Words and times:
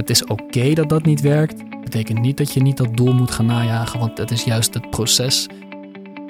Het 0.00 0.10
is 0.10 0.24
oké 0.24 0.72
dat 0.72 0.88
dat 0.88 1.04
niet 1.04 1.20
werkt. 1.20 1.80
Betekent 1.82 2.20
niet 2.20 2.36
dat 2.36 2.52
je 2.52 2.62
niet 2.62 2.76
dat 2.76 2.96
doel 2.96 3.12
moet 3.12 3.30
gaan 3.30 3.46
najagen, 3.46 3.98
want 3.98 4.18
het 4.18 4.30
is 4.30 4.44
juist 4.44 4.74
het 4.74 4.90
proces 4.90 5.48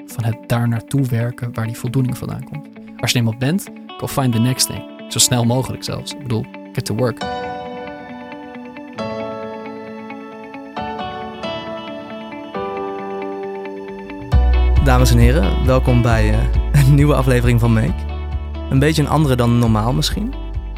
van 0.05 0.23
het 0.23 0.37
daar 0.47 0.67
naartoe 0.67 1.05
werken 1.05 1.53
waar 1.53 1.65
die 1.67 1.77
voldoening 1.77 2.17
vandaan 2.17 2.43
komt. 2.43 2.67
Als 2.97 3.11
je 3.11 3.17
eenmaal 3.17 3.35
bent, 3.37 3.69
go 3.97 4.07
find 4.07 4.33
the 4.33 4.39
next 4.39 4.67
thing. 4.67 4.83
Zo 5.09 5.19
snel 5.19 5.45
mogelijk 5.45 5.83
zelfs. 5.83 6.13
Ik 6.13 6.21
bedoel, 6.21 6.45
get 6.73 6.85
to 6.85 6.95
work. 6.95 7.19
Dames 14.83 15.11
en 15.11 15.17
heren, 15.17 15.65
welkom 15.65 16.01
bij 16.01 16.29
uh, 16.29 16.37
een 16.71 16.95
nieuwe 16.95 17.13
aflevering 17.13 17.59
van 17.59 17.73
Make. 17.73 18.05
Een 18.69 18.79
beetje 18.79 19.01
een 19.01 19.09
andere 19.09 19.35
dan 19.35 19.59
normaal 19.59 19.93
misschien. 19.93 20.33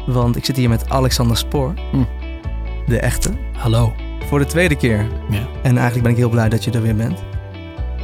Want 0.06 0.36
ik 0.36 0.44
zit 0.44 0.56
hier 0.56 0.68
met 0.68 0.90
Alexander 0.90 1.36
Spoor. 1.36 1.74
Hm. 1.90 2.23
De 2.86 2.98
echte. 2.98 3.30
Hallo. 3.56 3.94
Voor 4.26 4.38
de 4.38 4.46
tweede 4.46 4.76
keer. 4.76 5.06
Ja. 5.30 5.46
En 5.62 5.72
eigenlijk 5.76 6.02
ben 6.02 6.10
ik 6.10 6.16
heel 6.16 6.28
blij 6.28 6.48
dat 6.48 6.64
je 6.64 6.70
er 6.70 6.82
weer 6.82 6.96
bent. 6.96 7.22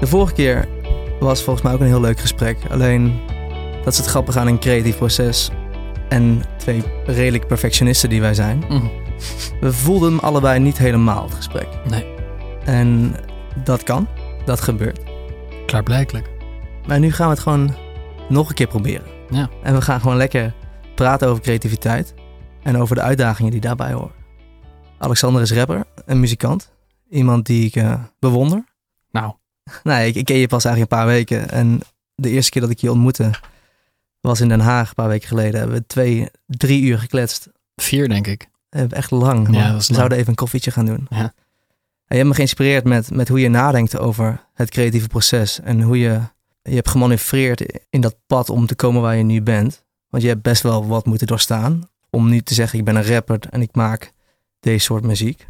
De 0.01 0.07
vorige 0.07 0.33
keer 0.35 0.69
was 1.21 1.43
volgens 1.43 1.65
mij 1.65 1.75
ook 1.75 1.81
een 1.81 1.87
heel 1.87 2.01
leuk 2.01 2.21
gesprek. 2.21 2.59
Alleen, 2.71 3.21
dat 3.85 3.93
is 3.93 3.99
het 3.99 4.07
grappige 4.07 4.39
aan 4.39 4.47
een 4.47 4.59
creatief 4.59 4.97
proces. 4.97 5.51
En 6.09 6.43
twee 6.57 6.83
redelijk 7.07 7.47
perfectionisten 7.47 8.09
die 8.09 8.21
wij 8.21 8.35
zijn. 8.35 8.65
Hm. 8.69 8.81
We 9.61 9.73
voelden 9.73 10.11
hem 10.11 10.19
allebei 10.21 10.59
niet 10.61 10.79
helemaal, 10.79 11.23
het 11.25 11.35
gesprek. 11.35 11.69
Nee, 11.91 12.07
En 12.65 13.15
dat 13.65 13.83
kan. 13.83 14.07
Dat 14.45 14.61
gebeurt. 14.61 15.01
klaarblijkelijk. 15.67 16.29
Maar 16.87 16.99
nu 16.99 17.13
gaan 17.13 17.27
we 17.29 17.33
het 17.33 17.43
gewoon 17.43 17.75
nog 18.29 18.49
een 18.49 18.55
keer 18.55 18.67
proberen. 18.67 19.07
Ja. 19.31 19.49
En 19.63 19.75
we 19.75 19.81
gaan 19.81 20.01
gewoon 20.01 20.17
lekker 20.17 20.55
praten 20.95 21.29
over 21.29 21.43
creativiteit 21.43 22.15
en 22.63 22.77
over 22.79 22.95
de 22.95 23.03
uitdagingen 23.03 23.51
die 23.51 23.61
daarbij 23.61 23.93
horen. 23.93 24.19
Alexander 25.01 25.43
is 25.43 25.53
rapper 25.53 25.85
en 26.07 26.21
muzikant. 26.21 26.71
Iemand 27.11 27.47
die 27.47 27.67
ik 27.67 27.77
eh, 27.77 28.03
bewonder. 28.19 28.65
Nou, 29.11 29.35
Nee, 29.83 30.09
ik, 30.09 30.15
ik 30.15 30.25
ken 30.25 30.37
je 30.37 30.47
pas 30.47 30.65
eigenlijk 30.65 30.93
een 30.93 30.99
paar 30.99 31.09
weken. 31.09 31.51
En 31.51 31.81
de 32.15 32.31
eerste 32.31 32.51
keer 32.51 32.63
dat 32.63 32.71
ik 32.71 32.79
je 32.79 32.91
ontmoette 32.91 33.31
was 34.21 34.41
in 34.41 34.49
Den 34.49 34.61
Haag 34.61 34.89
een 34.89 34.95
paar 34.95 35.09
weken 35.09 35.29
geleden. 35.29 35.61
Hebben 35.61 35.77
we 35.77 35.87
twee, 35.87 36.29
drie 36.47 36.83
uur 36.83 36.99
gekletst. 36.99 37.49
vier 37.77 38.09
denk 38.09 38.27
ik. 38.27 38.49
Echt 38.71 39.11
lang. 39.11 39.47
Ja, 39.55 39.65
we 39.65 39.71
lang. 39.71 39.83
zouden 39.83 40.19
even 40.19 40.31
een 40.31 40.35
koffietje 40.35 40.71
gaan 40.71 40.87
doen. 40.87 41.07
Ja. 41.11 41.19
En 41.19 41.33
je 42.07 42.17
hebt 42.17 42.29
me 42.29 42.35
geïnspireerd 42.35 42.85
met, 42.85 43.11
met 43.11 43.29
hoe 43.29 43.41
je 43.41 43.49
nadenkt 43.49 43.99
over 43.99 44.47
het 44.55 44.71
creatieve 44.71 45.09
proces. 45.09 45.61
En 45.61 45.81
hoe 45.81 45.99
je 45.99 46.21
je 46.63 46.75
hebt 46.75 46.89
gemanoeuvreerd 46.89 47.81
in 47.91 48.01
dat 48.01 48.17
pad 48.27 48.51
om 48.51 48.67
te 48.67 48.75
komen 48.75 49.03
waar 49.03 49.17
je 49.17 49.23
nu 49.23 49.43
bent. 49.43 49.85
Want 50.09 50.23
je 50.23 50.29
hebt 50.29 50.43
best 50.43 50.63
wel 50.63 50.87
wat 50.87 51.07
moeten 51.07 51.27
doorstaan. 51.27 51.89
Om 52.11 52.29
nu 52.29 52.41
te 52.41 52.55
zeggen, 52.55 52.79
ik 52.79 52.85
ben 52.85 52.97
een 52.97 53.07
rapper 53.07 53.41
en 53.51 53.63
ik 53.63 53.75
maak 53.75 54.13
deze 54.61 54.85
soort 54.85 55.05
muziek. 55.05 55.49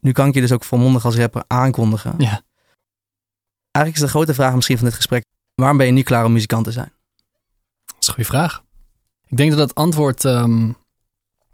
Nu 0.00 0.12
kan 0.12 0.28
ik 0.28 0.34
je 0.34 0.40
dus 0.40 0.52
ook 0.52 0.64
volmondig 0.64 1.04
als 1.04 1.16
rapper 1.16 1.44
aankondigen. 1.46 2.14
Ja. 2.18 2.42
Eigenlijk 3.70 3.94
is 3.94 4.00
de 4.00 4.08
grote 4.08 4.34
vraag 4.34 4.54
misschien 4.54 4.76
van 4.76 4.86
dit 4.86 4.94
gesprek... 4.94 5.24
waarom 5.54 5.76
ben 5.76 5.86
je 5.86 5.92
nu 5.92 6.02
klaar 6.02 6.24
om 6.24 6.32
muzikant 6.32 6.64
te 6.64 6.72
zijn? 6.72 6.92
Dat 7.84 7.96
is 7.98 8.06
een 8.06 8.14
goede 8.14 8.28
vraag. 8.28 8.64
Ik 9.26 9.36
denk 9.36 9.50
dat 9.50 9.58
het 9.58 9.74
antwoord. 9.74 10.24
ehm, 10.24 10.72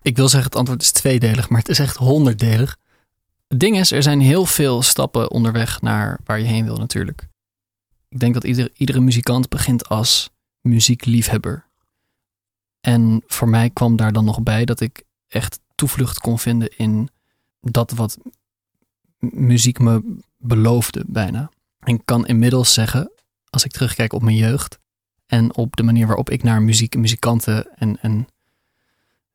ik 0.03 0.17
wil 0.17 0.29
zeggen, 0.29 0.49
het 0.51 0.59
antwoord 0.59 0.83
is 0.83 0.91
tweedelig, 0.93 1.49
maar 1.49 1.59
het 1.59 1.69
is 1.69 1.79
echt 1.79 1.97
honderddelig. 1.97 2.77
Het 3.49 3.61
ding 3.61 3.79
is, 3.79 3.91
er 3.93 4.03
zijn 4.03 4.21
heel 4.21 4.47
veel 4.47 4.83
stappen 4.83 5.31
onderweg 5.31 5.81
naar 5.81 6.21
waar 6.25 6.39
je 6.39 6.45
heen 6.45 6.65
wil, 6.65 6.77
natuurlijk. 6.77 7.29
Ik 8.09 8.21
denk 8.21 8.35
dat 8.35 8.45
ieder, 8.45 8.71
iedere 8.77 9.01
muzikant 9.01 9.49
begint 9.49 9.89
als 9.89 10.31
muziekliefhebber. 10.61 11.67
En 12.81 13.23
voor 13.27 13.49
mij 13.49 13.71
kwam 13.71 13.97
daar 13.97 14.13
dan 14.13 14.25
nog 14.25 14.43
bij 14.43 14.65
dat 14.65 14.81
ik 14.81 15.03
echt 15.29 15.61
toevlucht 15.75 16.19
kon 16.19 16.39
vinden 16.39 16.77
in 16.77 17.09
dat 17.61 17.91
wat 17.91 18.19
muziek 19.19 19.79
me 19.79 20.19
beloofde, 20.37 21.05
bijna. 21.07 21.51
En 21.79 22.05
kan 22.05 22.27
inmiddels 22.27 22.73
zeggen, 22.73 23.13
als 23.51 23.65
ik 23.65 23.73
terugkijk 23.73 24.13
op 24.13 24.23
mijn 24.23 24.37
jeugd, 24.37 24.79
en 25.27 25.55
op 25.55 25.77
de 25.77 25.83
manier 25.83 26.07
waarop 26.07 26.31
ik 26.31 26.43
naar 26.43 26.63
muziek 26.63 26.95
en 26.95 27.01
muzikanten 27.01 27.77
en, 27.77 28.01
en 28.01 28.29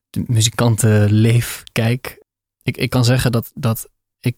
de 0.09 0.23
muzikantenleef 0.27 1.63
kijk. 1.71 2.23
Ik, 2.63 2.77
ik 2.77 2.89
kan 2.89 3.05
zeggen 3.05 3.31
dat, 3.31 3.51
dat 3.55 3.89
ik 4.19 4.37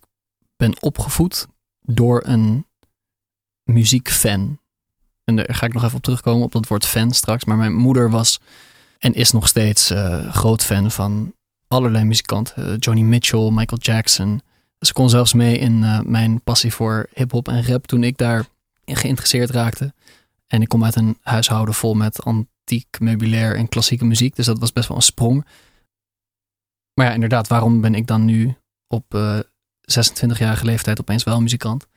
ben 0.56 0.81
opgevoed 0.81 1.47
door 1.81 2.22
een 2.26 2.66
muziekfan. 3.64 4.59
En 5.24 5.36
daar 5.36 5.56
ga 5.56 5.66
ik 5.66 5.74
nog 5.74 5.84
even 5.84 5.97
op 5.97 6.03
terugkomen, 6.03 6.44
op 6.44 6.52
dat 6.52 6.68
woord 6.68 6.86
fan 6.86 7.12
straks. 7.12 7.46
Maar 7.46 7.58
mijn 7.58 7.76
moeder 7.76 8.09
was 8.09 8.40
en 8.97 9.14
is 9.14 9.31
nog 9.31 9.47
steeds 9.47 9.90
eh, 9.90 10.34
groot 10.34 10.64
fan 10.64 10.92
van 10.92 11.34
allerlei 11.72 12.04
muzikanten. 12.04 12.68
Eh, 12.68 12.76
Johnny 12.80 13.04
Mitchell, 13.04 13.50
Michael 13.52 13.82
Jackson. 13.82 14.42
Ze 14.80 14.94
kon 14.94 15.09
zelfs 15.09 15.34
mee 15.34 15.58
in 15.58 15.84
eh, 15.84 16.00
mijn 16.00 16.42
passie 16.42 16.74
voor 16.74 17.08
hip-hop 17.14 17.48
en 17.48 17.66
rap 17.66 17.88
toen 17.88 18.04
ik 18.04 18.18
daar 18.18 18.46
geïnteresseerd 18.86 19.50
raakte. 19.50 19.94
En 20.48 20.62
ik 20.62 20.68
kom 20.68 20.84
uit 20.84 20.96
een 20.96 21.18
huishouden 21.22 21.74
vol 21.74 21.94
met 21.94 22.24
antiek 22.24 23.00
meubilair 23.00 23.56
en 23.56 23.70
klassieke 23.70 24.06
muziek. 24.06 24.36
Dus 24.36 24.46
dat 24.46 24.59
was 24.59 24.74
best 24.74 24.88
wel 24.88 24.98
een 24.98 25.04
sprong. 25.04 25.46
Maar 26.94 27.06
ja, 27.06 27.14
inderdaad, 27.14 27.48
waarom 27.48 27.82
ben 27.82 27.96
ik 27.96 28.08
dan 28.08 28.26
nu 28.26 28.56
op 28.88 29.14
eh 29.14 29.40
26-jarige 30.00 30.66
leeftijd 30.66 31.00
opeens 31.00 31.24
wel 31.24 31.42
muzikant? 31.42 31.88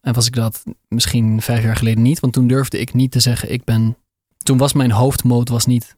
En 0.00 0.14
was 0.14 0.26
ik 0.26 0.34
dat 0.34 0.64
misschien 0.88 1.42
vijf 1.42 1.62
jaar 1.62 1.76
geleden 1.76 2.02
niet? 2.02 2.20
Want 2.20 2.32
toen 2.32 2.46
durfde 2.46 2.78
ik 2.78 2.94
niet 2.94 3.10
te 3.10 3.20
zeggen, 3.20 3.52
ik 3.52 3.64
ben... 3.64 3.96
Toen 4.42 4.58
was 4.58 4.72
mijn 4.72 4.90
hoofdmoot 4.90 5.48
was 5.48 5.66
niet 5.66 5.96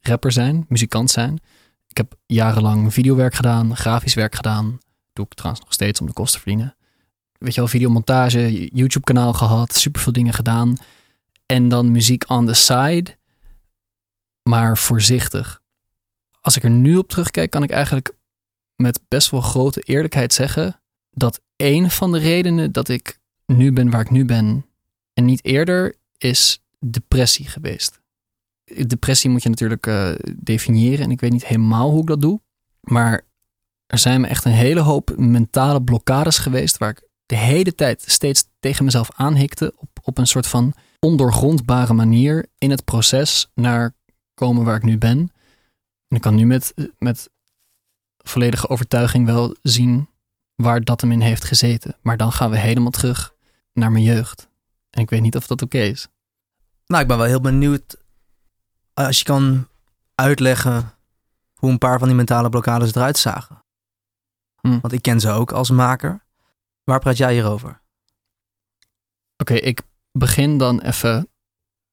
rapper 0.00 0.32
zijn, 0.32 0.64
muzikant 0.68 1.10
zijn. 1.10 1.40
Ik 1.88 1.96
heb 1.96 2.14
jarenlang 2.26 2.92
videowerk 2.92 3.34
gedaan, 3.34 3.76
grafisch 3.76 4.14
werk 4.14 4.34
gedaan. 4.34 4.78
Doe 5.12 5.24
ik 5.24 5.34
trouwens 5.34 5.64
nog 5.64 5.72
steeds 5.72 6.00
om 6.00 6.06
de 6.06 6.12
kosten 6.12 6.40
te 6.40 6.46
verdienen. 6.46 6.76
Weet 7.38 7.54
je 7.54 7.60
wel, 7.60 7.68
videomontage, 7.68 8.68
YouTube-kanaal 8.72 9.32
gehad, 9.32 9.74
superveel 9.74 10.12
dingen 10.12 10.32
gedaan. 10.32 10.76
En 11.46 11.68
dan 11.68 11.90
muziek 11.90 12.30
on 12.30 12.46
the 12.46 12.54
side, 12.54 13.16
maar 14.42 14.78
voorzichtig. 14.78 15.60
Als 16.40 16.56
ik 16.56 16.62
er 16.62 16.70
nu 16.70 16.96
op 16.96 17.08
terugkijk, 17.08 17.50
kan 17.50 17.62
ik 17.62 17.70
eigenlijk 17.70 18.14
met 18.76 19.00
best 19.08 19.30
wel 19.30 19.40
grote 19.40 19.80
eerlijkheid 19.80 20.32
zeggen 20.32 20.80
dat 21.10 21.40
een 21.56 21.90
van 21.90 22.12
de 22.12 22.18
redenen 22.18 22.72
dat 22.72 22.88
ik 22.88 23.18
nu 23.46 23.72
ben 23.72 23.90
waar 23.90 24.00
ik 24.00 24.10
nu 24.10 24.24
ben 24.24 24.66
en 25.14 25.24
niet 25.24 25.44
eerder 25.44 25.96
is 26.18 26.62
depressie 26.78 27.48
geweest. 27.48 28.00
Depressie 28.86 29.30
moet 29.30 29.42
je 29.42 29.48
natuurlijk 29.48 29.86
eh, 29.86 30.10
definiëren 30.36 31.04
en 31.04 31.10
ik 31.10 31.20
weet 31.20 31.32
niet 31.32 31.46
helemaal 31.46 31.90
hoe 31.90 32.00
ik 32.00 32.06
dat 32.06 32.20
doe, 32.20 32.40
maar 32.80 33.26
er 33.86 33.98
zijn 33.98 34.20
me 34.20 34.26
echt 34.26 34.44
een 34.44 34.52
hele 34.52 34.80
hoop 34.80 35.14
mentale 35.16 35.82
blokkades 35.82 36.38
geweest 36.38 36.78
waar 36.78 36.90
ik 36.90 37.08
de 37.26 37.36
hele 37.36 37.74
tijd 37.74 38.02
steeds 38.06 38.48
tegen 38.60 38.84
mezelf 38.84 39.08
aanhikte 39.14 39.72
op, 39.76 39.88
op 40.02 40.18
een 40.18 40.26
soort 40.26 40.46
van 40.46 40.74
ondoorgrondbare 41.00 41.92
manier 41.92 42.46
in 42.58 42.70
het 42.70 42.84
proces 42.84 43.50
naar 43.54 43.94
komen 44.34 44.64
waar 44.64 44.76
ik 44.76 44.82
nu 44.82 44.98
ben. 44.98 45.18
En 46.08 46.16
ik 46.16 46.20
kan 46.20 46.34
nu 46.34 46.46
met, 46.46 46.74
met 46.98 47.30
volledige 48.16 48.68
overtuiging 48.68 49.26
wel 49.26 49.56
zien 49.62 50.08
waar 50.54 50.84
dat 50.84 51.00
hem 51.00 51.12
in 51.12 51.20
heeft 51.20 51.44
gezeten. 51.44 51.96
Maar 52.02 52.16
dan 52.16 52.32
gaan 52.32 52.50
we 52.50 52.58
helemaal 52.58 52.90
terug 52.90 53.34
naar 53.72 53.92
mijn 53.92 54.04
jeugd. 54.04 54.48
En 54.90 55.02
ik 55.02 55.10
weet 55.10 55.20
niet 55.20 55.36
of 55.36 55.46
dat 55.46 55.62
oké 55.62 55.78
is. 55.78 56.08
Nou, 56.86 57.02
ik 57.02 57.08
ben 57.08 57.16
wel 57.16 57.26
heel 57.26 57.40
benieuwd 57.40 57.96
als 59.06 59.18
je 59.18 59.24
kan 59.24 59.68
uitleggen 60.14 60.94
hoe 61.54 61.70
een 61.70 61.78
paar 61.78 61.98
van 61.98 62.08
die 62.08 62.16
mentale 62.16 62.48
blokkades 62.48 62.94
eruit 62.94 63.18
zagen. 63.18 63.64
Hm. 64.60 64.80
Want 64.80 64.92
ik 64.92 65.02
ken 65.02 65.20
ze 65.20 65.30
ook 65.30 65.52
als 65.52 65.70
maker. 65.70 66.24
Waar 66.84 66.98
praat 66.98 67.16
jij 67.16 67.32
hierover? 67.32 67.80
Oké, 69.36 69.54
ik 69.54 69.82
begin 70.12 70.58
dan 70.58 70.80
even 70.80 71.28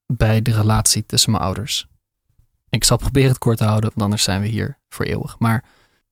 bij 0.05 0.41
de 0.41 0.51
relatie 0.51 1.05
tussen 1.05 1.31
mijn 1.31 1.43
ouders. 1.43 1.87
Ik 2.69 2.83
zal 2.83 2.97
proberen 2.97 3.29
het 3.29 3.37
kort 3.37 3.57
te 3.57 3.63
houden, 3.63 3.89
want 3.89 4.01
anders 4.01 4.23
zijn 4.23 4.41
we 4.41 4.47
hier 4.47 4.79
voor 4.89 5.05
eeuwig. 5.05 5.39
Maar 5.39 5.63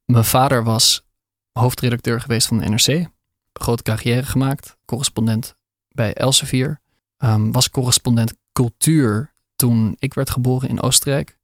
mijn 0.05 0.25
vader 0.25 0.63
was 0.63 1.05
hoofdredacteur 1.51 2.21
geweest 2.21 2.47
van 2.47 2.57
de 2.57 2.69
NRC. 2.69 3.09
Grote 3.53 3.83
carrière 3.83 4.25
gemaakt. 4.25 4.77
Correspondent 4.85 5.55
bij 5.87 6.13
Elsevier. 6.13 6.81
Ehm, 7.17 7.51
was 7.51 7.69
correspondent 7.69 8.33
cultuur 8.51 9.32
toen 9.55 9.95
ik 9.99 10.13
werd 10.13 10.29
geboren 10.29 10.69
in 10.69 10.81
Oostenrijk. 10.81 11.37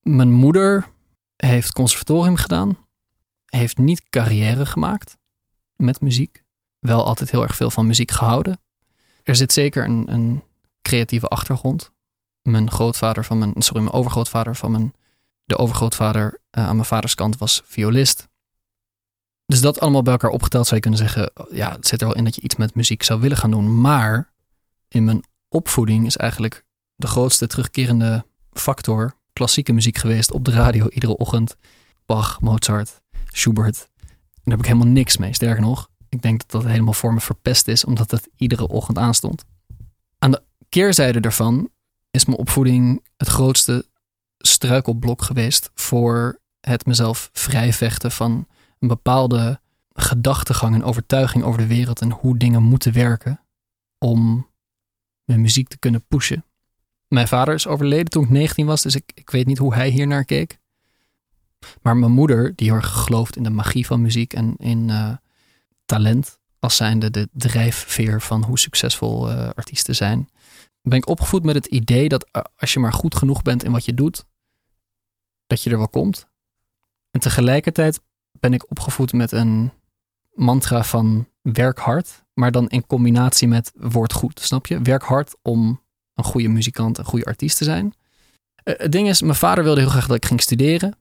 Mijn 0.00 0.32
moeder 0.32 0.88
heeft 1.36 1.72
conservatorium 1.72 2.36
gedaan. 2.36 2.86
Heeft 3.46 3.78
niet 3.78 4.08
carrière 4.08 4.66
gemaakt 4.66 5.16
met 5.76 6.00
muziek. 6.00 6.44
Wel 6.78 7.04
altijd 7.04 7.30
heel 7.30 7.42
erg 7.42 7.56
veel 7.56 7.70
van 7.70 7.86
muziek 7.86 8.10
gehouden. 8.10 8.60
Er 9.22 9.36
zit 9.36 9.52
zeker 9.52 9.84
een, 9.84 10.12
een 10.12 10.42
creatieve 10.82 11.28
achtergrond. 11.28 11.92
Mijn 12.42 12.70
grootvader 12.70 13.24
van 13.24 13.38
mijn, 13.38 13.52
sorry, 13.56 13.82
mijn 13.82 13.94
overgrootvader 13.94 14.56
van 14.56 14.70
mijn, 14.70 14.94
de 15.44 15.56
overgrootvader 15.56 16.40
eh, 16.50 16.66
aan 16.66 16.74
mijn 16.74 16.88
vaders 16.88 17.14
kant 17.14 17.38
was 17.38 17.62
violist. 17.64 18.28
Dus 19.46 19.60
dat 19.60 19.80
allemaal 19.80 20.02
bij 20.02 20.12
elkaar 20.12 20.30
opgeteld 20.30 20.64
zou 20.64 20.74
je 20.74 20.80
kunnen 20.80 21.00
zeggen, 21.00 21.32
ja, 21.50 21.72
het 21.72 21.86
zit 21.86 22.00
er 22.00 22.06
wel 22.06 22.16
in 22.16 22.24
dat 22.24 22.34
je 22.34 22.40
iets 22.40 22.56
met 22.56 22.74
muziek 22.74 23.02
zou 23.02 23.20
willen 23.20 23.36
gaan 23.36 23.50
doen. 23.50 23.80
Maar 23.80 24.32
in 24.88 25.04
mijn 25.04 25.24
opvoeding 25.48 26.06
is 26.06 26.16
eigenlijk 26.16 26.64
de 26.98 27.06
grootste 27.06 27.46
terugkerende 27.46 28.26
factor 28.52 29.16
klassieke 29.32 29.72
muziek 29.72 29.98
geweest 29.98 30.32
op 30.32 30.44
de 30.44 30.50
radio 30.50 30.88
iedere 30.88 31.16
ochtend. 31.16 31.56
Bach, 32.06 32.40
Mozart, 32.40 33.02
Schubert. 33.32 33.88
Daar 34.06 34.56
heb 34.56 34.58
ik 34.58 34.66
helemaal 34.66 34.92
niks 34.92 35.16
mee. 35.16 35.34
Sterker 35.34 35.62
nog, 35.62 35.90
ik 36.08 36.22
denk 36.22 36.40
dat 36.40 36.50
dat 36.50 36.70
helemaal 36.70 36.92
voor 36.92 37.14
me 37.14 37.20
verpest 37.20 37.68
is, 37.68 37.84
omdat 37.84 38.10
het 38.10 38.28
iedere 38.36 38.68
ochtend 38.68 38.98
aanstond. 38.98 39.44
Aan 40.18 40.30
de 40.30 40.42
keerzijde 40.68 41.20
daarvan 41.20 41.70
is 42.10 42.24
mijn 42.24 42.38
opvoeding 42.38 43.04
het 43.16 43.28
grootste 43.28 43.86
struikelblok 44.38 45.22
geweest 45.22 45.70
voor 45.74 46.40
het 46.60 46.86
mezelf 46.86 47.30
vrijvechten 47.32 48.10
van 48.10 48.46
een 48.78 48.88
bepaalde 48.88 49.60
gedachtegang 49.92 50.74
en 50.74 50.84
overtuiging 50.84 51.44
over 51.44 51.60
de 51.60 51.66
wereld 51.66 52.00
en 52.00 52.10
hoe 52.10 52.36
dingen 52.36 52.62
moeten 52.62 52.92
werken 52.92 53.40
om 53.98 54.48
mijn 55.24 55.40
muziek 55.40 55.68
te 55.68 55.78
kunnen 55.78 56.04
pushen. 56.08 56.44
Mijn 57.08 57.28
vader 57.28 57.54
is 57.54 57.66
overleden 57.66 58.10
toen 58.10 58.22
ik 58.22 58.30
19 58.30 58.66
was, 58.66 58.82
dus 58.82 58.94
ik, 58.94 59.12
ik 59.14 59.30
weet 59.30 59.46
niet 59.46 59.58
hoe 59.58 59.74
hij 59.74 59.88
hier 59.88 60.06
naar 60.06 60.24
keek. 60.24 60.58
Maar 61.82 61.96
mijn 61.96 62.12
moeder, 62.12 62.52
die 62.54 62.66
heel 62.66 62.76
erg 62.76 62.88
gelooft 62.88 63.36
in 63.36 63.42
de 63.42 63.50
magie 63.50 63.86
van 63.86 64.02
muziek 64.02 64.32
en 64.32 64.54
in 64.56 64.88
uh, 64.88 65.12
talent, 65.86 66.38
als 66.58 66.76
zijnde 66.76 67.10
de 67.10 67.28
drijfveer 67.32 68.20
van 68.20 68.44
hoe 68.44 68.58
succesvol 68.58 69.30
uh, 69.30 69.48
artiesten 69.54 69.94
zijn, 69.94 70.28
ben 70.82 70.98
ik 70.98 71.08
opgevoed 71.08 71.44
met 71.44 71.54
het 71.54 71.66
idee 71.66 72.08
dat 72.08 72.28
uh, 72.32 72.42
als 72.56 72.72
je 72.72 72.80
maar 72.80 72.92
goed 72.92 73.14
genoeg 73.14 73.42
bent 73.42 73.64
in 73.64 73.72
wat 73.72 73.84
je 73.84 73.94
doet, 73.94 74.24
dat 75.46 75.62
je 75.62 75.70
er 75.70 75.78
wel 75.78 75.88
komt. 75.88 76.28
En 77.10 77.20
tegelijkertijd 77.20 78.00
ben 78.32 78.52
ik 78.52 78.70
opgevoed 78.70 79.12
met 79.12 79.32
een 79.32 79.72
mantra 80.32 80.84
van 80.84 81.28
werk 81.42 81.78
hard, 81.78 82.24
maar 82.34 82.50
dan 82.52 82.68
in 82.68 82.86
combinatie 82.86 83.48
met 83.48 83.72
word 83.74 84.12
goed, 84.12 84.40
snap 84.40 84.66
je? 84.66 84.82
Werk 84.82 85.02
hard 85.02 85.36
om 85.42 85.80
een 86.18 86.24
goede 86.24 86.48
muzikant, 86.48 86.98
een 86.98 87.04
goede 87.04 87.24
artiest 87.24 87.58
te 87.58 87.64
zijn. 87.64 87.94
Uh, 88.64 88.74
het 88.76 88.92
ding 88.92 89.08
is, 89.08 89.22
mijn 89.22 89.34
vader 89.34 89.64
wilde 89.64 89.80
heel 89.80 89.90
graag 89.90 90.06
dat 90.06 90.16
ik 90.16 90.26
ging 90.26 90.40
studeren. 90.40 90.98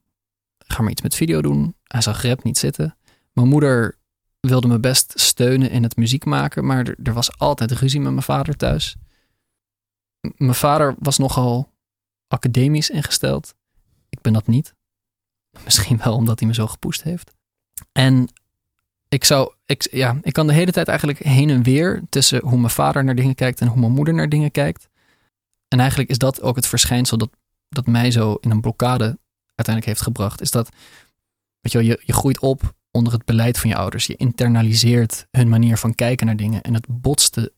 Ga 0.57 0.81
maar 0.81 0.91
iets 0.91 1.01
met 1.01 1.15
video 1.15 1.41
doen. 1.41 1.75
Hij 1.83 2.01
zag 2.01 2.21
rap 2.21 2.43
niet 2.43 2.57
zitten. 2.57 2.97
Mijn 3.33 3.47
moeder 3.47 3.97
wilde 4.39 4.67
me 4.67 4.79
best 4.79 5.13
steunen 5.15 5.69
in 5.69 5.83
het 5.83 5.95
muziek 5.95 6.25
maken, 6.25 6.65
maar 6.65 6.87
er, 6.87 6.95
er 7.03 7.13
was 7.13 7.37
altijd 7.37 7.71
ruzie 7.71 7.99
met 7.99 8.11
mijn 8.11 8.23
vader 8.23 8.55
thuis. 8.55 8.95
Mijn 10.35 10.55
vader 10.55 10.95
was 10.99 11.17
nogal 11.17 11.73
academisch 12.27 12.89
ingesteld. 12.89 13.53
Ik 14.09 14.21
ben 14.21 14.33
dat 14.33 14.47
niet. 14.47 14.73
Misschien 15.65 15.99
wel 16.03 16.15
omdat 16.15 16.39
hij 16.39 16.47
me 16.47 16.53
zo 16.53 16.67
gepoest 16.67 17.03
heeft. 17.03 17.33
En 17.91 18.29
ik 19.09 19.23
zou, 19.23 19.53
ik, 19.65 19.87
ja, 19.91 20.17
ik 20.21 20.33
kan 20.33 20.47
de 20.47 20.53
hele 20.53 20.71
tijd 20.71 20.87
eigenlijk 20.87 21.19
heen 21.19 21.49
en 21.49 21.63
weer 21.63 22.01
tussen 22.09 22.41
hoe 22.41 22.57
mijn 22.59 22.69
vader 22.69 23.03
naar 23.03 23.15
dingen 23.15 23.35
kijkt 23.35 23.61
en 23.61 23.67
hoe 23.67 23.79
mijn 23.79 23.91
moeder 23.91 24.13
naar 24.13 24.29
dingen 24.29 24.51
kijkt. 24.51 24.89
En 25.67 25.79
eigenlijk 25.79 26.09
is 26.09 26.17
dat 26.17 26.41
ook 26.41 26.55
het 26.55 26.67
verschijnsel 26.67 27.17
dat, 27.17 27.29
dat 27.69 27.85
mij 27.85 28.11
zo 28.11 28.33
in 28.33 28.51
een 28.51 28.61
blokkade 28.61 29.19
uiteindelijk 29.45 29.85
heeft 29.85 30.01
gebracht. 30.01 30.41
Is 30.41 30.51
dat, 30.51 30.69
weet 31.59 31.71
je 31.71 31.77
wel, 31.77 31.87
je, 31.87 32.01
je 32.05 32.13
groeit 32.13 32.39
op 32.39 32.75
onder 32.91 33.13
het 33.13 33.25
beleid 33.25 33.57
van 33.59 33.69
je 33.69 33.75
ouders. 33.75 34.05
Je 34.05 34.15
internaliseert 34.15 35.27
hun 35.31 35.49
manier 35.49 35.77
van 35.77 35.95
kijken 35.95 36.25
naar 36.25 36.35
dingen. 36.35 36.61
En 36.61 36.73
het 36.73 36.85
botste 36.89 37.53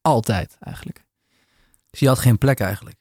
altijd 0.00 0.56
eigenlijk. 0.60 1.04
Dus 1.90 2.00
je 2.00 2.08
had 2.08 2.18
geen 2.18 2.38
plek 2.38 2.60
eigenlijk? 2.60 2.96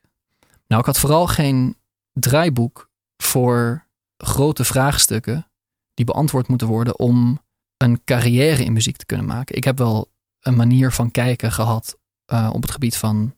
Nou, 0.68 0.82
ik 0.82 0.88
had 0.88 1.00
vooral 1.00 1.28
geen 1.28 1.78
draaiboek 2.14 2.90
voor 3.18 3.88
grote 4.18 4.64
vraagstukken 4.64 5.48
die 5.94 6.06
beantwoord 6.06 6.48
moeten 6.48 6.68
worden 6.68 7.00
om 7.00 7.42
een 7.78 8.04
carrière 8.04 8.64
in 8.64 8.74
muziek 8.74 8.98
te 8.98 9.06
kunnen 9.06 9.26
maken. 9.26 9.56
Ik 9.56 9.64
heb 9.64 9.78
wel 9.78 10.12
een 10.40 10.56
manier 10.56 10.92
van 10.92 11.12
kijken 11.12 11.52
gehad 11.52 11.98
uh, 12.34 12.50
op 12.54 12.62
het 12.62 12.72
gebied 12.72 12.98
van 12.98 13.36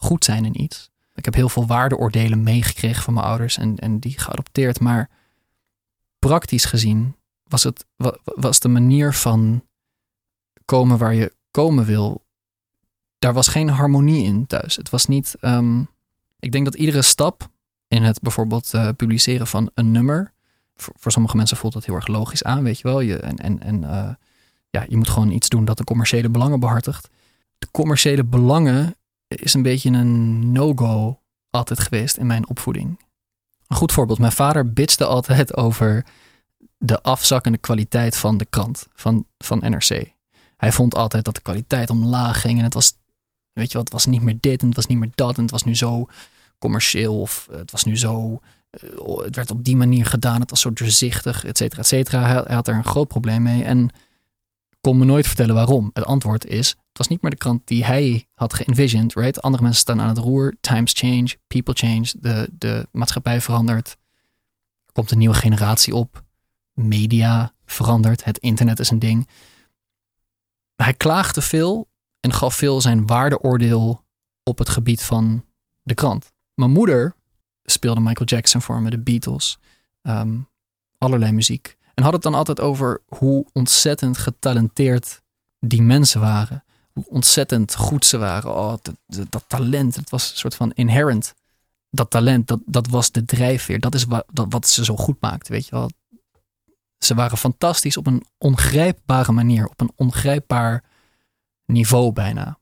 goed 0.00 0.24
zijn 0.24 0.44
in 0.44 0.62
iets. 0.62 0.90
Ik 1.14 1.24
heb 1.24 1.34
heel 1.34 1.48
veel 1.48 1.66
waardeoordelen 1.66 2.42
meegekregen 2.42 3.02
van 3.02 3.14
mijn 3.14 3.26
ouders 3.26 3.56
en, 3.56 3.76
en 3.76 3.98
die 3.98 4.18
geadopteerd. 4.18 4.80
Maar 4.80 5.10
praktisch 6.18 6.64
gezien 6.64 7.16
was, 7.44 7.62
het, 7.62 7.86
was 8.24 8.60
de 8.60 8.68
manier 8.68 9.14
van 9.14 9.64
komen 10.64 10.98
waar 10.98 11.14
je 11.14 11.34
komen 11.50 11.84
wil, 11.84 12.24
daar 13.18 13.32
was 13.32 13.48
geen 13.48 13.68
harmonie 13.68 14.24
in 14.24 14.46
thuis. 14.46 14.76
Het 14.76 14.90
was 14.90 15.06
niet. 15.06 15.36
Um, 15.40 15.88
ik 16.38 16.52
denk 16.52 16.64
dat 16.64 16.74
iedere 16.74 17.02
stap 17.02 17.50
in 17.88 18.02
het 18.02 18.20
bijvoorbeeld 18.20 18.72
uh, 18.74 18.88
publiceren 18.96 19.46
van 19.46 19.70
een 19.74 19.90
nummer. 19.90 20.32
Voor, 20.76 21.12
sommige 21.12 21.36
mensen 21.36 21.56
voelt 21.56 21.72
dat 21.72 21.84
heel 21.84 21.94
erg 21.94 22.06
logisch 22.06 22.44
aan, 22.44 22.62
weet 22.62 22.78
je 22.78 22.88
wel. 22.88 23.00
Je, 23.00 23.16
en 23.16 23.36
en, 23.36 23.62
en 23.62 23.82
uh, 23.82 24.10
ja, 24.70 24.84
je 24.88 24.96
moet 24.96 25.08
gewoon 25.08 25.30
iets 25.30 25.48
doen 25.48 25.64
dat 25.64 25.78
de 25.78 25.84
commerciële 25.84 26.28
belangen 26.28 26.60
behartigt. 26.60 27.08
De 27.58 27.68
commerciële 27.70 28.24
belangen 28.24 28.94
is 29.38 29.54
een 29.54 29.62
beetje 29.62 29.90
een 29.90 30.52
no-go 30.52 31.20
altijd 31.50 31.80
geweest 31.80 32.16
in 32.16 32.26
mijn 32.26 32.48
opvoeding. 32.48 33.00
Een 33.66 33.76
goed 33.76 33.92
voorbeeld. 33.92 34.18
Mijn 34.18 34.32
vader 34.32 34.72
bitste 34.72 35.04
altijd 35.04 35.56
over 35.56 36.04
de 36.78 37.02
afzakkende 37.02 37.58
kwaliteit 37.58 38.16
van 38.16 38.36
de 38.36 38.44
krant, 38.44 38.86
van, 38.94 39.26
van 39.38 39.58
NRC. 39.58 40.12
Hij 40.56 40.72
vond 40.72 40.94
altijd 40.94 41.24
dat 41.24 41.34
de 41.34 41.40
kwaliteit 41.40 41.90
omlaag 41.90 42.40
ging 42.40 42.58
en 42.58 42.64
het 42.64 42.74
was, 42.74 42.92
weet 43.52 43.70
je 43.70 43.76
wat, 43.76 43.84
het 43.84 43.92
was 43.92 44.06
niet 44.06 44.22
meer 44.22 44.36
dit 44.40 44.60
en 44.60 44.66
het 44.66 44.76
was 44.76 44.86
niet 44.86 44.98
meer 44.98 45.10
dat 45.14 45.36
en 45.36 45.42
het 45.42 45.50
was 45.50 45.64
nu 45.64 45.76
zo 45.76 46.06
commercieel 46.58 47.20
of 47.20 47.48
het 47.50 47.70
was 47.70 47.84
nu 47.84 47.96
zo, 47.96 48.40
uh, 48.82 49.18
het 49.18 49.36
werd 49.36 49.50
op 49.50 49.64
die 49.64 49.76
manier 49.76 50.06
gedaan, 50.06 50.40
het 50.40 50.50
was 50.50 50.60
zo 50.60 50.72
doorzichtig, 50.72 51.44
et 51.44 51.56
cetera, 51.56 51.80
et 51.80 51.86
cetera. 51.86 52.20
Hij, 52.20 52.42
hij 52.46 52.54
had 52.54 52.68
er 52.68 52.74
een 52.74 52.84
groot 52.84 53.08
probleem 53.08 53.42
mee 53.42 53.64
en 53.64 53.90
kon 54.80 54.98
me 54.98 55.04
nooit 55.04 55.26
vertellen 55.26 55.54
waarom. 55.54 55.90
Het 55.92 56.04
antwoord 56.04 56.46
is, 56.46 56.76
het 56.90 56.98
was 56.98 57.08
niet 57.08 57.22
meer 57.22 57.30
de 57.30 57.36
krant 57.36 57.66
die 57.66 57.84
hij 57.84 58.28
had 58.34 58.54
geënvisioned, 58.54 59.14
right? 59.14 59.42
Andere 59.42 59.62
mensen 59.62 59.80
staan 59.80 60.00
aan 60.00 60.08
het 60.08 60.18
roer, 60.18 60.56
times 60.60 60.92
change, 60.92 61.36
people 61.46 61.74
change, 61.74 62.12
de, 62.18 62.48
de 62.52 62.88
maatschappij 62.92 63.40
verandert. 63.40 63.96
Er 64.86 64.92
komt 64.92 65.10
een 65.10 65.18
nieuwe 65.18 65.34
generatie 65.34 65.94
op, 65.94 66.24
media 66.72 67.52
verandert, 67.64 68.24
het 68.24 68.38
internet 68.38 68.78
is 68.78 68.90
een 68.90 68.98
ding. 68.98 69.28
Hij 70.76 70.94
klaagde 70.94 71.42
veel 71.42 71.88
en 72.20 72.32
gaf 72.32 72.54
veel 72.54 72.80
zijn 72.80 73.06
waardeoordeel 73.06 74.04
op 74.42 74.58
het 74.58 74.68
gebied 74.68 75.02
van 75.02 75.44
de 75.82 75.94
krant. 75.94 76.32
Mijn 76.54 76.70
moeder 76.70 77.14
speelde 77.64 78.00
Michael 78.00 78.26
Jackson 78.26 78.62
voor 78.62 78.82
me, 78.82 78.90
de 78.90 78.98
Beatles, 78.98 79.58
um, 80.02 80.48
allerlei 80.98 81.32
muziek. 81.32 81.76
En 81.94 82.02
had 82.04 82.12
het 82.12 82.22
dan 82.22 82.34
altijd 82.34 82.60
over 82.60 83.02
hoe 83.06 83.46
ontzettend 83.52 84.18
getalenteerd 84.18 85.22
die 85.58 85.82
mensen 85.82 86.20
waren. 86.20 86.64
Ontzettend 87.08 87.74
goed 87.74 88.04
ze 88.04 88.18
waren. 88.18 88.54
Oh, 88.54 88.74
dat, 88.82 88.94
dat 89.30 89.44
talent, 89.46 89.96
het 89.96 90.10
was 90.10 90.30
een 90.30 90.36
soort 90.36 90.54
van 90.54 90.72
inherent. 90.72 91.34
Dat 91.90 92.10
talent, 92.10 92.48
dat, 92.48 92.60
dat 92.64 92.86
was 92.86 93.10
de 93.10 93.24
drijfveer. 93.24 93.80
Dat 93.80 93.94
is 93.94 94.04
wat, 94.04 94.24
dat, 94.32 94.46
wat 94.48 94.68
ze 94.68 94.84
zo 94.84 94.96
goed 94.96 95.20
maakt, 95.20 95.48
weet 95.48 95.64
je 95.64 95.70
wel. 95.70 95.90
Ze 96.98 97.14
waren 97.14 97.38
fantastisch 97.38 97.96
op 97.96 98.06
een 98.06 98.24
ongrijpbare 98.38 99.32
manier. 99.32 99.68
Op 99.68 99.80
een 99.80 99.92
ongrijpbaar 99.96 100.84
niveau 101.66 102.12
bijna. 102.12 102.58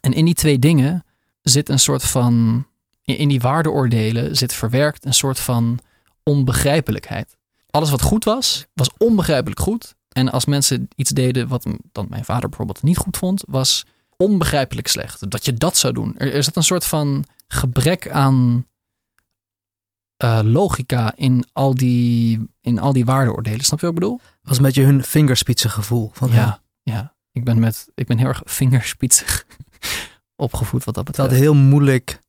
En 0.00 0.12
in 0.12 0.24
die 0.24 0.34
twee 0.34 0.58
dingen 0.58 1.04
zit 1.42 1.68
een 1.68 1.78
soort 1.78 2.04
van... 2.04 2.66
In 3.02 3.28
die 3.28 3.40
waardeoordelen 3.40 4.36
zit 4.36 4.52
verwerkt 4.52 5.04
een 5.04 5.14
soort 5.14 5.40
van 5.40 5.78
onbegrijpelijkheid 6.22 7.36
alles 7.72 7.90
wat 7.90 8.02
goed 8.02 8.24
was, 8.24 8.66
was 8.74 8.90
onbegrijpelijk 8.98 9.60
goed. 9.60 9.94
En 10.12 10.30
als 10.30 10.44
mensen 10.44 10.88
iets 10.96 11.10
deden 11.10 11.48
wat 11.48 11.66
dan 11.92 12.06
mijn 12.08 12.24
vader 12.24 12.48
bijvoorbeeld 12.48 12.82
niet 12.82 12.96
goed 12.96 13.16
vond, 13.16 13.42
was 13.46 13.84
onbegrijpelijk 14.16 14.88
slecht. 14.88 15.30
Dat 15.30 15.44
je 15.44 15.54
dat 15.54 15.76
zou 15.76 15.92
doen. 15.92 16.14
Er, 16.18 16.34
er 16.34 16.48
een 16.52 16.62
soort 16.62 16.84
van 16.84 17.24
gebrek 17.48 18.10
aan 18.10 18.66
uh, 20.24 20.40
logica 20.42 21.12
in 21.16 21.44
al, 21.52 21.74
die, 21.74 22.48
in 22.60 22.78
al 22.78 22.92
die 22.92 23.04
waardeoordelen. 23.04 23.64
Snap 23.64 23.80
je 23.80 23.86
wat 23.86 23.94
ik 23.94 24.00
bedoel? 24.00 24.20
Was 24.42 24.56
een 24.56 24.62
beetje 24.62 24.84
hun 24.84 25.04
vingerspitsengevoel. 25.04 26.10
Van, 26.12 26.28
ja, 26.28 26.34
ja, 26.34 26.62
ja. 26.82 27.14
Ik 27.32 27.44
ben, 27.44 27.58
met, 27.58 27.88
ik 27.94 28.06
ben 28.06 28.18
heel 28.18 28.28
erg 28.28 28.42
vingerspitsig 28.44 29.46
opgevoed 30.36 30.84
wat 30.84 30.94
dat 30.94 31.04
betreft. 31.04 31.30
Dat 31.30 31.38
heel 31.38 31.54
moeilijk 31.54 32.20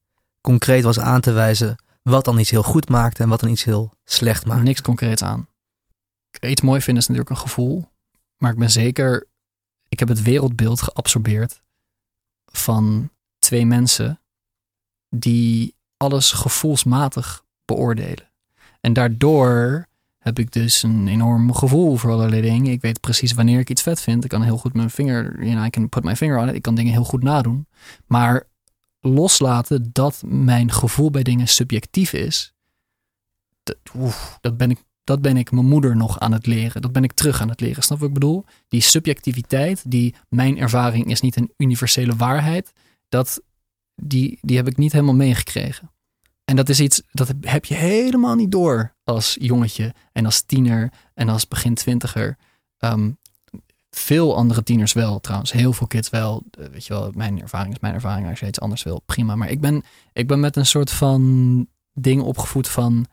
concreet 0.41 0.83
was 0.83 0.99
aan 0.99 1.21
te 1.21 1.31
wijzen 1.31 1.75
wat 2.03 2.25
dan 2.25 2.39
iets 2.39 2.49
heel 2.49 2.63
goed 2.63 2.89
maakt 2.89 3.19
en 3.19 3.29
wat 3.29 3.39
dan 3.39 3.49
iets 3.49 3.63
heel 3.63 3.93
slecht 4.03 4.45
maakt. 4.45 4.63
Niks 4.63 4.81
concreets 4.81 5.23
aan. 5.23 5.47
Iets 6.41 6.61
mooi 6.61 6.81
vinden 6.81 7.03
is 7.03 7.09
natuurlijk 7.09 7.35
een 7.35 7.47
gevoel. 7.47 7.91
Maar 8.37 8.51
ik 8.51 8.57
ben 8.57 8.71
zeker, 8.71 9.27
ik 9.89 9.99
heb 9.99 10.07
het 10.07 10.21
wereldbeeld 10.21 10.81
geabsorbeerd 10.81 11.61
van 12.45 13.09
twee 13.39 13.65
mensen 13.65 14.19
die 15.09 15.75
alles 15.97 16.31
gevoelsmatig 16.31 17.43
beoordelen. 17.65 18.31
En 18.81 18.93
daardoor 18.93 19.87
heb 20.17 20.39
ik 20.39 20.51
dus 20.51 20.83
een 20.83 21.07
enorm 21.07 21.53
gevoel 21.53 21.97
voor 21.97 22.11
allerlei 22.11 22.41
dingen. 22.41 22.71
Ik 22.71 22.81
weet 22.81 22.99
precies 22.99 23.33
wanneer 23.33 23.59
ik 23.59 23.69
iets 23.69 23.81
vet 23.81 24.01
vind. 24.01 24.23
Ik 24.23 24.29
kan 24.29 24.41
heel 24.41 24.57
goed 24.57 24.73
mijn 24.73 24.89
vinger, 24.89 25.43
you 25.43 25.51
know, 25.51 25.65
I 25.65 25.69
can 25.69 25.89
put 25.89 26.03
my 26.03 26.15
finger 26.15 26.37
on 26.37 26.49
it. 26.49 26.55
Ik 26.55 26.61
kan 26.61 26.75
dingen 26.75 26.91
heel 26.91 27.03
goed 27.03 27.23
nadoen. 27.23 27.67
Maar 28.07 28.47
loslaten 28.99 29.89
dat 29.93 30.23
mijn 30.25 30.71
gevoel 30.71 31.09
bij 31.11 31.23
dingen 31.23 31.47
subjectief 31.47 32.13
is, 32.13 32.53
dat, 33.63 33.77
dat, 34.41 34.57
ben 34.57 34.71
ik, 34.71 34.83
dat 35.03 35.21
ben 35.21 35.37
ik 35.37 35.51
mijn 35.51 35.67
moeder 35.67 35.95
nog 35.95 36.19
aan 36.19 36.31
het 36.31 36.45
leren. 36.45 36.81
Dat 36.81 36.91
ben 36.91 37.03
ik 37.03 37.11
terug 37.11 37.41
aan 37.41 37.49
het 37.49 37.61
leren. 37.61 37.83
Snap 37.83 37.99
wat 37.99 38.07
ik 38.07 38.13
bedoel? 38.13 38.45
Die 38.67 38.81
subjectiviteit, 38.81 39.91
die 39.91 40.15
mijn 40.29 40.57
ervaring 40.57 41.05
is 41.05 41.21
niet 41.21 41.35
een 41.35 41.53
universele 41.57 42.15
waarheid, 42.15 42.73
dat, 43.09 43.41
die, 43.95 44.39
die 44.41 44.57
heb 44.57 44.67
ik 44.67 44.77
niet 44.77 44.91
helemaal 44.91 45.15
meegekregen. 45.15 45.91
En 46.45 46.55
dat 46.55 46.69
is 46.69 46.79
iets, 46.79 47.01
dat 47.11 47.33
heb 47.41 47.65
je 47.65 47.75
helemaal 47.75 48.35
niet 48.35 48.51
door 48.51 48.95
als 49.03 49.37
jongetje 49.39 49.93
en 50.11 50.25
als 50.25 50.41
tiener 50.41 50.91
en 51.13 51.29
als 51.29 51.47
begin 51.47 51.73
twintiger. 51.73 52.37
Ehm, 52.77 53.11
veel 53.89 54.35
andere 54.35 54.63
tieners 54.63 54.93
wel 54.93 55.19
trouwens. 55.19 55.51
Heel 55.51 55.73
veel 55.73 55.87
kids 55.87 56.09
wel. 56.09 56.43
Eh, 56.51 56.65
weet 56.65 56.85
je 56.85 56.93
wel, 56.93 57.11
mijn 57.15 57.41
ervaring 57.41 57.73
is 57.73 57.79
mijn 57.79 57.93
ervaring. 57.93 58.29
Als 58.29 58.39
je 58.39 58.47
iets 58.47 58.59
anders 58.59 58.83
wil, 58.83 59.01
prima. 59.05 59.35
Maar 59.35 59.49
ik 59.49 59.61
ben, 59.61 59.83
ik 60.13 60.27
ben 60.27 60.39
met 60.39 60.55
een 60.55 60.65
soort 60.65 60.91
van 60.91 61.67
ding 61.93 62.21
opgevoed 62.21 62.67
van... 62.67 63.05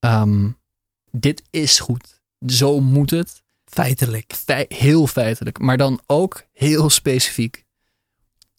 ehm, 0.00 0.48
dit 1.10 1.42
is 1.50 1.80
goed. 1.80 2.20
Zo 2.46 2.80
moet 2.80 3.10
het. 3.10 3.42
Feitelijk. 3.64 4.32
Fei- 4.34 4.64
heel 4.68 5.06
feitelijk. 5.06 5.58
Maar 5.58 5.76
dan 5.76 6.00
ook 6.06 6.44
heel 6.52 6.90
specifiek. 6.90 7.64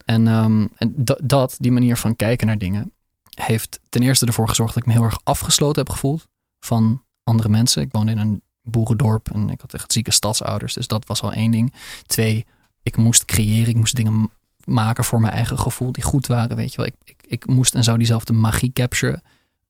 En, 0.05 0.27
ehm, 0.27 0.67
en 0.75 0.93
dat, 1.23 1.55
die 1.59 1.71
manier 1.71 1.97
van 1.97 2.15
kijken 2.15 2.47
naar 2.47 2.57
dingen... 2.57 2.93
heeft 3.29 3.79
ten 3.89 4.01
eerste 4.01 4.25
ervoor 4.25 4.47
gezorgd 4.47 4.73
dat 4.73 4.83
ik 4.83 4.89
me 4.89 4.95
heel 4.95 5.05
erg 5.05 5.19
afgesloten 5.23 5.83
heb 5.83 5.91
gevoeld... 5.91 6.27
van 6.59 7.03
andere 7.23 7.49
mensen. 7.49 7.81
Ik 7.81 7.91
woonde 7.91 8.11
in 8.11 8.17
een 8.17 8.41
boerendorp 8.61 9.31
en 9.31 9.49
ik 9.49 9.61
had 9.61 9.73
echt 9.73 9.91
zieke 9.91 10.11
stadsouders. 10.11 10.73
Dus 10.73 10.87
dat 10.87 11.05
was 11.05 11.21
al 11.21 11.33
één 11.33 11.51
ding. 11.51 11.73
Twee, 12.05 12.45
ik 12.83 12.97
moest 12.97 13.25
creëren. 13.25 13.69
Ik 13.69 13.75
moest 13.75 13.95
dingen 13.95 14.31
maken 14.65 15.03
voor 15.03 15.19
mijn 15.21 15.33
eigen 15.33 15.59
gevoel 15.59 15.91
die 15.91 16.03
goed 16.03 16.27
waren. 16.27 16.55
Weet 16.55 16.71
je 16.71 16.77
wel, 16.77 16.85
ik, 16.85 16.95
ik, 17.03 17.17
ik 17.27 17.47
moest 17.47 17.75
en 17.75 17.83
zou 17.83 17.97
diezelfde 17.97 18.33
magie 18.33 18.71
capturen. 18.73 19.21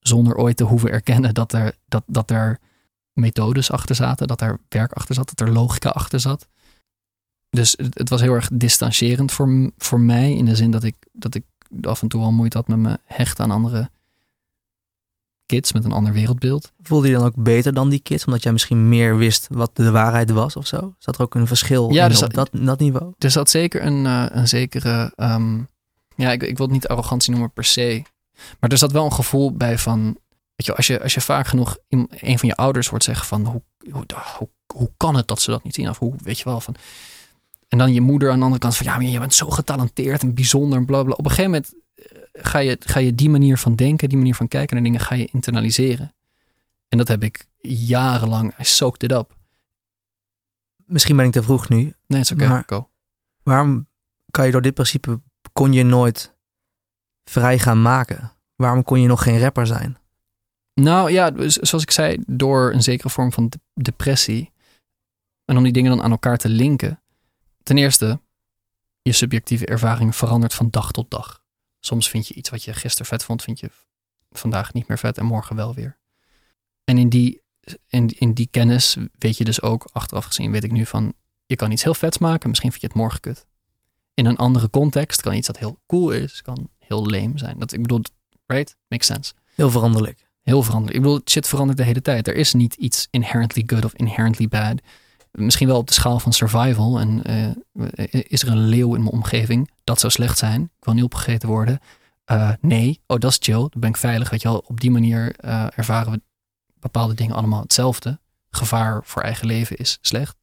Zonder 0.02 0.36
ooit 0.36 0.56
te 0.56 0.64
hoeven 0.64 0.90
erkennen 0.90 1.34
dat 1.34 1.52
er, 1.52 1.76
dat, 1.88 2.02
dat 2.06 2.30
er 2.30 2.58
methodes 3.12 3.70
achter 3.70 3.94
zaten. 3.94 4.26
Dat 4.26 4.40
er 4.40 4.58
werk 4.68 4.92
achter 4.92 5.14
zat. 5.14 5.32
Dat 5.34 5.48
er 5.48 5.54
logica 5.54 5.88
achter 5.88 6.20
zat. 6.20 6.48
Dus 7.50 7.74
het, 7.76 7.98
het 7.98 8.08
was 8.08 8.20
heel 8.20 8.34
erg 8.34 8.48
distanciërend 8.52 9.32
voor, 9.32 9.70
voor 9.76 10.00
mij. 10.00 10.32
In 10.32 10.44
de 10.44 10.56
zin 10.56 10.70
dat 10.70 10.82
ik, 10.84 10.96
dat 11.12 11.34
ik 11.34 11.44
af 11.82 12.02
en 12.02 12.08
toe 12.08 12.22
al 12.22 12.32
moeite 12.32 12.56
had 12.56 12.68
met 12.68 12.78
me 12.78 12.98
hechten 13.04 13.44
aan 13.44 13.50
andere 13.50 13.90
kids 15.46 15.72
met 15.72 15.84
een 15.84 15.92
ander 15.92 16.12
wereldbeeld. 16.12 16.72
Voelde 16.82 17.08
je 17.08 17.14
dan 17.14 17.24
ook 17.24 17.36
beter 17.36 17.74
dan 17.74 17.88
die 17.88 18.00
kids? 18.00 18.24
Omdat 18.24 18.42
jij 18.42 18.52
misschien 18.52 18.88
meer 18.88 19.16
wist 19.16 19.46
wat 19.50 19.70
de 19.76 19.90
waarheid 19.90 20.30
was 20.30 20.56
of 20.56 20.66
zo? 20.66 20.94
Zat 20.98 21.14
er 21.14 21.22
ook 21.22 21.34
een 21.34 21.46
verschil 21.46 21.90
Ja, 21.92 22.08
in 22.08 22.24
op 22.24 22.34
dat, 22.34 22.50
dat 22.52 22.78
niveau? 22.78 23.12
Er 23.18 23.30
zat 23.30 23.50
zeker 23.50 23.86
een, 23.86 24.06
eh, 24.06 24.26
een 24.28 24.48
zekere. 24.48 25.12
ehm, 25.16 25.58
ja, 26.16 26.32
ik, 26.32 26.42
ik 26.42 26.56
wil 26.56 26.66
het 26.66 26.74
niet 26.74 26.88
arrogantie 26.88 27.30
noemen 27.30 27.52
per 27.52 27.64
se. 27.64 28.02
Maar 28.60 28.70
er 28.70 28.78
zat 28.78 28.92
wel 28.92 29.04
een 29.04 29.12
gevoel 29.12 29.52
bij 29.52 29.78
van. 29.78 30.02
Weet 30.54 30.66
je, 30.66 30.74
als 30.74 30.86
je, 30.86 31.02
als 31.02 31.14
je 31.14 31.20
vaak 31.20 31.46
genoeg 31.46 31.76
een 31.88 32.38
van 32.38 32.48
je 32.48 32.56
ouders 32.56 32.88
hoort 32.88 33.04
zeggen 33.04 33.26
van. 33.26 33.46
Hoe, 33.46 33.62
hoe, 33.90 34.04
hoe, 34.38 34.48
hoe 34.74 34.90
kan 34.96 35.14
het 35.16 35.28
dat 35.28 35.40
ze 35.40 35.50
dat 35.50 35.64
niet 35.64 35.74
zien? 35.74 35.88
Of 35.88 35.98
hoe, 35.98 36.14
weet 36.22 36.38
je 36.38 36.44
wel, 36.44 36.60
van. 36.60 36.74
En 37.68 37.78
dan 37.78 37.92
je 37.92 38.00
moeder 38.00 38.30
aan 38.30 38.38
de 38.38 38.42
andere 38.42 38.60
kant 38.60 38.76
van. 38.76 38.86
Ja, 38.86 38.96
maar 38.96 39.04
je 39.04 39.18
bent 39.18 39.34
zo 39.34 39.50
getalenteerd 39.50 40.22
en 40.22 40.34
bijzonder 40.34 40.78
en 40.78 40.84
bla 40.84 41.02
bla. 41.02 41.12
Op 41.12 41.24
een 41.24 41.30
gegeven 41.30 41.50
moment 41.50 41.74
eh, 41.94 42.04
ga 42.32 42.58
je, 42.58 42.76
ga 42.80 43.00
je 43.00 43.14
die 43.14 43.30
manier 43.30 43.58
van 43.58 43.76
denken, 43.76 44.08
die 44.08 44.18
manier 44.18 44.34
van 44.34 44.48
kijken 44.48 44.74
naar 44.74 44.84
dingen, 44.84 45.00
ga 45.00 45.14
je 45.14 45.28
internaliseren. 45.32 46.14
En 46.88 46.98
dat 46.98 47.08
heb 47.08 47.22
ik 47.22 47.46
jarenlang. 47.60 48.58
I 48.60 48.64
soaked 48.64 49.02
it 49.02 49.12
up. 49.12 49.36
Misschien 50.76 51.16
ben 51.16 51.26
ik 51.26 51.32
te 51.32 51.42
vroeg 51.42 51.68
nu. 51.68 51.76
Nee, 51.76 51.94
het 52.06 52.30
is 52.30 52.32
oké. 52.32 52.62
Go. 52.66 52.88
Waarom 53.42 53.86
kan 54.30 54.46
je 54.46 54.52
door 54.52 54.62
dit 54.62 54.74
principe, 54.74 55.20
kon 55.52 55.72
je 55.72 55.82
nooit 55.82 56.34
vrij 57.24 57.58
gaan 57.58 57.82
maken? 57.82 58.32
Waarom 58.56 58.82
kon 58.82 59.00
je 59.00 59.08
nog 59.08 59.22
geen 59.22 59.40
rapper 59.40 59.66
zijn? 59.66 59.96
Nou 60.74 61.10
ja, 61.10 61.30
dus 61.30 61.54
zoals 61.54 61.84
ik 61.84 61.90
zei, 61.90 62.18
door 62.26 62.72
een 62.72 62.82
zekere 62.82 63.10
vorm 63.10 63.32
van 63.32 63.48
de- 63.48 63.60
depressie. 63.74 64.52
En 65.44 65.56
om 65.56 65.62
die 65.62 65.72
dingen 65.72 65.90
dan 65.90 66.02
aan 66.02 66.10
elkaar 66.10 66.38
te 66.38 66.48
linken. 66.48 67.02
Ten 67.62 67.78
eerste, 67.78 68.20
je 69.02 69.12
subjectieve 69.12 69.66
ervaring 69.66 70.16
verandert 70.16 70.54
van 70.54 70.70
dag 70.70 70.90
tot 70.90 71.10
dag. 71.10 71.42
Soms 71.80 72.10
vind 72.10 72.28
je 72.28 72.34
iets 72.34 72.50
wat 72.50 72.62
je 72.64 72.72
gisteren 72.72 73.06
vet 73.06 73.24
vond, 73.24 73.42
vind 73.42 73.60
je 73.60 73.70
vandaag 74.30 74.72
niet 74.72 74.88
meer 74.88 74.98
vet 74.98 75.18
en 75.18 75.24
morgen 75.24 75.56
wel 75.56 75.74
weer. 75.74 75.98
En 76.84 76.98
in 76.98 77.08
die, 77.08 77.42
in, 77.88 78.08
in 78.08 78.32
die 78.32 78.48
kennis 78.50 78.96
weet 79.18 79.36
je 79.36 79.44
dus 79.44 79.62
ook, 79.62 79.88
achteraf 79.92 80.24
gezien, 80.24 80.50
weet 80.52 80.64
ik 80.64 80.72
nu 80.72 80.86
van, 80.86 81.14
je 81.46 81.56
kan 81.56 81.70
iets 81.70 81.82
heel 81.82 81.94
vets 81.94 82.18
maken, 82.18 82.48
misschien 82.48 82.70
vind 82.70 82.82
je 82.82 82.88
het 82.88 82.96
morgen 82.96 83.20
kut. 83.20 83.46
In 84.14 84.26
een 84.26 84.36
andere 84.36 84.70
context 84.70 85.20
kan 85.20 85.34
iets 85.34 85.46
dat 85.46 85.58
heel 85.58 85.80
cool 85.86 86.10
is, 86.10 86.42
kan 86.42 86.70
heel 86.92 87.06
lame 87.06 87.38
zijn. 87.38 87.58
Dat, 87.58 87.72
ik 87.72 87.82
bedoel, 87.82 88.00
right? 88.46 88.76
Makes 88.88 89.06
sense. 89.06 89.32
Heel 89.54 89.70
veranderlijk. 89.70 90.26
Heel 90.42 90.62
veranderlijk. 90.62 90.96
Ik 90.96 91.02
bedoel, 91.02 91.20
shit 91.24 91.48
verandert 91.48 91.78
de 91.78 91.84
hele 91.84 92.02
tijd. 92.02 92.28
Er 92.28 92.34
is 92.34 92.52
niet 92.52 92.74
iets 92.74 93.08
inherently 93.10 93.62
good 93.66 93.84
of 93.84 93.94
inherently 93.94 94.48
bad. 94.48 94.80
Misschien 95.32 95.68
wel 95.68 95.76
op 95.76 95.86
de 95.86 95.92
schaal 95.92 96.18
van 96.18 96.32
survival. 96.32 97.00
En 97.00 97.22
eh, 97.22 98.22
is 98.28 98.42
er 98.42 98.48
een 98.48 98.66
leeuw 98.68 98.94
in 98.94 99.02
mijn 99.02 99.14
omgeving? 99.14 99.70
Dat 99.84 100.00
zou 100.00 100.12
slecht 100.12 100.38
zijn. 100.38 100.62
Ik 100.62 100.84
wil 100.84 100.94
niet 100.94 101.04
opgegeten 101.04 101.48
worden. 101.48 101.80
Eh, 102.24 102.50
nee, 102.60 103.00
oh 103.06 103.18
dat 103.18 103.30
is 103.30 103.38
chill. 103.40 103.58
Dan 103.58 103.80
ben 103.80 103.88
ik 103.88 103.96
veilig. 103.96 104.30
Weet 104.30 104.42
je 104.42 104.48
wel, 104.48 104.64
op 104.66 104.80
die 104.80 104.90
manier 104.90 105.36
eh, 105.36 105.66
ervaren 105.74 106.12
we 106.12 106.20
bepaalde 106.80 107.14
dingen 107.14 107.36
allemaal 107.36 107.62
hetzelfde. 107.62 108.20
Gevaar 108.50 109.00
voor 109.04 109.22
eigen 109.22 109.46
leven 109.46 109.76
is 109.76 109.98
slecht. 110.00 110.36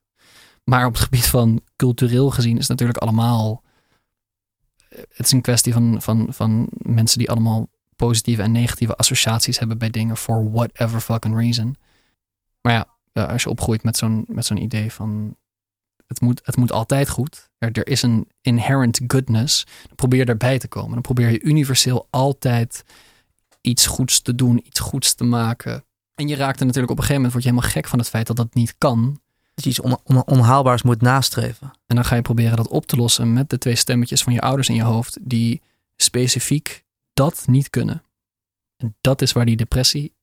Maar 0.64 0.86
op 0.86 0.94
het 0.94 1.04
gebied 1.04 1.28
van 1.28 1.62
cultureel 1.76 2.30
gezien 2.30 2.54
is 2.54 2.60
het 2.60 2.70
natuurlijk 2.70 2.98
allemaal. 2.98 3.64
Het 4.90 5.26
is 5.26 5.32
een 5.32 5.42
kwestie 5.42 5.74
van, 5.74 6.02
van, 6.02 6.28
van 6.30 6.70
mensen 6.78 7.18
die 7.18 7.30
allemaal 7.30 7.70
positieve 7.96 8.42
en 8.42 8.52
negatieve 8.52 8.96
associaties 8.96 9.60
hebben 9.60 9.78
bij 9.78 9.90
dingen 9.90 10.18
for 10.18 10.52
whatever 10.52 11.00
fucking 11.00 11.36
reason. 11.36 11.76
Maar 12.62 12.74
ja, 12.74 12.88
als 13.24 13.44
je 13.44 13.50
opgroeit 13.50 13.84
met 13.84 13.98
zo'n, 13.98 14.26
zo'n 14.36 14.62
idee 14.62 14.92
van 14.92 15.38
het 16.08 16.22
moet, 16.22 16.42
het 16.44 16.56
moet 16.56 16.72
altijd 16.72 17.10
goed. 17.10 17.50
Er, 17.58 17.72
er 17.72 17.88
is 17.88 18.02
een 18.02 18.28
inherent 18.42 19.00
goodness. 19.08 19.66
Dan 19.88 19.96
probeer 19.96 20.26
daarbij 20.26 20.60
te 20.60 20.68
komen. 20.68 20.92
Dan 20.92 21.02
probeer 21.02 21.30
je 21.30 21.42
universeel 21.42 22.08
altijd 22.10 22.84
iets 23.62 23.86
goeds 23.86 24.22
te 24.22 24.36
doen, 24.36 24.62
iets 24.66 24.80
goeds 24.80 25.14
te 25.14 25.24
maken. 25.24 25.84
En 26.16 26.28
je 26.28 26.36
raakt 26.36 26.60
er 26.60 26.66
natuurlijk 26.66 26.92
op 26.92 26.98
een 26.98 27.04
gegeven 27.04 27.16
moment, 27.16 27.32
word 27.32 27.44
je 27.44 27.50
helemaal 27.50 27.72
gek 27.72 27.88
van 27.88 28.00
het 28.00 28.10
feit 28.10 28.28
dat 28.28 28.36
dat 28.36 28.54
niet 28.54 28.76
kan. 28.78 29.22
Dat 29.60 29.74
je 29.74 29.82
iets 29.82 29.94
on- 29.94 30.16
on- 30.16 30.26
onhaalbaars 30.26 30.82
moet 30.82 31.02
nastreven. 31.02 31.72
En 31.88 31.96
dan 31.96 32.06
ga 32.06 32.16
je 32.16 32.22
proberen 32.22 32.58
dat 32.58 32.68
op 32.68 32.86
te 32.86 32.96
lossen 32.96 33.34
met 33.34 33.50
de 33.50 33.58
twee 33.58 33.76
stemmetjes 33.76 34.24
van 34.24 34.34
je 34.34 34.42
ouders 34.42 34.70
in 34.70 34.76
je 34.76 34.84
hoofd, 34.84 35.18
die 35.22 35.62
specifiek 35.96 36.84
dat 37.14 37.44
niet 37.48 37.70
kunnen. 37.70 38.04
En 38.78 38.96
dat 39.02 39.22
is 39.22 39.32
waar 39.32 39.46
die 39.46 39.56
depressie 39.56 40.14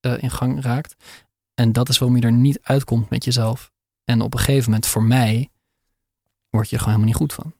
eh, 0.00 0.22
in 0.22 0.30
gang 0.30 0.62
raakt. 0.62 0.96
En 1.54 1.72
dat 1.72 1.88
is 1.88 1.98
waarom 1.98 2.16
je 2.16 2.22
er 2.22 2.32
niet 2.32 2.58
uitkomt 2.62 3.10
met 3.10 3.24
jezelf. 3.24 3.72
En 4.04 4.20
op 4.20 4.32
een 4.34 4.38
gegeven 4.38 4.64
moment, 4.64 4.86
voor 4.86 5.02
mij, 5.02 5.50
word 6.50 6.68
je 6.68 6.76
er 6.76 6.82
gewoon 6.82 6.94
helemaal 7.00 7.20
niet 7.20 7.30
goed 7.30 7.32
van. 7.32 7.54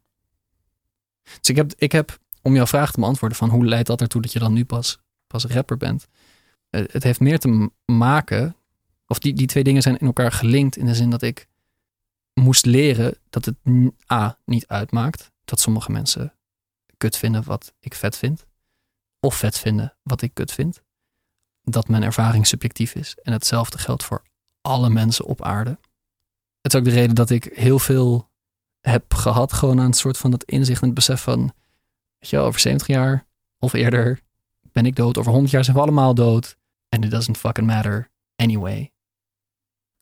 Dus 1.23 1.49
ik 1.49 1.57
heb, 1.57 1.73
ik 1.77 1.93
heb 1.93 2.19
om 2.43 2.55
jouw 2.55 2.67
vraag 2.67 2.93
te 2.93 3.01
beantwoorden 3.01 3.39
van 3.39 3.49
hoe 3.51 3.67
leidt 3.67 3.87
dat 3.87 4.01
ertoe 4.01 4.23
dat 4.23 4.33
je 4.33 4.39
dan 4.39 4.53
nu 4.53 4.65
pas, 4.65 4.99
pas 5.27 5.45
rapper 5.45 5.77
bent. 5.77 6.07
Eh, 6.71 6.85
het 6.91 7.03
heeft 7.03 7.21
meer 7.21 7.39
te 7.39 7.71
maken, 7.85 8.57
of 9.15 9.21
die, 9.21 9.35
die 9.35 9.47
twee 9.47 9.65
dingen 9.65 9.83
zijn 9.83 9.99
in 9.99 10.07
elkaar 10.07 10.33
gelinkt 10.33 10.77
in 10.77 10.87
de 10.87 10.95
zin 10.95 11.11
dat 11.11 11.23
ik 11.23 11.49
moest 12.33 12.67
leren 12.67 13.19
dat 13.31 13.45
het 13.45 13.57
A 14.13 14.39
niet 14.45 14.67
uitmaakt 14.67 15.33
dat 15.45 15.61
sommige 15.61 15.93
mensen 15.93 16.35
kut 16.97 17.17
vinden 17.17 17.45
wat 17.45 17.75
ik 17.81 17.95
vet 17.95 18.17
vind. 18.17 18.47
Of 19.21 19.35
vet 19.35 19.59
vinden 19.59 19.97
wat 20.03 20.23
ik 20.23 20.35
kut 20.35 20.53
vind. 20.53 20.83
Dat 21.63 21.89
mijn 21.89 22.03
ervaring 22.03 22.47
subjectief 22.47 22.95
is. 22.95 23.15
En 23.23 23.33
hetzelfde 23.33 23.79
geldt 23.79 24.05
voor 24.05 24.23
alle 24.61 24.91
mensen 24.91 25.25
op 25.25 25.43
aarde. 25.43 25.79
Het 26.61 26.73
is 26.73 26.79
ook 26.79 26.85
de 26.85 26.91
reden 26.91 27.15
dat 27.15 27.31
ik 27.31 27.45
heel 27.45 27.79
veel 27.79 28.31
heb 28.81 29.15
gehad. 29.15 29.53
Gewoon 29.53 29.81
aan 29.81 29.87
het 29.87 29.97
soort 29.97 30.19
van 30.19 30.31
dat 30.31 30.45
inzicht 30.45 30.81
en 30.81 30.87
het 30.87 30.95
besef 30.95 31.23
van. 31.23 31.41
Weet 32.19 32.31
je 32.31 32.37
wel, 32.37 32.47
over 32.47 32.61
70 32.61 32.87
jaar 32.87 33.27
of 33.59 33.73
eerder 33.73 34.21
ben 34.73 34.87
ik 34.87 34.97
dood. 34.97 35.19
Over 35.19 35.31
100 35.31 35.53
jaar 35.53 35.65
zijn 35.65 35.77
we 35.77 35.83
allemaal 35.83 36.15
dood. 36.15 36.57
And 36.89 37.05
it 37.05 37.11
doesn't 37.11 37.39
fucking 37.39 37.67
matter 37.67 38.11
anyway. 38.37 38.94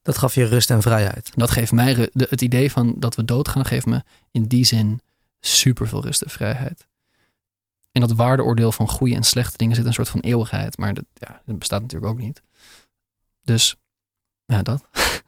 Dat 0.03 0.19
gaf 0.19 0.35
je 0.35 0.45
rust 0.45 0.71
en 0.71 0.83
vrijheid. 0.83 1.31
Dat 1.35 1.51
geeft 1.51 1.73
mij 1.73 1.95
de, 2.13 2.27
het 2.31 2.43
idee 2.43 2.71
van 2.71 2.95
dat 2.97 3.15
we 3.15 3.25
doodgaan, 3.25 3.65
geeft 3.65 3.87
me 3.87 4.03
in 4.31 4.47
die 4.47 4.65
zin 4.65 5.01
super 5.41 5.89
veel 5.89 6.03
rust 6.03 6.23
en 6.23 6.31
vrijheid. 6.31 6.87
In 7.93 8.01
dat 8.01 8.13
waardeoordeel 8.13 8.73
van 8.73 8.89
goede 8.89 9.15
en 9.15 9.23
slechte 9.23 9.57
dingen 9.57 9.77
zit 9.77 9.85
een 9.85 9.93
soort 9.93 10.09
van 10.09 10.21
eeuwigheid, 10.21 10.79
maar 10.79 10.95
dat, 10.95 11.05
ja, 11.15 11.43
dat 11.47 11.59
bestaat 11.59 11.81
natuurlijk 11.81 12.13
ook 12.13 12.19
niet. 12.19 12.43
Dus 13.43 13.77
ja, 14.45 14.63
dat. 14.63 14.85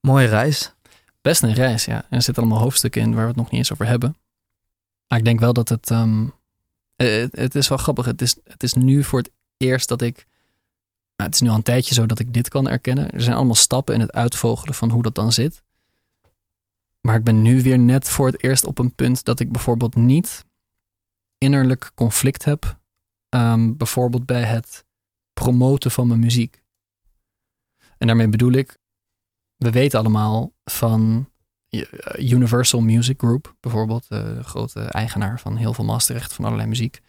Mooie 0.00 0.26
reis. 0.26 0.74
Best 1.20 1.42
een 1.42 1.54
reis, 1.54 1.84
ja. 1.84 1.96
En 1.96 2.16
er 2.16 2.22
zitten 2.22 2.42
allemaal 2.42 2.62
hoofdstukken 2.62 3.02
in 3.02 3.14
waar 3.14 3.22
we 3.22 3.28
het 3.28 3.36
nog 3.36 3.50
niet 3.50 3.58
eens 3.58 3.72
over 3.72 3.86
hebben. 3.86 4.16
Maar 5.06 5.18
ik 5.18 5.24
denk 5.24 5.40
wel 5.40 5.52
dat 5.52 5.68
het. 5.68 5.90
ehm, 5.90 6.26
eh, 6.96 7.20
het, 7.20 7.36
het 7.36 7.54
is 7.54 7.68
wel 7.68 7.78
grappig. 7.78 8.04
Het 8.04 8.22
is, 8.22 8.36
het 8.44 8.62
is 8.62 8.74
nu 8.74 9.04
voor 9.04 9.18
het 9.18 9.30
eerst 9.56 9.88
dat 9.88 10.02
ik. 10.02 10.26
Nou, 11.22 11.34
het 11.34 11.34
is 11.34 11.40
nu 11.40 11.48
al 11.48 11.54
een 11.56 11.62
tijdje 11.62 11.94
zo 11.94 12.06
dat 12.06 12.18
ik 12.18 12.34
dit 12.34 12.48
kan 12.48 12.68
erkennen. 12.68 13.10
Er 13.10 13.22
zijn 13.22 13.36
allemaal 13.36 13.54
stappen 13.54 13.94
in 13.94 14.00
het 14.00 14.12
uitvogelen 14.12 14.74
van 14.74 14.90
hoe 14.90 15.02
dat 15.02 15.14
dan 15.14 15.32
zit. 15.32 15.62
Maar 17.00 17.16
ik 17.16 17.24
ben 17.24 17.42
nu 17.42 17.62
weer 17.62 17.78
net 17.78 18.08
voor 18.08 18.26
het 18.26 18.42
eerst 18.42 18.64
op 18.64 18.78
een 18.78 18.94
punt 18.94 19.24
dat 19.24 19.40
ik 19.40 19.52
bijvoorbeeld 19.52 19.94
niet 19.94 20.44
innerlijk 21.38 21.92
conflict 21.94 22.44
heb. 22.44 22.80
ehm, 23.28 23.76
bijvoorbeeld 23.76 24.26
bij 24.26 24.42
het 24.42 24.84
promoten 25.32 25.90
van 25.90 26.06
mijn 26.06 26.20
muziek. 26.20 26.62
En 27.98 28.06
daarmee 28.06 28.28
bedoel 28.28 28.52
ik, 28.52 28.78
we 29.56 29.70
weten 29.70 29.98
allemaal 29.98 30.52
van 30.64 31.30
eh, 31.68 32.30
Universal 32.30 32.80
Music 32.80 33.20
Group, 33.20 33.56
bijvoorbeeld, 33.60 34.06
eh, 34.08 34.24
de 34.24 34.44
grote 34.44 34.80
eigenaar 34.80 35.40
van 35.40 35.56
heel 35.56 35.74
veel 35.74 35.84
masterrechten 35.84 36.36
van 36.36 36.44
allerlei 36.44 36.68
muziek. 36.68 37.00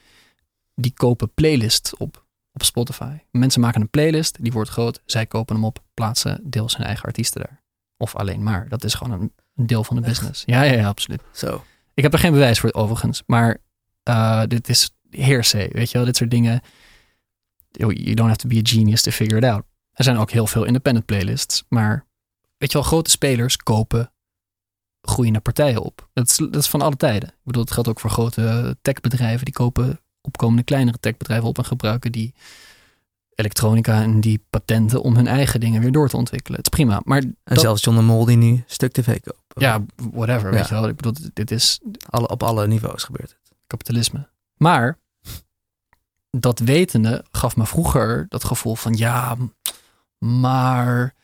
die 0.76 0.94
kopen 0.94 1.34
playlists 1.34 1.96
op, 1.96 2.23
op 2.54 2.64
Spotify. 2.64 3.18
Mensen 3.32 3.62
maken 3.62 3.82
een 3.82 3.90
playlist, 3.90 4.44
die 4.44 4.52
wordt 4.52 4.70
groot, 4.70 5.02
zij 5.06 5.26
kopen 5.26 5.56
hem 5.56 5.66
op, 5.66 5.84
plaatsen 5.94 6.42
deels 6.44 6.78
hun 6.78 6.86
eigen 6.86 7.06
artiesten 7.06 7.42
daar. 7.42 7.62
Of 7.98 8.16
alleen 8.16 8.44
maar. 8.44 8.70
Dat 8.70 8.84
is 8.84 8.94
gewoon 8.94 9.22
een, 9.22 9.34
een 9.56 9.68
deel 9.68 9.84
van 9.84 9.96
de 9.96 10.02
business. 10.02 10.44
Ja, 10.46 10.62
ja, 10.62 10.74
ja, 10.74 10.88
absoluut. 10.88 11.22
Zo. 11.32 11.64
Ik 11.94 12.04
heb 12.04 12.14
er 12.14 12.20
geen 12.20 12.32
bewijs 12.32 12.60
voor 12.60 12.74
overigens, 12.74 13.24
maar 13.26 13.58
uh, 14.10 14.44
dit 14.48 14.70
is 14.70 14.96
hearsay, 15.10 15.70
weet 15.72 15.92
je 15.92 15.98
wel, 15.98 16.06
dit 16.06 16.18
soort 16.18 16.32
dingen. 16.32 16.62
You 17.70 18.14
don't 18.14 18.30
have 18.30 18.40
to 18.40 18.48
be 18.48 18.58
a 18.58 18.62
genius 18.64 19.02
to 19.02 19.12
figure 19.12 19.38
it 19.38 19.44
out. 19.44 19.64
Er 19.92 20.04
zijn 20.04 20.18
ook 20.18 20.32
heel 20.32 20.48
veel 20.48 20.64
independent 20.64 21.06
playlists, 21.06 21.64
maar 21.70 22.06
weet 22.58 22.72
je 22.72 22.78
wel, 22.78 22.88
grote 22.88 23.10
spelers 23.10 23.58
kopen 23.58 24.14
groeiende 25.02 25.40
partijen 25.40 25.82
op. 25.82 26.10
Dat 26.14 26.30
is, 26.30 26.38
dat 26.38 26.56
is 26.56 26.68
van 26.68 26.82
alle 26.82 26.96
tijden. 26.96 27.30
Ik 27.30 27.44
bedoel, 27.44 27.62
het 27.62 27.72
geldt 27.72 27.90
ook 27.90 28.00
voor 28.00 28.10
grote 28.10 28.78
techbedrijven. 28.82 29.46
Die 29.46 29.54
kopen 29.54 30.00
opkomende 30.28 30.64
kleinere 30.64 31.00
techbedrijven 31.00 31.48
op 31.48 31.58
en 31.58 31.66
gebruiken 31.66 32.12
die 32.12 32.34
elektronica 33.36 34.02
en 34.02 34.22
die 34.22 34.44
patenten 34.50 35.02
om 35.02 35.16
hun 35.16 35.28
eigen 35.28 35.60
dingen 35.60 35.82
weer 35.82 35.92
door 35.92 36.10
te 36.10 36.18
ontwikkelen. 36.18 36.58
Het 36.58 36.68
is 36.72 36.78
prima. 36.78 37.02
Maar 37.06 37.18
En 37.22 37.36
dat- 37.44 37.60
zelfs 37.60 37.84
John 37.84 37.98
de 37.98 38.04
Mol 38.04 38.26
die 38.26 38.38
nu 38.38 38.64
Stuk 38.68 38.92
TV 38.92 39.20
koopt. 39.22 39.40
ja, 39.56 39.84
whatever, 40.12 40.52
weet 40.52 40.68
je 40.68 40.74
wel. 40.74 40.88
Ik 40.88 40.96
bedoel, 40.96 41.14
dit 41.34 41.52
is 41.52 41.80
Alle, 42.10 42.28
op 42.28 42.44
alle 42.44 42.68
niveaus 42.68 43.04
gebeurt 43.04 43.30
het. 43.30 43.52
kapitalisme. 43.68 44.30
Maar 44.58 45.00
dat 46.30 46.60
wetende 46.60 47.26
gaf 47.32 47.56
me 47.56 47.66
vroeger 47.66 48.26
dat 48.30 48.44
gevoel 48.44 48.76
van 48.76 48.94
ja, 48.94 49.38
maar 50.18 51.16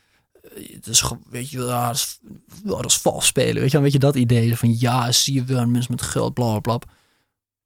het 0.53 0.88
is 0.88 1.01
gewoon, 1.01 1.24
weet 1.29 1.50
je, 1.50 1.58
ja, 1.60 1.88
dat 1.88 1.96
is, 1.96 2.20
ja, 2.63 2.70
dat 2.70 2.86
is 2.86 2.98
vals 2.98 3.25
spelen. 3.25 3.62
Weet 3.62 3.72
je, 3.72 3.79
weet 3.79 3.91
je 3.91 4.00
dat 4.00 4.15
idee 4.15 4.58
van 4.58 4.79
ja, 4.79 5.12
zie 5.12 5.34
je 5.34 5.44
wel 5.44 5.65
mensen 5.68 5.91
met 5.91 6.01
geld, 6.01 6.34
bla 6.34 6.60
bla 6.60 6.77
bla. 6.77 6.94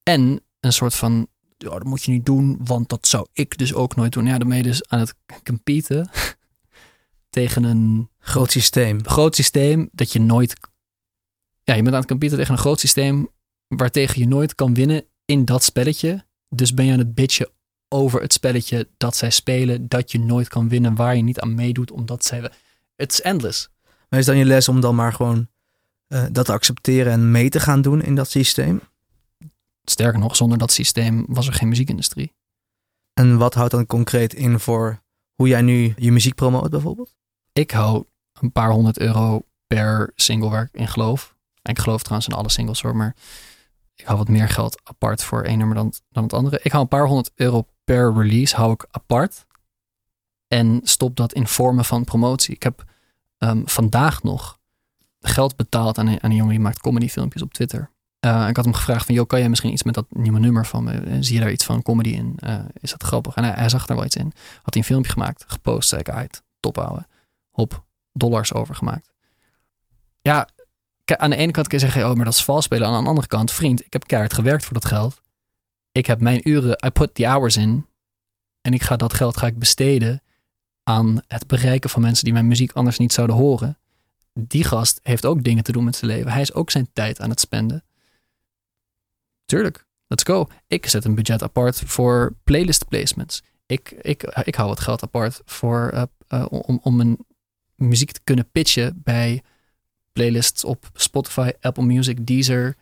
En 0.04 0.42
een 0.64 0.74
soort 0.74 0.94
van 0.96 1.28
ja, 1.58 1.70
dat 1.70 1.84
moet 1.84 2.04
je 2.04 2.12
niet 2.12 2.26
doen, 2.26 2.58
want 2.64 2.90
dat 2.90 3.08
zou 3.08 3.28
ik 3.34 3.58
dus 3.58 3.74
ook 3.74 3.96
nooit 3.96 4.14
doen. 4.14 4.26
Ja, 4.26 4.38
dan 4.38 4.48
ben 4.48 4.58
je 4.58 4.64
dus 4.64 4.90
aan 4.90 5.00
het 5.00 5.16
competen 5.44 6.10
tegen 7.30 7.64
een 7.64 8.10
Groot 8.26 8.52
systeem. 8.52 9.08
groot 9.08 9.36
systeem 9.36 9.90
dat 9.92 10.14
je 10.14 10.20
nooit. 10.20 10.54
Ja, 11.64 11.74
je 11.74 11.82
bent 11.82 11.94
aan 11.94 12.02
het 12.02 12.10
competen 12.10 12.38
tegen 12.38 12.54
een 12.54 12.60
groot 12.60 12.80
systeem 12.80 13.30
waartegen 13.68 14.20
je 14.20 14.28
nooit 14.28 14.56
kan 14.56 14.74
winnen 14.74 15.06
in 15.26 15.46
dat 15.46 15.64
spelletje. 15.64 16.26
Dus 16.50 16.74
ben 16.74 16.86
je 16.86 16.92
aan 16.92 16.98
het 16.98 17.16
bitchen 17.16 17.50
over 17.88 18.22
het 18.22 18.34
spelletje 18.34 18.90
dat 18.98 19.16
zij 19.16 19.30
spelen, 19.30 19.88
dat 19.88 20.12
je 20.12 20.20
nooit 20.20 20.48
kan 20.48 20.70
winnen, 20.70 20.96
waar 20.96 21.16
je 21.16 21.22
niet 21.22 21.40
aan 21.40 21.56
meedoet, 21.56 21.92
omdat 21.92 22.26
zij. 22.26 22.52
Het 22.96 23.12
is 23.12 23.22
endless. 23.22 23.70
Maar 24.10 24.20
is 24.20 24.26
dan 24.26 24.38
je 24.38 24.46
les 24.46 24.68
om 24.68 24.82
dan 24.82 24.96
maar 24.96 25.14
gewoon 25.14 25.48
eh, 26.08 26.26
dat 26.32 26.46
te 26.46 26.52
accepteren 26.52 27.12
en 27.12 27.32
mee 27.32 27.50
te 27.50 27.60
gaan 27.60 27.82
doen 27.82 28.02
in 28.02 28.16
dat 28.16 28.30
systeem? 28.30 28.82
Sterker 29.84 30.20
nog, 30.20 30.36
zonder 30.36 30.58
dat 30.58 30.72
systeem 30.72 31.26
was 31.28 31.48
er 31.48 31.54
geen 31.54 31.68
muziekindustrie. 31.68 32.34
En 33.14 33.38
wat 33.38 33.54
houdt 33.54 33.72
dan 33.72 33.86
concreet 33.86 34.34
in 34.34 34.60
voor 34.60 35.02
hoe 35.36 35.48
jij 35.48 35.62
nu 35.62 35.94
je 35.98 36.12
muziek 36.12 36.36
promoot 36.36 36.70
bijvoorbeeld? 36.70 37.16
Ik 37.54 37.72
hou 37.72 38.06
een 38.40 38.52
paar 38.52 38.72
honderd 38.72 39.00
euro 39.00 39.46
per 39.68 40.12
single 40.16 40.50
waar 40.50 40.64
ik 40.64 40.80
in 40.80 40.88
geloof. 40.88 41.36
En 41.62 41.72
ik 41.72 41.80
geloof 41.80 42.02
trouwens 42.02 42.28
in 42.28 42.36
alle 42.36 42.50
singles 42.50 42.82
hoor, 42.82 42.96
maar 42.96 43.16
ik 43.96 44.06
hou 44.06 44.18
wat 44.18 44.28
meer 44.28 44.50
geld 44.50 44.82
apart 44.84 45.24
voor 45.24 45.44
één 45.44 45.58
nummer 45.58 45.76
dan, 45.76 45.94
dan 46.10 46.24
het 46.24 46.34
andere. 46.34 46.60
Ik 46.64 46.72
hou 46.72 46.84
een 46.84 46.90
paar 46.90 47.08
honderd 47.08 47.32
euro 47.36 47.68
per 47.84 48.14
release 48.14 48.56
hou 48.56 48.72
ik 48.72 48.86
apart. 48.92 49.46
En 50.48 50.80
stop 50.84 51.16
dat 51.16 51.34
in 51.34 51.48
vormen 51.48 51.86
van 51.86 52.04
promotie. 52.04 52.56
Ik 52.56 52.64
heb 52.64 52.84
ehm, 53.38 53.62
vandaag 53.66 54.24
nog 54.24 54.60
geld 55.20 55.56
betaald 55.56 55.98
aan 55.98 56.08
een, 56.08 56.24
aan 56.24 56.30
een 56.30 56.36
jongen 56.36 56.54
die 56.54 56.64
maakt 56.64 56.80
comedyfilmpjes 56.80 57.42
op 57.42 57.54
Twitter. 57.54 57.93
Eh, 58.24 58.48
ik 58.48 58.56
had 58.56 58.66
hem 58.66 58.74
gevraagd 58.74 59.06
van, 59.06 59.16
joh, 59.16 59.28
kan 59.28 59.40
jij 59.40 59.50
misschien 59.50 59.72
iets 59.72 59.84
met 59.84 59.94
dat 59.94 60.06
nieuwe 60.10 60.40
nummer 60.40 60.66
van 60.66 60.84
me? 60.84 60.92
Eh, 60.92 61.18
Zie 61.20 61.34
je 61.34 61.40
daar 61.40 61.52
iets 61.52 61.66
van 61.66 61.82
comedy 61.82 62.10
in? 62.10 62.34
Eh, 62.40 62.60
is 62.80 62.92
dat 62.92 63.04
grappig? 63.04 63.36
En 63.36 63.44
hij, 63.44 63.70
zag 63.70 63.86
daar 63.86 63.98
wel 63.98 64.06
iets 64.06 64.16
in. 64.16 64.34
Had 64.62 64.74
hij 64.74 64.82
een 64.82 64.84
filmpje 64.84 65.12
gemaakt, 65.12 65.44
gepost, 65.48 65.90
zei 65.90 66.02
ik, 66.02 66.10
uit, 66.10 66.44
top 66.60 66.76
houden 66.76 67.08
op 67.52 67.84
dollars 68.14 68.54
overgemaakt. 68.54 69.14
Ja, 70.22 70.50
aan 71.06 71.30
de 71.30 71.36
ene 71.36 71.52
kant 71.52 71.68
kun 71.68 71.78
je 71.78 71.84
zeggen, 71.84 72.10
oh, 72.10 72.16
maar 72.16 72.26
dat 72.26 72.34
is 72.34 72.44
vals 72.44 72.66
spelen. 72.66 72.88
Aan 72.88 73.04
de 73.04 73.10
andere 73.10 73.28
kant, 73.28 73.52
vriend, 73.52 73.86
ik 73.86 73.94
heb 73.94 74.08
keihard 74.08 74.34
gewerkt 74.34 74.64
voor 74.64 74.74
dat 74.74 74.86
geld. 74.86 75.22
Ik 75.92 76.06
heb 76.06 76.20
mijn 76.20 76.50
uren, 76.50 76.86
I 76.86 76.90
put 76.90 77.16
the 77.16 77.26
hours 77.26 77.58
in. 77.58 77.86
En 78.62 78.74
ik 78.74 78.84
ga 78.84 78.96
dat 78.96 79.14
geld 79.14 79.38
ga 79.38 79.48
ik 79.48 79.60
besteden 79.60 80.22
aan 80.84 81.22
het 81.28 81.48
bereiken 81.48 81.90
van 81.90 82.02
mensen 82.02 82.24
die 82.24 82.34
mijn 82.34 82.48
muziek 82.48 82.72
anders 82.72 82.98
niet 82.98 83.14
zouden 83.14 83.36
horen. 83.36 83.78
Die 84.34 84.64
gast 84.64 85.00
heeft 85.02 85.26
ook 85.26 85.44
dingen 85.44 85.64
te 85.64 85.72
doen 85.72 85.84
met 85.84 85.96
zijn 85.96 86.12
leven. 86.12 86.32
Hij 86.32 86.42
is 86.42 86.54
ook 86.54 86.72
zijn 86.72 86.90
tijd 86.94 87.20
aan 87.20 87.30
het 87.30 87.40
spenden. 87.40 87.84
Tuurlijk, 89.54 89.86
let's 90.08 90.24
go. 90.24 90.48
Ik 90.68 90.88
zet 90.88 91.06
een 91.06 91.16
budget 91.16 91.44
apart 91.44 91.82
voor 91.86 92.36
playlist 92.44 92.88
placements. 92.88 93.44
Ik, 93.66 93.92
ik, 94.02 94.24
ik 94.44 94.56
hou 94.56 94.70
wat 94.70 94.80
geld 94.80 95.04
apart 95.04 95.42
voor 95.46 95.90
eh, 95.94 96.04
eh, 96.28 96.46
om, 96.50 96.80
om 96.84 96.96
mijn 96.96 97.18
muziek 97.76 98.12
te 98.12 98.20
kunnen 98.24 98.52
pitchen 98.52 99.02
bij 99.04 99.42
playlists 100.14 100.64
op 100.64 100.90
Spotify, 100.94 101.52
Apple 101.62 101.84
Music, 101.84 102.28
Deezer. 102.28 102.76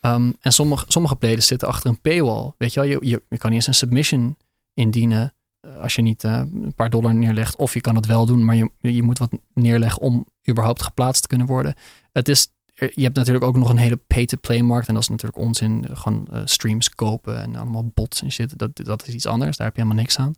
Um, 0.00 0.36
en 0.40 0.52
sommige, 0.52 0.84
sommige 0.88 1.16
playlists 1.16 1.48
zitten 1.48 1.68
achter 1.68 1.90
een 1.90 2.00
paywall. 2.00 2.52
Weet 2.58 2.72
je 2.72 2.80
wel, 2.80 2.88
je, 2.88 2.98
je, 3.00 3.22
je 3.28 3.38
kan 3.38 3.50
niet 3.50 3.58
eens 3.58 3.66
een 3.66 3.74
submission 3.74 4.36
indienen 4.74 5.34
eh, 5.60 5.76
als 5.76 5.94
je 5.94 6.02
niet 6.02 6.22
een 6.22 6.72
paar 6.76 6.90
dollar 6.90 7.14
neerlegt. 7.14 7.56
Of 7.56 7.74
je 7.74 7.80
kan 7.80 7.96
het 7.96 8.06
wel 8.06 8.26
doen, 8.26 8.44
maar 8.44 8.56
je, 8.56 8.70
je 8.78 9.02
moet 9.02 9.18
wat 9.18 9.30
neerleggen 9.54 10.02
om 10.02 10.26
überhaupt 10.48 10.82
geplaatst 10.82 11.22
te 11.22 11.28
kunnen 11.28 11.46
worden. 11.46 11.74
Het 12.12 12.28
is, 12.28 12.48
je 12.80 13.02
hebt 13.02 13.16
natuurlijk 13.16 13.44
ook 13.44 13.56
nog 13.56 13.70
een 13.70 13.76
hele 13.76 13.96
pay-to-play 13.96 14.62
markt. 14.62 14.88
En 14.88 14.94
dat 14.94 15.02
is 15.02 15.08
natuurlijk 15.08 15.38
onzin. 15.38 15.86
Gewoon 15.92 16.26
uh, 16.32 16.42
streams 16.44 16.88
kopen 16.88 17.42
en 17.42 17.56
allemaal 17.56 17.90
bots 17.94 18.22
en 18.22 18.32
shit. 18.32 18.58
Dat, 18.58 18.76
dat 18.76 19.06
is 19.06 19.14
iets 19.14 19.26
anders. 19.26 19.56
Daar 19.56 19.66
heb 19.66 19.76
je 19.76 19.82
helemaal 19.82 20.02
niks 20.02 20.18
aan. 20.18 20.34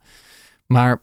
Maar 0.66 1.02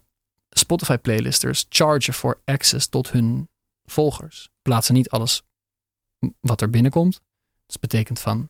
Spotify 0.49 0.97
playlisters 0.97 1.65
chargen 1.69 2.13
voor 2.13 2.41
access 2.45 2.87
tot 2.87 3.11
hun 3.11 3.49
volgers. 3.85 4.49
Plaatsen 4.61 4.93
niet 4.93 5.09
alles 5.09 5.43
wat 6.39 6.61
er 6.61 6.69
binnenkomt. 6.69 7.21
Dat 7.65 7.79
betekent 7.79 8.19
van, 8.19 8.49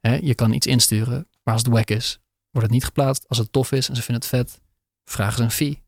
hè, 0.00 0.14
je 0.14 0.34
kan 0.34 0.52
iets 0.52 0.66
insturen, 0.66 1.28
maar 1.42 1.54
als 1.54 1.62
het 1.62 1.72
wack 1.72 1.88
is, 1.88 2.18
wordt 2.50 2.66
het 2.66 2.76
niet 2.76 2.84
geplaatst. 2.84 3.28
Als 3.28 3.38
het 3.38 3.52
tof 3.52 3.72
is 3.72 3.88
en 3.88 3.96
ze 3.96 4.02
vinden 4.02 4.22
het 4.22 4.30
vet, 4.30 4.60
vragen 5.04 5.36
ze 5.36 5.42
een 5.42 5.50
fee. 5.50 5.82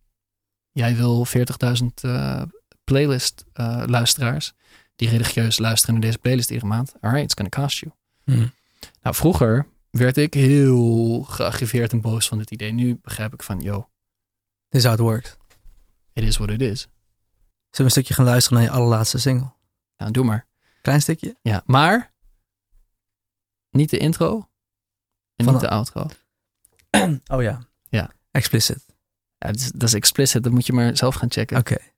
Jij 0.73 0.97
wil 0.97 1.27
40.000 1.27 1.87
uh, 2.03 2.43
playlist 2.85 3.45
luisteraars 3.87 4.55
die 4.97 5.09
religieus 5.09 5.59
luisteren 5.59 5.95
naar 5.95 6.05
deze 6.05 6.19
playlist 6.19 6.51
iedere 6.51 6.69
maand. 6.69 6.95
Alright, 7.01 7.25
it's 7.25 7.35
gonna 7.35 7.49
cost 7.49 7.79
you. 7.79 7.93
Hmm. 8.25 8.53
Nou, 9.03 9.15
vroeger 9.15 9.67
werd 9.91 10.17
ik 10.17 10.35
heel 10.35 11.23
geagriveerd 11.23 11.93
en 11.93 12.01
boos 12.01 12.29
van 12.29 12.39
dit 12.39 12.51
idee. 12.51 12.73
Nu 12.73 12.99
begrijp 13.03 13.33
ik 13.33 13.43
van, 13.43 13.61
yo, 13.61 13.89
This 14.69 14.81
is 14.81 14.85
how 14.85 14.95
it 14.95 15.01
works. 15.01 15.37
it 16.13 16.25
is 16.25 16.37
what 16.37 16.51
it 16.51 16.61
is. 16.61 16.81
Zullen 16.81 16.91
we 17.71 17.83
een 17.83 17.91
stukje 17.91 18.15
gaan 18.15 18.25
luisteren 18.25 18.59
naar 18.59 18.69
je 18.69 18.75
allerlaatste 18.75 19.19
single? 19.19 19.53
Nou, 19.97 20.11
doe 20.11 20.25
maar. 20.25 20.47
Klein 20.83 21.03
stukje? 21.03 21.37
Ja, 21.43 21.63
maar 21.67 22.13
niet 23.71 23.91
de 23.91 23.99
intro 23.99 24.49
en 25.37 25.45
Van 25.45 25.55
niet 25.55 25.63
de 25.63 25.69
outro. 25.69 26.07
oh 27.35 27.43
ja. 27.43 27.67
Ja. 27.89 28.11
Explicit. 28.31 28.85
Ja, 29.39 29.47
dat, 29.47 29.57
is, 29.57 29.71
dat 29.71 29.83
is 29.83 29.95
explicit, 29.95 30.43
dat 30.43 30.53
moet 30.53 30.67
je 30.67 30.73
maar 30.73 30.97
zelf 30.97 31.15
gaan 31.15 31.31
checken. 31.31 31.57
Oké. 31.59 31.73
Okay. 31.73 31.95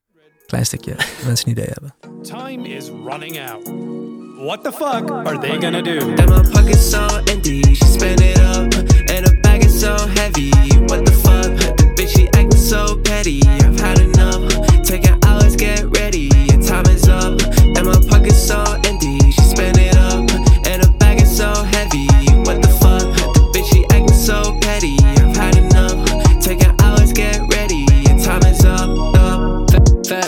Klein 0.48 0.66
stukje, 0.66 0.96
mensen 1.26 1.46
een 1.48 1.52
idee 1.52 1.68
hebben. 1.72 1.94
Time 2.22 2.68
is 2.68 2.88
running 3.04 3.38
out. 3.50 3.68
What 4.46 4.64
the 4.64 4.72
fuck 4.72 5.10
are 5.10 5.38
they 5.38 5.58
gonna 5.60 5.82
do? 5.82 5.98
And 5.98 6.28
my 6.28 6.50
pocket's 6.50 6.90
so 6.90 7.06
empty, 7.24 7.74
she 7.74 7.84
spend 7.84 8.20
it 8.20 8.38
up. 8.38 8.74
And 9.10 9.26
her 9.26 9.40
bag 9.40 9.64
is 9.64 9.80
so 9.80 9.96
heavy. 10.14 10.50
What 10.86 11.04
the 11.04 11.12
fuck? 11.12 11.76
The 11.76 11.92
bitch, 11.96 12.16
she 12.16 12.26
acting 12.28 12.56
so 12.56 12.96
petty. 13.02 13.42
I've 13.46 13.80
had 13.80 13.98
enough. 13.98 14.52
Taking 14.82 15.18
hours, 15.26 15.56
get 15.56 15.84
ready. 15.98 16.30
Your 16.48 16.62
time 16.62 16.86
is 16.94 17.08
up. 17.08 17.40
And 17.76 17.84
my 17.84 18.00
pocket's 18.08 18.46
so 18.46 18.62
empty, 18.84 19.18
she 19.30 19.42
spend 19.42 19.76
it 19.78 19.96
up. 19.96 20.30
And 20.66 20.82
her 20.82 20.92
bag 20.98 21.20
is 21.20 21.36
so 21.36 21.52
heavy. 21.74 22.06
What 22.46 22.62
the 22.62 22.68
fuck? 22.80 23.04
The 23.34 23.40
bitch, 23.52 23.68
she 23.72 23.84
acting 23.90 24.16
so 24.16 24.58
petty. 24.60 24.96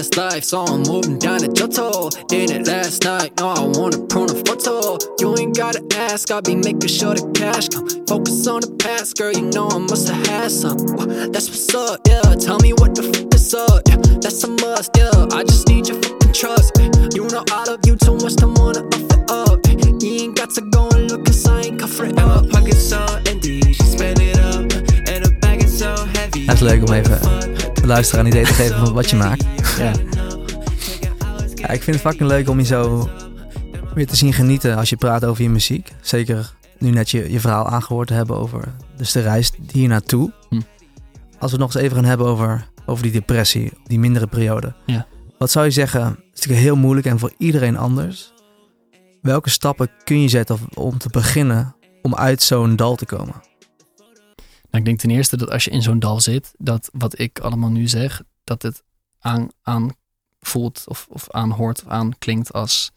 Fast 0.00 0.16
life, 0.16 0.44
so 0.44 0.60
I'm 0.64 0.80
moving 0.84 1.18
down 1.18 1.40
the 1.44 1.48
Johto. 1.48 2.08
In 2.32 2.50
it 2.50 2.66
last 2.66 3.04
night, 3.04 3.36
no, 3.36 3.48
I 3.48 3.60
want 3.60 3.94
a 3.94 4.00
prune 4.08 4.28
photo. 4.28 4.96
You 5.20 5.36
ain't 5.36 5.54
gotta 5.54 5.84
ask, 5.94 6.30
I'll 6.30 6.40
be 6.40 6.54
making 6.54 6.88
sure 6.88 7.12
the 7.12 7.30
cash 7.36 7.68
come. 7.68 7.84
Focus 8.08 8.46
on 8.46 8.62
the 8.62 8.72
past, 8.80 9.18
girl, 9.18 9.30
you 9.30 9.42
know 9.52 9.68
I 9.68 9.76
must 9.76 10.08
have 10.08 10.26
had 10.26 10.50
some. 10.50 10.78
That's 11.28 11.52
what's 11.52 11.74
up, 11.74 12.00
yeah. 12.08 12.22
Tell 12.40 12.58
me 12.60 12.72
what 12.80 12.94
the 12.94 13.02
fuck 13.12 13.28
is 13.34 13.52
up, 13.52 13.84
yeah. 13.92 14.00
That's 14.24 14.42
a 14.44 14.48
must, 14.48 14.96
yeah. 14.96 15.36
I 15.36 15.44
just 15.44 15.68
need 15.68 15.86
your 15.86 16.00
fucking 16.00 16.32
trust. 16.32 16.80
You 17.12 17.28
know 17.28 17.44
I 17.52 17.68
love 17.68 17.84
you 17.84 17.94
too 17.96 18.16
much 18.24 18.36
to 18.40 18.48
wanna 18.48 18.88
offer 18.96 19.20
up. 19.28 19.60
You 19.68 20.24
ain't 20.24 20.34
got 20.34 20.48
to 20.56 20.62
go 20.72 20.88
and 20.96 21.12
look, 21.12 21.26
cause 21.26 21.44
I 21.44 21.60
ain't 21.68 21.78
covering 21.78 22.16
And 22.16 22.24
my 22.24 22.40
up. 22.40 22.48
pocket's 22.48 22.88
so 22.88 23.04
empty, 23.28 23.60
she 23.76 23.84
spend 23.84 24.16
it 24.16 24.40
up. 24.40 24.64
And 25.12 25.28
her 25.28 25.34
bag 25.44 25.60
is 25.62 25.76
so 25.76 25.92
heavy. 26.16 26.48
Is 26.48 26.64
leuk 26.64 26.88
om 26.88 26.94
even 26.96 27.69
de 27.80 27.86
luisteraar 27.86 28.24
een 28.24 28.30
idee 28.30 28.44
te 28.44 28.52
geven 28.52 28.78
van 28.78 28.92
wat 28.92 29.10
je 29.10 29.16
maakt. 29.16 29.44
Ja. 29.78 29.92
Ja, 31.54 31.68
ik 31.68 31.82
vind 31.82 31.96
het 31.96 32.06
fucking 32.06 32.28
leuk 32.28 32.48
om 32.48 32.58
je 32.58 32.64
zo 32.64 33.08
weer 33.94 34.06
te 34.06 34.16
zien 34.16 34.32
genieten 34.32 34.76
als 34.76 34.90
je 34.90 34.96
praat 34.96 35.24
over 35.24 35.42
je 35.42 35.50
muziek. 35.50 35.92
Zeker 36.00 36.54
nu 36.78 36.90
net 36.90 37.10
je, 37.10 37.32
je 37.32 37.40
verhaal 37.40 37.66
aangehoord 37.66 38.08
te 38.08 38.14
hebben 38.14 38.36
over 38.36 38.74
Dus 38.96 39.12
de 39.12 39.20
reis 39.20 39.52
hier 39.72 39.88
naartoe. 39.88 40.32
Hm. 40.48 40.60
Als 41.38 41.52
we 41.52 41.56
het 41.56 41.58
nog 41.58 41.74
eens 41.74 41.84
even 41.84 41.96
gaan 41.96 42.04
hebben 42.04 42.26
over, 42.26 42.68
over 42.86 43.02
die 43.02 43.12
depressie, 43.12 43.72
die 43.84 43.98
mindere 43.98 44.26
periode. 44.26 44.74
Ja. 44.86 45.06
Wat 45.38 45.50
zou 45.50 45.64
je 45.64 45.70
zeggen, 45.70 46.02
het 46.04 46.18
is 46.18 46.24
natuurlijk 46.32 46.62
heel 46.62 46.76
moeilijk 46.76 47.06
en 47.06 47.18
voor 47.18 47.32
iedereen 47.38 47.76
anders. 47.76 48.32
Welke 49.22 49.50
stappen 49.50 49.90
kun 50.04 50.20
je 50.20 50.28
zetten 50.28 50.58
om 50.74 50.98
te 50.98 51.08
beginnen 51.08 51.74
om 52.02 52.14
uit 52.14 52.42
zo'n 52.42 52.76
dal 52.76 52.94
te 52.96 53.06
komen? 53.06 53.34
Nou, 54.70 54.84
ik 54.84 54.84
denk 54.84 54.98
ten 54.98 55.10
eerste 55.10 55.36
dat 55.36 55.50
als 55.50 55.64
je 55.64 55.70
in 55.70 55.82
zo'n 55.82 55.98
dal 55.98 56.20
zit, 56.20 56.54
dat 56.58 56.90
wat 56.92 57.18
ik 57.18 57.38
allemaal 57.38 57.70
nu 57.70 57.88
zeg, 57.88 58.22
dat 58.44 58.62
het 58.62 58.82
aan, 59.18 59.48
aan 59.62 59.90
voelt 60.40 60.84
of, 60.88 61.06
of 61.10 61.30
aanhoort 61.30 61.82
of 61.84 61.88
aanklinkt 61.88 62.52
als 62.52 62.90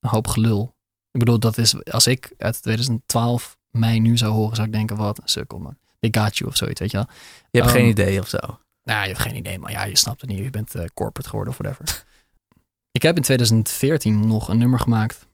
een 0.00 0.10
hoop 0.10 0.26
gelul. 0.26 0.74
Ik 1.10 1.18
bedoel, 1.20 1.38
dat 1.38 1.58
is, 1.58 1.84
als 1.84 2.06
ik 2.06 2.32
uit 2.38 2.62
2012 2.62 3.58
mij 3.70 3.98
nu 3.98 4.16
zou 4.16 4.32
horen, 4.32 4.54
zou 4.54 4.66
ik 4.66 4.72
denken, 4.72 4.96
wat 4.96 5.18
een 5.18 5.28
sukkel 5.28 5.58
man. 5.58 5.78
Ik 6.00 6.16
got 6.16 6.36
you 6.38 6.50
of 6.50 6.56
zoiets, 6.56 6.80
weet 6.80 6.90
je 6.90 6.96
wel. 6.96 7.06
Je 7.50 7.58
hebt 7.60 7.70
Ehm, 7.70 7.80
geen 7.80 7.88
idee 7.88 8.20
of 8.20 8.28
zo. 8.28 8.38
Nou, 8.82 9.00
je 9.00 9.06
hebt 9.06 9.18
geen 9.18 9.36
idee, 9.36 9.58
maar 9.58 9.70
ja, 9.70 9.84
je 9.84 9.96
snapt 9.96 10.20
het 10.20 10.30
niet. 10.30 10.38
Je 10.38 10.50
bent 10.50 10.74
eh, 10.74 10.84
corporate 10.94 11.28
geworden 11.28 11.52
of 11.52 11.58
whatever. 11.58 12.04
ik 12.98 13.02
heb 13.02 13.16
in 13.16 13.22
2014 13.22 14.26
nog 14.26 14.48
een 14.48 14.58
nummer 14.58 14.80
gemaakt 14.80 15.26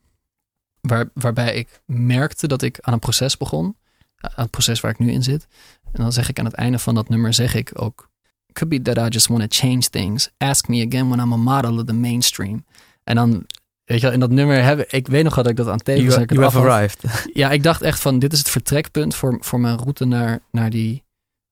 waar, 0.80 1.10
waarbij 1.14 1.54
ik 1.54 1.82
merkte 1.86 2.46
dat 2.46 2.62
ik 2.62 2.80
aan 2.80 2.92
een 2.92 2.98
proces 2.98 3.36
begon. 3.36 3.76
Aan 4.24 4.44
het 4.44 4.50
proces 4.50 4.80
waar 4.80 4.90
ik 4.90 4.98
nu 4.98 5.10
in 5.10 5.22
zit. 5.22 5.46
En 5.92 6.02
dan 6.02 6.12
zeg 6.12 6.28
ik 6.28 6.38
aan 6.38 6.44
het 6.44 6.54
einde 6.54 6.78
van 6.78 6.94
dat 6.94 7.08
nummer, 7.08 7.34
zeg 7.34 7.54
ik 7.54 7.70
ook... 7.74 8.12
Could 8.52 8.68
be 8.68 8.82
that 8.92 9.06
I 9.06 9.08
just 9.08 9.26
want 9.26 9.40
to 9.40 9.66
change 9.66 9.80
things. 9.80 10.30
Ask 10.38 10.68
me 10.68 10.86
again 10.86 11.08
when 11.08 11.18
I'm 11.20 11.32
a 11.32 11.36
model 11.36 11.78
of 11.78 11.84
the 11.84 11.92
mainstream. 11.92 12.64
En 13.04 13.14
dan, 13.14 13.46
weet 13.84 13.98
je 13.98 14.04
wel, 14.04 14.12
in 14.12 14.20
dat 14.20 14.30
nummer 14.30 14.64
heb 14.64 14.78
ik... 14.78 14.92
Ik 14.92 15.06
weet 15.06 15.24
nog 15.24 15.34
dat 15.34 15.48
ik 15.48 15.56
dat 15.56 15.68
aan 15.68 15.78
tekenen 15.78 16.10
You, 16.10 16.24
you 16.26 16.42
have 16.42 16.58
arrived. 16.58 17.02
Ja, 17.32 17.50
ik 17.50 17.62
dacht 17.62 17.82
echt 17.82 18.00
van 18.00 18.18
dit 18.18 18.32
is 18.32 18.38
het 18.38 18.50
vertrekpunt 18.50 19.14
voor, 19.14 19.36
voor 19.40 19.60
mijn 19.60 19.76
route 19.76 20.04
naar, 20.04 20.40
naar, 20.50 20.70
die, 20.70 21.04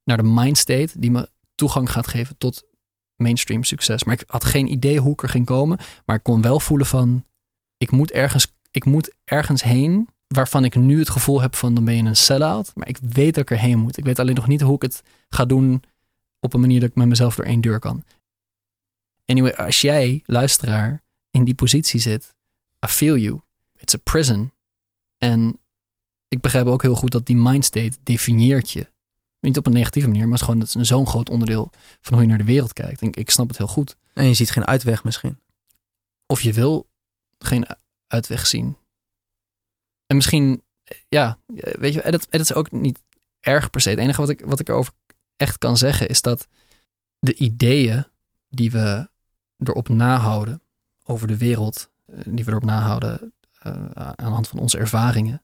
naar 0.04 0.16
de 0.16 0.22
mindstate 0.22 0.90
die 0.98 1.10
me 1.10 1.28
toegang 1.54 1.90
gaat 1.90 2.06
geven 2.06 2.38
tot 2.38 2.64
mainstream 3.16 3.64
succes. 3.64 4.04
Maar 4.04 4.14
ik 4.14 4.24
had 4.26 4.44
geen 4.44 4.72
idee 4.72 4.98
hoe 4.98 5.12
ik 5.12 5.22
er 5.22 5.28
ging 5.28 5.46
komen. 5.46 5.78
Maar 6.04 6.16
ik 6.16 6.22
kon 6.22 6.42
wel 6.42 6.60
voelen 6.60 6.86
van 6.86 7.24
ik 7.76 7.90
moet 7.90 8.10
ergens, 8.10 8.52
ik 8.70 8.84
moet 8.84 9.14
ergens 9.24 9.62
heen 9.62 10.08
waarvan 10.32 10.64
ik 10.64 10.74
nu 10.74 10.98
het 10.98 11.10
gevoel 11.10 11.40
heb 11.40 11.54
van 11.54 11.74
dan 11.74 11.84
ben 11.84 11.94
je 11.94 12.02
een 12.02 12.16
sell-out. 12.16 12.72
Maar 12.74 12.88
ik 12.88 12.98
weet 12.98 13.34
dat 13.34 13.42
ik 13.42 13.50
erheen 13.50 13.78
moet. 13.78 13.96
Ik 13.96 14.04
weet 14.04 14.18
alleen 14.18 14.34
nog 14.34 14.46
niet 14.46 14.60
hoe 14.60 14.74
ik 14.74 14.82
het 14.82 15.02
ga 15.28 15.44
doen 15.44 15.82
op 16.40 16.54
een 16.54 16.60
manier 16.60 16.80
dat 16.80 16.88
ik 16.88 16.94
met 16.94 17.08
mezelf 17.08 17.34
door 17.34 17.44
één 17.44 17.60
deur 17.60 17.78
kan. 17.78 18.04
Anyway, 19.26 19.52
als 19.52 19.80
jij, 19.80 20.22
luisteraar, 20.26 21.02
in 21.30 21.44
die 21.44 21.54
positie 21.54 22.00
zit, 22.00 22.34
I 22.86 22.88
feel 22.88 23.16
you. 23.16 23.40
It's 23.78 23.94
a 23.94 23.98
prison. 23.98 24.52
En 25.18 25.58
ik 26.28 26.40
begrijp 26.40 26.66
ook 26.66 26.82
heel 26.82 26.94
goed 26.94 27.12
dat 27.12 27.26
die 27.26 27.36
mindstate 27.36 27.96
definieert 28.02 28.70
je. 28.70 28.90
Niet 29.40 29.56
op 29.56 29.66
een 29.66 29.72
negatieve 29.72 30.08
manier, 30.08 30.22
maar 30.22 30.38
het 30.38 30.40
is 30.40 30.46
gewoon 30.46 30.82
is 30.82 30.88
zo'n 30.88 31.06
groot 31.06 31.30
onderdeel 31.30 31.70
van 32.00 32.12
hoe 32.12 32.22
je 32.22 32.28
naar 32.28 32.38
de 32.38 32.44
wereld 32.44 32.72
kijkt. 32.72 33.00
En 33.00 33.08
ik, 33.08 33.16
ik 33.16 33.30
snap 33.30 33.48
het 33.48 33.58
heel 33.58 33.66
goed. 33.66 33.96
En 34.14 34.26
je 34.26 34.34
ziet 34.34 34.50
geen 34.50 34.66
uitweg 34.66 35.04
misschien. 35.04 35.38
Of 36.26 36.40
je 36.40 36.52
wil 36.52 36.86
geen 37.38 37.66
uitweg 38.06 38.46
zien. 38.46 38.76
En 40.12 40.18
misschien, 40.18 40.62
ja, 41.08 41.38
weet 41.54 41.94
je, 41.94 42.10
dat, 42.10 42.26
dat 42.30 42.40
is 42.40 42.54
ook 42.54 42.70
niet 42.70 43.02
erg 43.40 43.70
per 43.70 43.80
se. 43.80 43.90
Het 43.90 43.98
enige 43.98 44.20
wat 44.20 44.28
ik, 44.28 44.40
wat 44.44 44.60
ik 44.60 44.68
erover 44.68 44.92
echt 45.36 45.58
kan 45.58 45.76
zeggen 45.76 46.08
is 46.08 46.22
dat 46.22 46.48
de 47.18 47.34
ideeën 47.34 48.06
die 48.48 48.70
we 48.70 49.08
erop 49.58 49.88
nahouden 49.88 50.62
over 51.04 51.26
de 51.26 51.36
wereld, 51.36 51.90
eh, 52.06 52.18
die 52.26 52.44
we 52.44 52.50
erop 52.50 52.64
nahouden 52.64 53.32
eh, 53.58 53.90
aan 53.94 54.14
de 54.16 54.22
hand 54.22 54.48
van 54.48 54.58
onze 54.58 54.78
ervaringen, 54.78 55.42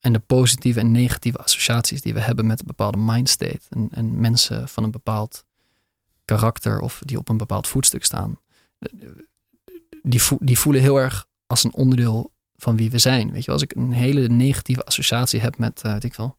en 0.00 0.12
de 0.12 0.18
positieve 0.18 0.80
en 0.80 0.90
negatieve 0.90 1.38
associaties 1.38 2.02
die 2.02 2.14
we 2.14 2.20
hebben 2.20 2.46
met 2.46 2.60
een 2.60 2.66
bepaalde 2.66 2.98
mindstate 2.98 3.60
en, 3.68 3.88
en 3.90 4.20
mensen 4.20 4.68
van 4.68 4.84
een 4.84 4.90
bepaald 4.90 5.44
karakter 6.24 6.80
of 6.80 7.02
die 7.04 7.18
op 7.18 7.28
een 7.28 7.36
bepaald 7.36 7.68
voetstuk 7.68 8.04
staan, 8.04 8.40
die, 10.02 10.22
vo- 10.22 10.38
die 10.40 10.58
voelen 10.58 10.82
heel 10.82 11.00
erg 11.00 11.26
als 11.46 11.64
een 11.64 11.74
onderdeel 11.74 12.32
van 12.62 12.76
wie 12.76 12.90
we 12.90 12.98
zijn. 12.98 13.32
Weet 13.32 13.44
je, 13.44 13.50
als 13.50 13.62
ik 13.62 13.74
een 13.74 13.92
hele 13.92 14.28
negatieve 14.28 14.84
associatie 14.84 15.40
heb 15.40 15.58
met, 15.58 15.82
weet 15.82 16.04
ik 16.04 16.14
wel, 16.14 16.36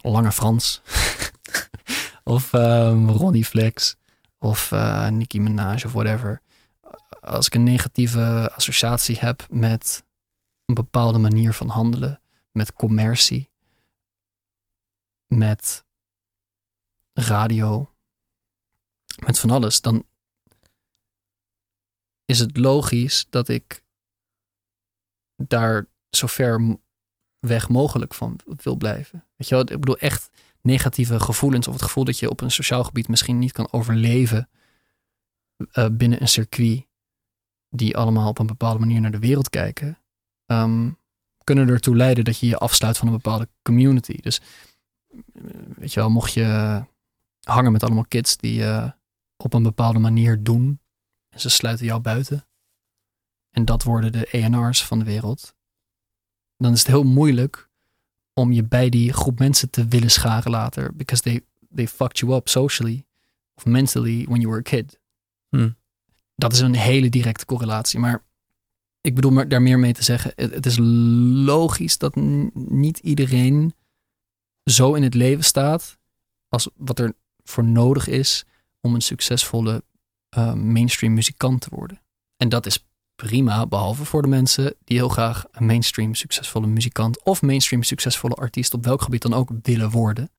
Lange 0.00 0.32
Frans, 0.32 0.82
of 2.36 2.52
ehm, 2.52 3.08
Ronnie 3.08 3.44
Flex, 3.44 3.96
of 4.38 4.72
eh 4.72 5.08
Nicki 5.08 5.40
Minaj 5.40 5.82
of 5.84 5.92
whatever. 5.92 6.42
Als 7.20 7.46
ik 7.46 7.54
een 7.54 7.62
negatieve 7.62 8.52
associatie 8.54 9.18
heb 9.18 9.46
met 9.50 10.04
een 10.64 10.74
bepaalde 10.74 11.18
manier 11.18 11.52
van 11.52 11.68
handelen, 11.68 12.20
met 12.52 12.72
commercie, 12.72 13.50
met 15.26 15.84
radio, 17.12 17.90
met 19.24 19.38
van 19.38 19.50
alles, 19.50 19.80
dan 19.80 20.04
is 22.24 22.38
het 22.38 22.56
logisch 22.56 23.26
dat 23.30 23.48
ik 23.48 23.83
daar 25.36 25.86
zo 26.10 26.26
ver 26.26 26.78
weg 27.38 27.68
mogelijk 27.68 28.14
van 28.14 28.40
wil 28.62 28.76
blijven. 28.76 29.24
Weet 29.36 29.48
je 29.48 29.54
wel, 29.54 29.64
ik 29.64 29.80
bedoel 29.80 29.98
echt 29.98 30.30
negatieve 30.60 31.20
gevoelens 31.20 31.68
of 31.68 31.74
het 31.74 31.82
gevoel 31.82 32.04
dat 32.04 32.18
je 32.18 32.30
op 32.30 32.40
een 32.40 32.50
sociaal 32.50 32.84
gebied 32.84 33.08
misschien 33.08 33.38
niet 33.38 33.52
kan 33.52 33.72
overleven 33.72 34.48
eh, 35.72 35.86
binnen 35.92 36.20
een 36.20 36.28
circuit 36.28 36.86
die 37.68 37.96
allemaal 37.96 38.28
op 38.28 38.38
een 38.38 38.46
bepaalde 38.46 38.78
manier 38.78 39.00
naar 39.00 39.10
de 39.10 39.18
wereld 39.18 39.50
kijken, 39.50 39.98
ehm, 40.46 40.90
kunnen 41.44 41.68
ertoe 41.68 41.96
leiden 41.96 42.24
dat 42.24 42.38
je 42.38 42.46
je 42.46 42.58
afsluit 42.58 42.98
van 42.98 43.06
een 43.06 43.14
bepaalde 43.14 43.48
community. 43.62 44.20
Dus 44.20 44.40
eh, 45.10 45.42
weet 45.76 45.92
je 45.92 46.00
wel, 46.00 46.10
mocht 46.10 46.32
je 46.32 46.82
hangen 47.40 47.72
met 47.72 47.82
allemaal 47.82 48.06
kids 48.08 48.36
die 48.36 48.64
eh, 48.64 48.90
op 49.36 49.54
een 49.54 49.62
bepaalde 49.62 49.98
manier 49.98 50.42
doen 50.42 50.80
en 51.28 51.40
ze 51.40 51.48
sluiten 51.48 51.86
jou 51.86 52.00
buiten 52.00 52.46
en 53.54 53.64
dat 53.64 53.82
worden 53.82 54.12
de 54.12 54.26
ENR's 54.26 54.84
van 54.84 54.98
de 54.98 55.04
wereld, 55.04 55.54
dan 56.56 56.72
is 56.72 56.78
het 56.78 56.88
heel 56.88 57.04
moeilijk 57.04 57.68
om 58.32 58.52
je 58.52 58.64
bij 58.64 58.88
die 58.88 59.12
groep 59.12 59.38
mensen 59.38 59.70
te 59.70 59.86
willen 59.86 60.10
scharen 60.10 60.50
later. 60.50 60.96
Because 60.96 61.22
they, 61.22 61.40
they 61.74 61.88
fucked 61.88 62.18
you 62.18 62.34
up 62.34 62.48
socially 62.48 63.06
of 63.54 63.64
mentally 63.64 64.24
when 64.24 64.40
you 64.40 64.48
were 64.48 64.58
a 64.58 64.62
kid. 64.62 65.00
Hm. 65.48 65.70
Dat 66.34 66.52
is 66.52 66.60
een 66.60 66.74
hele 66.74 67.08
directe 67.08 67.44
correlatie. 67.44 67.98
Maar 67.98 68.24
ik 69.00 69.14
bedoel 69.14 69.30
maar 69.30 69.48
daar 69.48 69.62
meer 69.62 69.78
mee 69.78 69.92
te 69.92 70.02
zeggen. 70.02 70.32
Het, 70.34 70.54
het 70.54 70.66
is 70.66 70.76
logisch 71.44 71.98
dat 71.98 72.14
niet 72.54 72.98
iedereen 72.98 73.74
zo 74.64 74.94
in 74.94 75.02
het 75.02 75.14
leven 75.14 75.44
staat 75.44 75.98
als 76.48 76.68
wat 76.76 76.98
er 76.98 77.14
voor 77.44 77.64
nodig 77.64 78.06
is 78.06 78.44
om 78.80 78.94
een 78.94 79.02
succesvolle 79.02 79.84
eh, 80.28 80.54
mainstream 80.54 81.14
muzikant 81.14 81.60
te 81.60 81.68
worden. 81.70 82.00
En 82.36 82.48
dat 82.48 82.66
is 82.66 82.84
prima, 83.14 83.66
behalve 83.66 84.04
voor 84.04 84.22
de 84.22 84.28
mensen 84.28 84.74
die 84.84 84.96
heel 84.96 85.08
graag 85.08 85.44
een 85.50 85.66
mainstream 85.66 86.14
succesvolle 86.14 86.66
muzikant 86.66 87.24
of 87.24 87.42
mainstream 87.42 87.82
succesvolle 87.82 88.34
artiest 88.34 88.74
op 88.74 88.84
welk 88.84 89.02
gebied 89.02 89.22
dan 89.22 89.34
ook 89.34 89.50
willen 89.62 89.90
worden. 89.90 90.30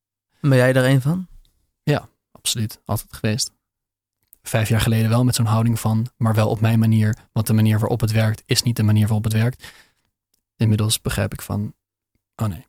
Ben 0.41 0.57
jij 0.57 0.73
er 0.73 0.85
een 0.85 1.01
van? 1.01 1.27
Absoluut, 2.45 2.81
altijd 2.85 3.13
geweest. 3.13 3.51
Vijf 4.41 4.69
jaar 4.69 4.81
geleden 4.81 5.09
wel 5.09 5.23
met 5.23 5.35
zo'n 5.35 5.45
houding 5.45 5.79
van, 5.79 6.07
maar 6.17 6.33
wel 6.33 6.49
op 6.49 6.59
mijn 6.59 6.79
manier, 6.79 7.17
want 7.31 7.47
de 7.47 7.53
manier 7.53 7.79
waarop 7.79 8.01
het 8.01 8.11
werkt 8.11 8.43
is 8.45 8.63
niet 8.63 8.75
de 8.75 8.83
manier 8.83 9.05
waarop 9.05 9.23
het 9.23 9.33
werkt. 9.33 9.73
Inmiddels 10.55 11.01
begrijp 11.01 11.33
ik 11.33 11.41
van, 11.41 11.73
oh 12.35 12.47
nee. 12.47 12.65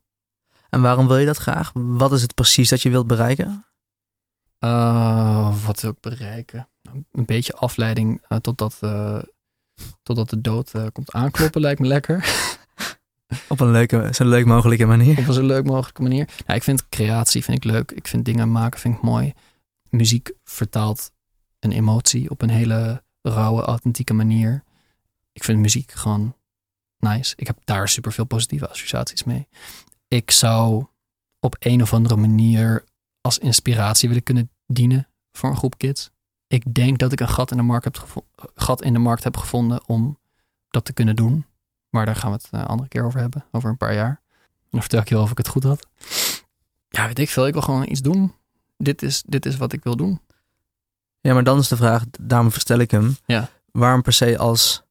En 0.69 0.81
waarom 0.81 1.07
wil 1.07 1.16
je 1.16 1.27
dat 1.27 1.37
graag? 1.37 1.71
Wat 1.75 2.12
is 2.12 2.23
het 2.23 2.35
precies 2.35 2.69
dat 2.69 2.83
je 2.83 2.90
wilt 2.90 3.07
bereiken? 3.07 3.66
Uh, 4.61 5.64
wat 5.64 5.81
wil 5.81 5.90
ik 5.90 6.01
bereiken? 6.01 6.69
Een 7.12 7.25
beetje 7.25 7.55
afleiding 7.55 8.25
eh, 8.29 8.38
totdat, 8.38 8.77
eh, 8.81 9.19
totdat 10.02 10.30
de 10.30 10.40
dood 10.40 10.74
eh, 10.74 10.86
komt 10.92 11.12
aankloppen 11.12 11.60
lijkt 11.60 11.80
me 11.80 11.86
lekker. 11.86 12.24
Op 13.48 13.60
een 13.60 13.70
leuke, 13.70 14.08
zo 14.12 14.24
leuk 14.24 14.46
mogelijke 14.46 14.84
manier. 14.84 15.18
Op 15.18 15.26
een 15.26 15.34
zo 15.34 15.46
leuk 15.46 15.64
mogelijke 15.64 16.02
manier. 16.02 16.28
Ja, 16.46 16.54
ik 16.54 16.62
vind 16.62 16.88
creatie 16.88 17.44
vind 17.44 17.56
ik 17.56 17.64
leuk. 17.64 17.92
Ik 17.92 18.08
vind 18.08 18.24
dingen 18.24 18.52
maken 18.52 18.80
vind 18.80 18.94
ik 18.94 19.02
mooi. 19.02 19.32
Muziek 19.90 20.32
vertaalt 20.44 21.12
een 21.60 21.72
emotie 21.72 22.30
op 22.30 22.42
een 22.42 22.50
hele 22.50 23.02
rauwe, 23.22 23.62
authentieke 23.62 24.14
manier. 24.14 24.62
Ik 25.32 25.44
vind 25.44 25.58
muziek 25.58 25.92
gewoon 25.92 26.34
nice. 26.98 27.34
Ik 27.36 27.46
heb 27.46 27.58
daar 27.64 27.88
super 27.88 28.12
veel 28.12 28.24
positieve 28.24 28.68
associaties 28.68 29.24
mee. 29.24 29.48
Ik 30.08 30.30
zou 30.30 30.86
op 31.40 31.56
een 31.58 31.82
of 31.82 31.92
andere 31.92 32.16
manier 32.16 32.84
als 33.20 33.38
inspiratie 33.38 34.08
willen 34.08 34.22
kunnen 34.22 34.50
dienen 34.66 35.08
voor 35.32 35.50
een 35.50 35.56
groep 35.56 35.78
kids. 35.78 36.10
Ik 36.46 36.74
denk 36.74 36.98
dat 36.98 37.12
ik 37.12 37.20
een 37.20 37.28
gat 37.28 37.50
in 37.50 37.56
de 37.56 37.62
markt 37.62 37.85
heb, 37.85 37.96
gevo- 37.96 38.26
gat 38.54 38.82
in 38.82 38.92
de 38.92 38.98
markt 38.98 39.24
heb 39.24 39.37
gevonden 39.37 39.80
om 39.88 40.18
dat 40.70 40.85
te 40.85 40.92
kunnen 40.92 41.16
doen. 41.16 41.46
Maar 41.90 42.06
daar 42.06 42.16
gaan 42.16 42.30
we 42.30 42.37
het 42.37 42.48
een 42.50 42.66
andere 42.66 42.88
keer 42.88 43.04
over 43.04 43.20
hebben, 43.20 43.44
over 43.50 43.70
een 43.70 43.76
paar 43.76 43.94
jaar. 43.94 44.20
Dan 44.70 44.80
vertel 44.80 45.00
ik 45.00 45.09
je 45.09 45.14
wel 45.14 45.24
of 45.24 45.30
ik 45.30 45.38
het 45.38 45.48
goed 45.48 45.62
had. 45.64 45.87
Ja, 46.88 47.06
weet 47.06 47.18
ik 47.18 47.30
veel. 47.30 47.46
Ik 47.46 47.52
wil 47.52 47.62
gewoon 47.62 47.88
iets 47.90 48.00
doen. 48.00 48.35
Dit 48.76 49.02
is, 49.02 49.22
dit 49.26 49.46
is 49.46 49.56
wat 49.56 49.72
ik 49.72 49.82
wil 49.85 49.96
doen. 49.96 50.20
Ja, 51.20 51.35
maar 51.35 51.44
dan 51.44 51.59
is 51.59 51.68
de 51.68 51.76
vraag, 51.76 52.04
daarom 52.20 52.50
verstel 52.52 52.78
ik 52.78 52.90
hem. 52.90 53.16
Ja. 53.26 53.48
Waarom 53.72 54.02
per 54.02 54.12
se 54.12 54.38
als 54.38 54.82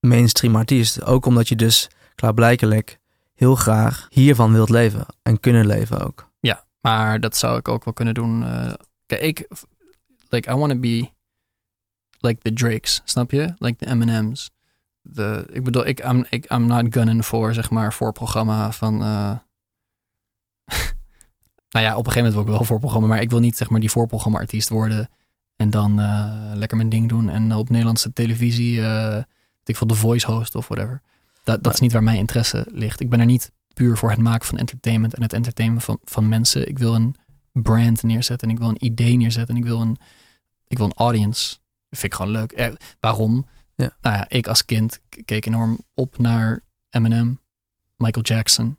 mainstream 0.00 0.56
artiest? 0.56 1.02
Ook 1.04 1.26
omdat 1.26 1.48
je 1.48 1.56
dus 1.56 1.88
klaarblijkelijk 2.14 2.98
heel 3.34 3.54
graag 3.54 4.06
hiervan 4.10 4.52
wilt 4.52 4.68
leven 4.68 5.06
en 5.22 5.40
kunnen 5.40 5.66
leven 5.66 6.00
ook. 6.04 6.30
Ja, 6.40 6.64
maar 6.80 7.20
dat 7.20 7.36
zou 7.36 7.58
ik 7.58 7.68
ook 7.68 7.84
wel 7.84 7.94
kunnen 7.94 8.14
doen. 8.14 8.44
eh, 8.44 8.72
kijk, 9.06 9.20
ik, 9.22 9.48
like, 10.34 10.50
I 10.50 10.54
want 10.54 10.72
to 10.72 10.78
be 10.78 11.12
like 12.20 12.40
the 12.42 12.52
Drakes, 12.52 13.00
snap 13.04 13.30
je? 13.30 13.54
Like 13.58 13.84
the 13.84 13.94
M&M's. 13.94 14.50
De, 15.00 15.46
ik 15.52 15.64
bedoel, 15.64 15.86
ik, 15.86 16.04
I'm, 16.04 16.26
ik, 16.28 16.52
I'm 16.52 16.66
not 16.66 16.86
gunning 16.90 17.26
voor, 17.26 17.54
zeg 17.54 17.70
maar, 17.70 17.92
voorprogramma 17.92 18.72
van... 18.72 19.02
eh, 19.02 19.38
nou 21.74 21.84
ja, 21.84 21.96
op 21.96 22.06
een 22.06 22.12
gegeven 22.12 22.16
moment 22.16 22.32
wil 22.34 22.42
ik 22.42 22.48
wel 22.48 22.64
voorprogramma, 22.64 23.06
maar 23.06 23.20
ik 23.20 23.30
wil 23.30 23.40
niet, 23.40 23.56
zeg 23.56 23.70
maar, 23.70 23.80
die 23.80 23.90
voorprogramma-artiest 23.90 24.68
worden 24.68 25.08
en 25.56 25.70
dan 25.70 26.00
eh, 26.00 26.50
lekker 26.54 26.76
mijn 26.76 26.88
ding 26.88 27.08
doen 27.08 27.28
en 27.28 27.54
op 27.54 27.68
Nederlandse 27.68 28.12
televisie, 28.12 28.80
weet 28.80 29.24
ik 29.64 29.76
veel, 29.76 29.86
The 29.86 29.94
Voice 29.94 30.32
host 30.32 30.54
of 30.54 30.68
whatever. 30.68 31.00
Dat, 31.44 31.62
dat 31.62 31.74
is 31.74 31.80
niet 31.80 31.92
waar 31.92 32.02
mijn 32.02 32.18
interesse 32.18 32.66
ligt. 32.70 33.00
Ik 33.00 33.10
ben 33.10 33.20
er 33.20 33.26
niet 33.26 33.52
puur 33.74 33.96
voor 33.96 34.10
het 34.10 34.18
maken 34.18 34.46
van 34.46 34.58
entertainment 34.58 35.14
en 35.14 35.22
het 35.22 35.32
entertainen 35.32 35.80
van, 35.80 35.98
van 36.04 36.28
mensen. 36.28 36.68
Ik 36.68 36.78
wil 36.78 36.94
een 36.94 37.16
brand 37.52 38.02
neerzetten 38.02 38.48
en 38.48 38.54
ik 38.54 38.60
wil 38.60 38.68
een 38.68 38.84
idee 38.84 39.16
neerzetten 39.16 39.54
en 39.54 39.60
ik 39.60 39.66
wil 39.66 39.80
een, 39.80 39.96
ik 40.66 40.76
wil 40.76 40.86
een 40.86 40.94
audience. 40.94 41.56
Dat 41.88 41.98
vind 41.98 42.12
ik 42.12 42.14
gewoon 42.14 42.32
leuk. 42.32 42.52
Eh, 42.52 42.72
waarom? 43.00 43.46
Ja. 43.74 43.96
Nou 44.00 44.16
ja, 44.16 44.28
ik 44.28 44.46
als 44.46 44.64
kind 44.64 45.00
keek 45.24 45.46
enorm 45.46 45.78
op 45.94 46.18
naar 46.18 46.60
Eminem, 46.90 47.40
Michael 47.96 48.24
Jackson. 48.24 48.78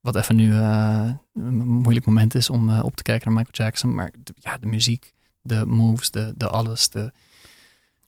Wat 0.00 0.16
even 0.16 0.36
nu 0.36 0.52
eh, 0.52 1.10
een 1.34 1.66
moeilijk 1.66 2.06
moment 2.06 2.34
is 2.34 2.50
om 2.50 2.70
eh, 2.70 2.84
op 2.84 2.96
te 2.96 3.02
kijken 3.02 3.32
naar 3.32 3.42
Michael 3.44 3.66
Jackson. 3.66 3.94
Maar 3.94 4.12
de, 4.18 4.32
ja, 4.34 4.58
de 4.58 4.66
muziek, 4.66 5.12
de 5.40 5.66
moves, 5.66 6.10
de, 6.10 6.34
de 6.36 6.48
alles. 6.48 6.88
De, 6.88 7.12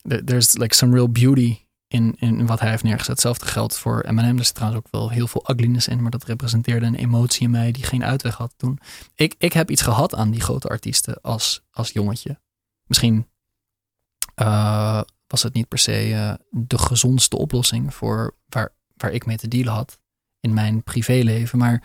de, 0.02 0.24
there's 0.24 0.56
like 0.56 0.74
some 0.74 0.94
real 0.94 1.10
beauty 1.10 1.58
in, 1.86 2.14
in 2.18 2.46
wat 2.46 2.60
hij 2.60 2.70
heeft 2.70 2.82
neergezet. 2.82 3.10
Hetzelfde 3.10 3.46
geldt 3.46 3.78
voor 3.78 4.00
Eminem. 4.00 4.38
Er 4.38 4.44
zit 4.44 4.54
trouwens 4.54 4.84
ook 4.84 4.92
wel 4.92 5.10
heel 5.10 5.26
veel 5.26 5.50
ugliness 5.50 5.88
in. 5.88 6.02
Maar 6.02 6.10
dat 6.10 6.24
representeerde 6.24 6.86
een 6.86 6.94
emotie 6.94 7.42
in 7.42 7.50
mij 7.50 7.72
die 7.72 7.84
geen 7.84 8.04
uitweg 8.04 8.36
had 8.36 8.54
toen. 8.56 8.78
Ik, 9.14 9.34
ik 9.38 9.52
heb 9.52 9.70
iets 9.70 9.82
gehad 9.82 10.14
aan 10.14 10.30
die 10.30 10.40
grote 10.40 10.68
artiesten 10.68 11.20
als, 11.20 11.62
als 11.70 11.90
jongetje. 11.90 12.40
Misschien 12.86 13.28
eh, 14.34 15.00
was 15.26 15.42
het 15.42 15.54
niet 15.54 15.68
per 15.68 15.78
se 15.78 16.12
eh, 16.12 16.34
de 16.50 16.78
gezondste 16.78 17.36
oplossing 17.36 17.94
voor 17.94 18.36
waar, 18.46 18.74
waar 18.96 19.12
ik 19.12 19.26
mee 19.26 19.36
te 19.36 19.48
dealen 19.48 19.72
had 19.72 19.98
in 20.40 20.54
mijn 20.54 20.82
privéleven. 20.82 21.58
Maar 21.58 21.82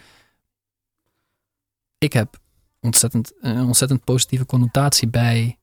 ik 1.97 2.13
heb 2.13 2.39
ontzettend, 2.79 3.33
een 3.39 3.65
ontzettend 3.65 4.03
positieve 4.03 4.45
connotatie 4.45 5.07
bij 5.07 5.59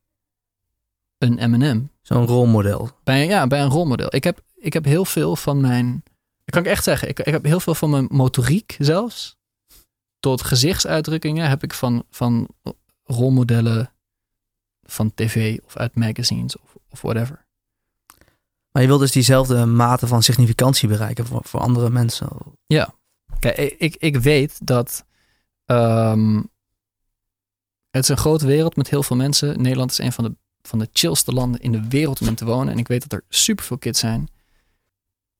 een 1.19 1.51
M&M. 1.51 1.89
Zo'n 2.03 2.27
rolmodel. 2.27 2.91
Bij, 3.05 3.27
ja, 3.27 3.47
bij 3.47 3.63
een 3.63 3.71
rolmodel. 3.71 4.15
Ik 4.15 4.25
heb, 4.25 4.41
ik 4.55 4.73
heb 4.73 4.85
heel 4.85 5.05
veel 5.05 5.37
van 5.37 5.61
mijn. 5.61 6.03
Dat 6.45 6.55
kan 6.55 6.63
ik 6.63 6.69
echt 6.69 6.85
zeggen. 6.85 7.09
Ik, 7.09 7.19
ik 7.19 7.33
heb 7.33 7.45
heel 7.45 7.61
veel 7.61 7.75
van 7.75 7.91
mijn 7.91 8.07
motoriek 8.11 8.77
zelfs. 8.79 9.37
Tot 10.21 10.43
gezichtsuitdrukkingen 10.43 11.49
heb 11.49 11.63
ik 11.63 11.75
van, 11.75 12.05
van 12.11 12.49
rolmodellen 13.05 13.91
van 14.87 15.15
tv 15.15 15.59
of 15.65 15.77
uit 15.77 15.95
magazines 15.95 16.59
of, 16.59 16.77
of 16.91 17.01
whatever. 17.03 17.45
Maar 18.71 18.83
je 18.83 18.89
wilt 18.89 19.01
dus 19.01 19.13
diezelfde 19.13 19.65
mate 19.67 20.07
van 20.07 20.23
significantie 20.23 20.89
bereiken 20.89 21.27
voor, 21.27 21.41
voor 21.45 21.61
andere 21.61 21.91
mensen. 21.91 22.29
Kijk, 23.39 23.57
ik, 23.79 23.97
ik, 23.97 24.17
weet 24.17 24.67
dat 24.67 25.05
ehm, 25.65 26.37
het 27.91 28.03
is 28.03 28.09
een 28.09 28.17
grote 28.17 28.47
wereld 28.47 28.77
met 28.77 28.91
heel 28.91 29.03
veel 29.03 29.17
mensen. 29.17 29.63
Nederland 29.63 29.91
is 29.91 29.99
een 29.99 30.13
van 30.13 30.25
de, 30.25 30.35
van 30.63 30.79
de 30.79 30.89
chillste 30.93 31.33
landen 31.33 31.61
in 31.61 31.73
de 31.73 31.89
wereld 31.89 32.21
om 32.21 32.27
in 32.27 32.35
te 32.35 32.45
wonen. 32.45 32.73
En 32.73 32.79
ik 32.79 32.89
weet 32.89 33.03
dat 33.09 33.13
er 33.13 33.25
superveel 33.29 33.79
kids 33.79 34.01
zijn 34.01 34.29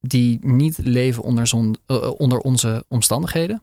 die 0.01 0.39
niet 0.47 0.79
leven 0.79 1.23
onder, 1.23 1.47
zon, 1.47 1.77
eh, 1.87 2.11
onder 2.21 2.39
onze 2.39 2.85
omstandigheden. 2.89 3.63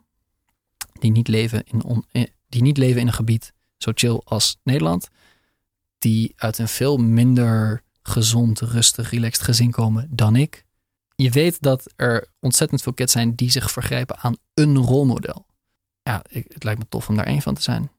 Die 1.00 1.12
niet, 1.12 1.28
leven 1.28 1.64
in 1.64 1.84
on- 1.84 2.06
eh, 2.12 2.24
die 2.50 2.62
niet 2.62 2.78
leven 2.78 3.02
in 3.02 3.08
een 3.08 3.14
gebied 3.14 3.54
zo 3.78 3.92
chill 3.96 4.22
als 4.24 4.60
Nederland. 4.64 5.10
Die 6.04 6.34
uit 6.36 6.58
een 6.58 6.68
veel 6.68 6.98
minder 6.98 7.82
gezond, 8.02 8.60
rustig, 8.60 9.10
relaxed 9.10 9.44
gezin 9.44 9.72
komen 9.72 10.08
dan 10.12 10.36
ik 10.36 10.66
je 11.16 11.30
weet 11.30 11.62
dat 11.62 11.94
er 11.96 12.28
ontzettend 12.40 12.82
veel 12.82 12.94
kids 12.94 13.12
zijn 13.12 13.36
die 13.36 13.52
zich 13.52 13.72
vergrijpen 13.72 14.18
aan 14.20 14.36
een 14.54 14.78
rolmodel. 14.78 15.46
Ja, 16.04 16.22
ik, 16.30 16.46
het 16.54 16.64
lijkt 16.64 16.80
me 16.80 16.86
tof 16.90 17.10
om 17.10 17.16
daar 17.16 17.26
één 17.26 17.42
van 17.42 17.54
te 17.54 17.62
zijn. 17.62 17.92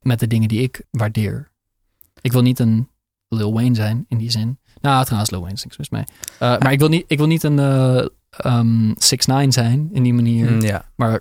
Met 0.00 0.20
de 0.20 0.26
dingen 0.26 0.48
die 0.48 0.62
ik 0.62 0.82
waardeer. 0.90 1.50
Ik 2.20 2.32
wil 2.32 2.42
niet 2.42 2.58
een 2.58 2.88
Lil 3.28 3.52
Wayne 3.52 3.74
zijn 3.74 4.04
in 4.08 4.18
die 4.18 4.30
zin. 4.30 4.58
Nou, 4.80 5.04
trouwens, 5.04 5.30
Lil 5.30 5.40
Wayne 5.40 5.54
is 5.54 5.64
niks 5.64 5.76
mis 5.76 5.90
mee. 5.90 6.04
Eh, 6.38 6.58
maar 6.58 6.72
ik 6.72 6.78
wil 6.78 6.88
niet, 6.88 7.04
ik 7.06 7.18
wil 7.18 7.26
niet 7.26 7.42
een 7.42 7.58
eh 7.58 8.06
um, 8.44 8.94
6 8.98 9.26
9 9.26 9.52
zijn 9.52 9.88
in 9.92 10.02
die 10.02 10.14
manier. 10.14 10.50
Mm, 10.50 10.60
ja. 10.60 10.90
Maar 10.94 11.20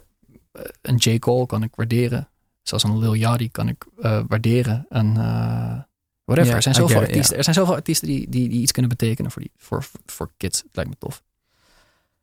eh, 0.51 0.63
een 0.81 0.95
J. 0.95 1.19
Cole 1.19 1.45
kan 1.45 1.63
ik 1.63 1.75
waarderen. 1.75 2.29
Zelfs 2.61 2.83
een 2.83 2.99
Lil 2.99 3.15
Yachty 3.15 3.49
kan 3.51 3.67
ik 3.67 3.85
waarderen. 4.27 4.85
Een 4.89 5.15
uh, 5.15 5.79
whatever. 6.29 6.49
Ja, 6.49 6.55
er 6.55 6.61
zijn 6.61 6.75
zoveel 6.75 6.99
artiesten. 6.99 7.31
ja. 7.31 7.37
Er 7.37 7.43
zijn 7.43 7.55
zoveel 7.55 7.73
artiesten 7.73 8.07
die, 8.07 8.29
die, 8.29 8.49
die 8.49 8.61
iets 8.61 8.71
kunnen 8.71 8.91
betekenen 8.91 9.31
voor, 9.31 9.41
die, 9.41 9.51
voor, 9.57 9.85
voor 10.05 10.31
kids. 10.37 10.61
Het 10.61 10.75
lijkt 10.75 10.89
me 10.89 10.97
tof. 10.97 11.23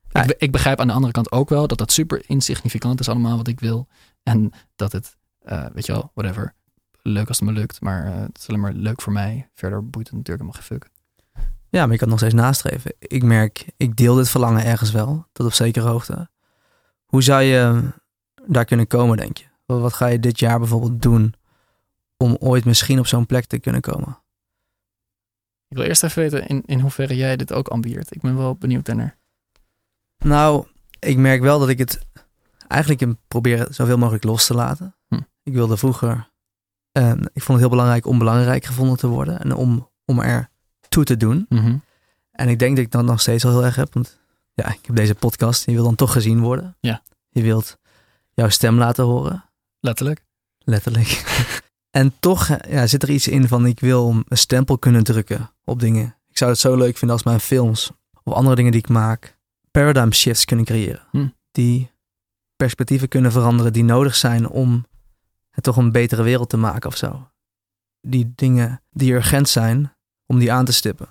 Ja. 0.08 0.22
Ik, 0.22 0.34
ik 0.38 0.52
begrijp 0.52 0.80
aan 0.80 0.86
de 0.86 0.92
andere 0.92 1.12
kant 1.12 1.32
ook 1.32 1.48
wel 1.48 1.66
dat 1.66 1.78
dat 1.78 1.92
super 1.92 2.22
insignificant 2.26 3.00
is 3.00 3.08
allemaal 3.08 3.36
wat 3.36 3.48
ik 3.48 3.60
wil. 3.60 3.88
En 4.22 4.52
dat 4.76 4.92
het, 4.92 5.16
eh, 5.42 5.66
weet 5.74 5.86
je 5.86 5.92
wel, 5.92 6.10
whatever. 6.14 6.54
Leuk 7.02 7.28
als 7.28 7.38
het 7.38 7.48
me 7.48 7.54
lukt, 7.54 7.80
maar 7.80 8.06
eh, 8.06 8.20
het 8.20 8.38
is 8.38 8.48
alleen 8.48 8.60
maar 8.60 8.72
leuk 8.72 9.02
voor 9.02 9.12
mij. 9.12 9.48
Verder 9.54 9.90
boeit 9.90 10.06
het 10.06 10.16
natuurlijk 10.16 10.42
helemaal 10.42 10.62
geen 10.62 10.78
fuck. 10.78 10.90
ja, 11.68 11.82
maar 11.82 11.92
je 11.92 11.98
kan 11.98 12.08
het 12.08 12.08
nog 12.08 12.18
steeds 12.18 12.34
nastreven. 12.34 12.94
Ik 12.98 13.22
merk, 13.22 13.66
ik 13.76 13.96
deel 13.96 14.14
dit 14.14 14.28
verlangen 14.28 14.64
ergens 14.64 14.90
wel, 14.90 15.26
tot 15.32 15.46
op 15.46 15.52
zekere 15.52 15.88
hoogte. 15.88 16.28
Hoe 17.06 17.22
zou 17.22 17.42
je 17.42 17.82
daar 18.46 18.64
kunnen 18.64 18.86
komen, 18.86 19.16
denk 19.16 19.36
je? 19.36 19.44
Wat 19.66 19.92
ga 19.92 20.06
je 20.06 20.20
dit 20.20 20.38
jaar 20.38 20.58
bijvoorbeeld 20.58 21.02
doen 21.02 21.34
om 22.16 22.36
ooit 22.38 22.64
misschien 22.64 22.98
op 22.98 23.06
zo'n 23.06 23.26
plek 23.26 23.44
te 23.44 23.58
kunnen 23.58 23.80
komen? 23.80 24.18
Ik 25.68 25.76
wil 25.76 25.86
eerst 25.86 26.02
even 26.02 26.22
weten 26.22 26.46
in, 26.46 26.62
in 26.66 26.80
hoeverre 26.80 27.16
jij 27.16 27.36
dit 27.36 27.52
ook 27.52 27.68
ambieert. 27.68 28.14
Ik 28.14 28.20
ben 28.20 28.36
wel 28.36 28.54
benieuwd 28.54 28.86
naar. 28.86 29.18
Nou, 30.18 30.66
ik 30.98 31.16
merk 31.16 31.40
wel 31.40 31.58
dat 31.58 31.68
ik 31.68 31.78
het 31.78 31.98
eigenlijk 32.68 33.14
probeer 33.28 33.66
zoveel 33.70 33.98
mogelijk 33.98 34.24
los 34.24 34.46
te 34.46 34.54
laten. 34.54 34.94
Hm. 35.08 35.20
Ik 35.42 35.52
wilde 35.52 35.76
vroeger, 35.76 36.30
ehm, 36.92 37.20
ik 37.32 37.42
vond 37.42 37.48
het 37.48 37.58
heel 37.58 37.68
belangrijk 37.68 38.06
om 38.06 38.18
belangrijk 38.18 38.64
gevonden 38.64 38.96
te 38.96 39.06
worden 39.06 39.40
en 39.40 39.54
om, 39.54 39.90
om 40.04 40.20
er 40.20 40.50
toe 40.88 41.04
te 41.04 41.16
doen. 41.16 41.46
Mhm. 41.48 41.76
En 42.32 42.48
ik 42.48 42.58
denk 42.58 42.76
dat 42.76 42.84
ik 42.84 42.90
dat 42.90 43.04
nog 43.04 43.20
steeds 43.20 43.44
al 43.44 43.50
heel 43.50 43.64
erg 43.64 43.76
heb, 43.76 43.94
want 43.94 44.18
ja, 44.54 44.72
ik 44.72 44.86
heb 44.86 44.96
deze 44.96 45.14
podcast, 45.14 45.66
je 45.66 45.72
wil 45.72 45.84
dan 45.84 45.94
toch 45.94 46.12
gezien 46.12 46.40
worden. 46.40 46.76
Ja. 46.80 47.02
Je 47.28 47.42
wilt 47.42 47.78
jouw 48.34 48.48
stem 48.48 48.78
laten 48.78 49.04
horen, 49.04 49.44
Letterlijk. 49.80 50.24
letterlijk. 50.58 51.08
en 51.96 52.14
toch 52.20 52.48
eh, 52.48 52.72
ja, 52.72 52.86
zit 52.86 53.02
er 53.02 53.10
iets 53.10 53.28
in 53.28 53.48
van 53.48 53.66
ik 53.66 53.80
wil 53.80 54.24
een 54.28 54.36
stempel 54.36 54.78
kunnen 54.78 55.04
drukken 55.04 55.50
op 55.64 55.80
dingen. 55.80 56.16
Ik 56.28 56.38
zou 56.38 56.50
het 56.50 56.60
zo 56.60 56.76
leuk 56.76 56.96
vinden 56.96 57.16
als 57.16 57.24
mijn 57.24 57.40
films 57.40 57.90
of 58.22 58.32
andere 58.32 58.56
dingen 58.56 58.72
die 58.72 58.80
ik 58.80 58.88
maak 58.88 59.38
paradigm 59.70 60.10
shifts 60.10 60.44
kunnen 60.44 60.64
creëren. 60.64 61.02
Hm. 61.10 61.26
Die 61.50 61.90
perspectieven 62.56 63.08
kunnen 63.08 63.32
veranderen 63.32 63.72
die 63.72 63.84
nodig 63.84 64.14
zijn 64.14 64.48
om 64.48 64.86
het 65.50 65.64
toch 65.64 65.76
een 65.76 65.92
betere 65.92 66.22
wereld 66.22 66.48
te 66.48 66.56
maken 66.56 66.90
of 66.90 66.96
zo. 66.96 67.28
Die 68.00 68.32
dingen 68.34 68.82
die 68.90 69.12
urgent 69.12 69.48
zijn, 69.48 69.92
om 70.26 70.38
die 70.38 70.52
aan 70.52 70.64
te 70.64 70.72
stippen. 70.72 71.08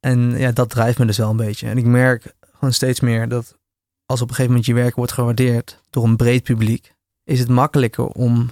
En 0.00 0.38
ja, 0.38 0.52
dat 0.52 0.70
drijft 0.70 0.98
me 0.98 1.06
dus 1.06 1.18
wel 1.18 1.30
een 1.30 1.36
beetje. 1.36 1.68
En 1.68 1.78
ik 1.78 1.84
merk 1.84 2.34
gewoon 2.52 2.72
steeds 2.72 3.00
meer 3.00 3.28
dat 3.28 3.58
als 4.06 4.20
op 4.20 4.28
een 4.28 4.34
gegeven 4.34 4.50
moment 4.50 4.66
je 4.66 4.74
werk 4.74 4.94
wordt 4.94 5.12
gewaardeerd 5.12 5.80
door 5.90 6.04
een 6.04 6.16
breed 6.16 6.42
publiek, 6.42 6.94
is 7.22 7.38
het 7.38 7.48
makkelijker 7.48 8.06
om 8.06 8.50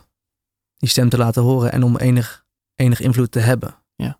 die 0.82 0.90
stem 0.90 1.08
te 1.08 1.16
laten 1.18 1.42
horen 1.42 1.72
en 1.72 1.82
om 1.82 1.96
enig, 1.96 2.44
enig 2.74 3.00
invloed 3.00 3.30
te 3.32 3.38
hebben. 3.38 3.74
Ja. 3.94 4.18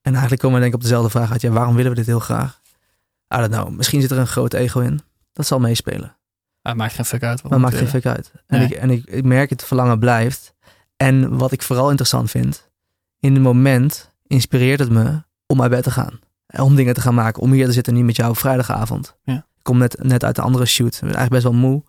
En 0.00 0.10
eigenlijk 0.12 0.42
komen 0.42 0.56
we 0.56 0.62
denk 0.62 0.74
ik 0.74 0.80
op 0.80 0.84
dezelfde 0.88 1.10
vraag 1.10 1.32
uit. 1.32 1.40
Ja, 1.40 1.50
waarom 1.50 1.74
willen 1.74 1.90
we 1.90 1.96
dit 1.96 2.06
heel 2.06 2.18
graag? 2.20 2.60
I 3.34 3.36
don't 3.36 3.52
know. 3.52 3.68
Misschien 3.70 4.00
zit 4.00 4.10
er 4.10 4.18
een 4.18 4.26
groot 4.26 4.52
ego 4.54 4.80
in. 4.80 5.00
Dat 5.32 5.46
zal 5.46 5.60
meespelen. 5.60 6.16
Ah, 6.62 6.74
maakt 6.76 6.92
geen 6.94 7.04
fuck 7.04 7.22
uit. 7.22 7.42
Maar 7.42 7.60
maakt 7.60 7.74
geen 7.74 7.82
moeten- 7.82 8.00
fuck 8.02 8.12
uit. 8.16 8.32
En, 8.46 8.58
Nee. 8.58 8.66
ik, 8.68 8.72
en 8.76 8.90
ik, 8.90 9.04
ik 9.06 9.24
merk 9.24 9.50
het 9.50 9.64
verlangen 9.64 9.98
blijft. 9.98 10.54
En 10.96 11.36
wat 11.38 11.52
ik 11.52 11.62
vooral 11.62 11.88
interessant 11.88 12.30
vind, 12.30 12.70
in 13.18 13.32
het 13.34 13.42
moment 13.42 14.14
inspireert 14.26 14.78
het 14.80 14.90
me 14.90 15.22
om 15.46 15.62
uit 15.62 15.70
bed 15.70 15.82
te 15.82 15.90
gaan. 15.90 16.20
En 16.46 16.60
Om 16.60 16.74
dingen 16.74 16.94
te 16.94 17.00
gaan 17.00 17.14
maken. 17.14 17.42
Om 17.42 17.52
hier 17.52 17.66
te 17.66 17.72
zitten 17.72 17.94
nu 17.94 18.02
met 18.04 18.16
jou 18.16 18.30
op 18.30 18.38
vrijdagavond. 18.38 19.16
Ja. 19.22 19.36
Ik 19.36 19.62
kom 19.62 19.78
net, 19.78 19.96
net 20.02 20.24
uit 20.24 20.36
de 20.36 20.42
andere 20.42 20.64
shoot. 20.66 20.94
Ik 20.94 21.00
ben 21.00 21.14
eigenlijk 21.14 21.42
best 21.42 21.54
wel 21.54 21.70
moe. 21.70 21.82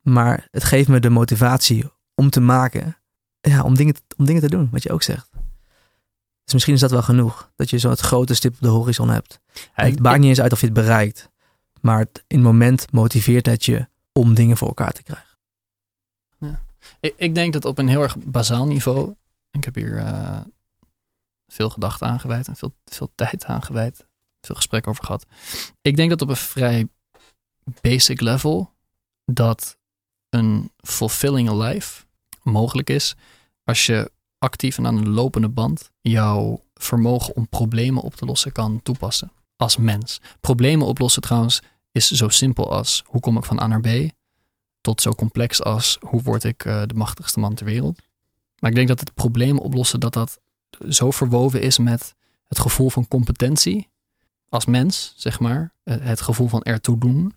Maar 0.00 0.48
het 0.50 0.64
geeft 0.64 0.88
me 0.88 1.00
de 1.00 1.10
motivatie 1.10 1.84
om 2.16 2.30
te 2.30 2.40
maken. 2.40 2.96
Ja, 3.40 3.62
om 3.62 3.74
dingen, 3.74 3.94
om 4.16 4.24
dingen 4.24 4.42
te 4.42 4.48
doen, 4.48 4.68
wat 4.70 4.82
je 4.82 4.92
ook 4.92 5.02
zegt. 5.02 5.30
Dus 6.44 6.54
misschien 6.54 6.74
is 6.74 6.80
dat 6.80 6.90
wel 6.90 7.02
genoeg. 7.02 7.50
Dat 7.56 7.70
je 7.70 7.78
zo'n 7.78 7.96
grote 7.96 8.34
stip 8.34 8.54
op 8.54 8.60
de 8.60 8.68
horizon 8.68 9.08
hebt. 9.08 9.40
Ja, 9.52 9.84
het 9.84 10.00
maakt 10.00 10.18
niet 10.18 10.28
eens 10.28 10.40
uit 10.40 10.52
of 10.52 10.60
je 10.60 10.66
het 10.66 10.74
bereikt. 10.74 11.30
Maar 11.80 11.98
het, 11.98 12.24
in 12.26 12.36
het 12.36 12.46
moment 12.46 12.92
motiveert 12.92 13.46
het 13.46 13.64
je 13.64 13.88
om 14.12 14.34
dingen 14.34 14.56
voor 14.56 14.68
elkaar 14.68 14.92
te 14.92 15.02
krijgen. 15.02 15.36
Ik, 17.00 17.14
ik 17.16 17.34
denk 17.34 17.52
dat 17.52 17.64
op 17.64 17.78
een 17.78 17.88
heel 17.88 18.02
erg 18.02 18.16
bazaal 18.18 18.66
niveau. 18.66 19.14
Ik 19.50 19.64
heb 19.64 19.74
hier 19.74 19.98
eh, 19.98 20.40
veel 21.46 21.70
gedachten 21.70 22.06
aan 22.06 22.20
gewijd 22.20 22.48
en 22.48 22.56
veel, 22.56 22.74
veel 22.84 23.12
tijd 23.14 23.44
aan 23.44 23.62
gewijd. 23.62 24.06
Veel 24.40 24.54
gesprek 24.54 24.86
over 24.86 25.04
gehad. 25.04 25.26
Ik 25.82 25.96
denk 25.96 26.10
dat 26.10 26.22
op 26.22 26.28
een 26.28 26.36
vrij 26.36 26.88
basic 27.80 28.20
level 28.20 28.74
dat 29.24 29.78
een 30.28 30.72
fulfilling 30.76 31.50
life 31.50 32.05
mogelijk 32.46 32.90
is 32.90 33.14
als 33.64 33.86
je 33.86 34.10
actief 34.38 34.78
en 34.78 34.86
aan 34.86 34.96
de 34.96 35.10
lopende 35.10 35.48
band 35.48 35.90
jouw 36.00 36.60
vermogen 36.74 37.36
om 37.36 37.48
problemen 37.48 38.02
op 38.02 38.14
te 38.14 38.24
lossen 38.24 38.52
kan 38.52 38.80
toepassen 38.82 39.32
als 39.56 39.76
mens. 39.76 40.20
Problemen 40.40 40.86
oplossen 40.86 41.22
trouwens 41.22 41.62
is 41.92 42.10
zo 42.10 42.28
simpel 42.28 42.70
als 42.70 43.02
hoe 43.06 43.20
kom 43.20 43.36
ik 43.36 43.44
van 43.44 43.60
A 43.60 43.66
naar 43.66 43.80
B 43.80 43.88
tot 44.80 45.00
zo 45.00 45.12
complex 45.12 45.62
als 45.62 45.98
hoe 46.00 46.22
word 46.22 46.44
ik 46.44 46.64
eh, 46.64 46.82
de 46.86 46.94
machtigste 46.94 47.40
man 47.40 47.54
ter 47.54 47.66
wereld. 47.66 47.98
Maar 48.58 48.70
ik 48.70 48.76
denk 48.76 48.88
dat 48.88 49.00
het 49.00 49.14
problemen 49.14 49.62
oplossen 49.62 50.00
dat 50.00 50.12
dat 50.12 50.40
zo 50.88 51.10
verwoven 51.10 51.60
is 51.60 51.78
met 51.78 52.14
het 52.48 52.58
gevoel 52.58 52.90
van 52.90 53.08
competentie 53.08 53.88
als 54.48 54.64
mens, 54.64 55.12
zeg 55.16 55.40
maar. 55.40 55.72
Eh, 55.82 55.96
Het 56.00 56.20
gevoel 56.20 56.48
van 56.48 56.62
ertoe 56.62 56.98
doen. 56.98 57.34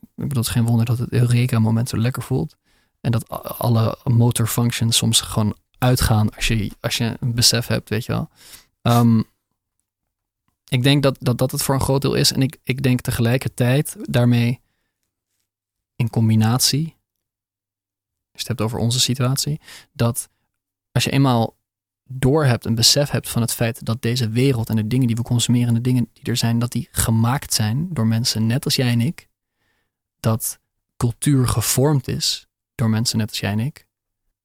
Ik 0.00 0.28
bedoel, 0.28 0.42
het 0.42 0.46
is 0.46 0.52
geen 0.52 0.64
wonder 0.64 0.84
dat 0.86 0.98
het 0.98 1.12
Eureka-moment 1.12 1.88
zo 1.88 1.96
lekker 1.96 2.22
voelt. 2.22 2.56
En 3.00 3.10
dat 3.10 3.28
alle 3.58 3.98
motor 4.04 4.46
functions 4.46 4.96
soms 4.96 5.20
gewoon 5.20 5.56
uitgaan 5.78 6.34
als 6.34 6.48
je, 6.48 6.70
als 6.80 6.96
je 6.96 7.16
een 7.20 7.34
besef 7.34 7.66
hebt, 7.66 7.88
weet 7.88 8.04
je 8.04 8.12
wel. 8.12 8.30
Ehm, 8.82 9.22
ik 10.68 10.82
denk 10.82 11.02
dat, 11.02 11.16
dat 11.18 11.38
dat 11.38 11.50
het 11.50 11.62
voor 11.62 11.74
een 11.74 11.80
groot 11.80 12.02
deel 12.02 12.14
is. 12.14 12.32
En 12.32 12.42
ik, 12.42 12.56
ik 12.62 12.82
denk 12.82 13.00
tegelijkertijd 13.00 13.96
daarmee 14.02 14.60
in 15.96 16.10
combinatie, 16.10 16.84
als 16.84 16.94
je 18.32 18.38
het 18.38 18.48
hebt 18.48 18.60
over 18.60 18.78
onze 18.78 19.00
situatie, 19.00 19.60
dat 19.92 20.28
als 20.92 21.04
je 21.04 21.10
eenmaal 21.10 21.56
doorhebt, 22.04 22.64
een 22.64 22.74
besef 22.74 23.10
hebt 23.10 23.28
van 23.28 23.42
het 23.42 23.52
feit 23.52 23.84
dat 23.84 24.02
deze 24.02 24.28
wereld 24.28 24.68
en 24.68 24.76
de 24.76 24.86
dingen 24.86 25.06
die 25.06 25.16
we 25.16 25.22
consumeren 25.22 25.68
en 25.68 25.74
de 25.74 25.80
dingen 25.80 26.08
die 26.12 26.24
er 26.24 26.36
zijn, 26.36 26.58
dat 26.58 26.72
die 26.72 26.88
gemaakt 26.90 27.54
zijn 27.54 27.88
door 27.90 28.06
mensen 28.06 28.46
net 28.46 28.64
als 28.64 28.76
jij 28.76 28.90
en 28.90 29.00
ik. 29.00 29.28
Dat 30.20 30.58
cultuur 30.96 31.48
gevormd 31.48 32.08
is 32.08 32.48
door 32.80 32.90
mensen 32.90 33.18
net 33.18 33.28
als 33.28 33.40
jij 33.40 33.50
en 33.50 33.60
ik. 33.60 33.86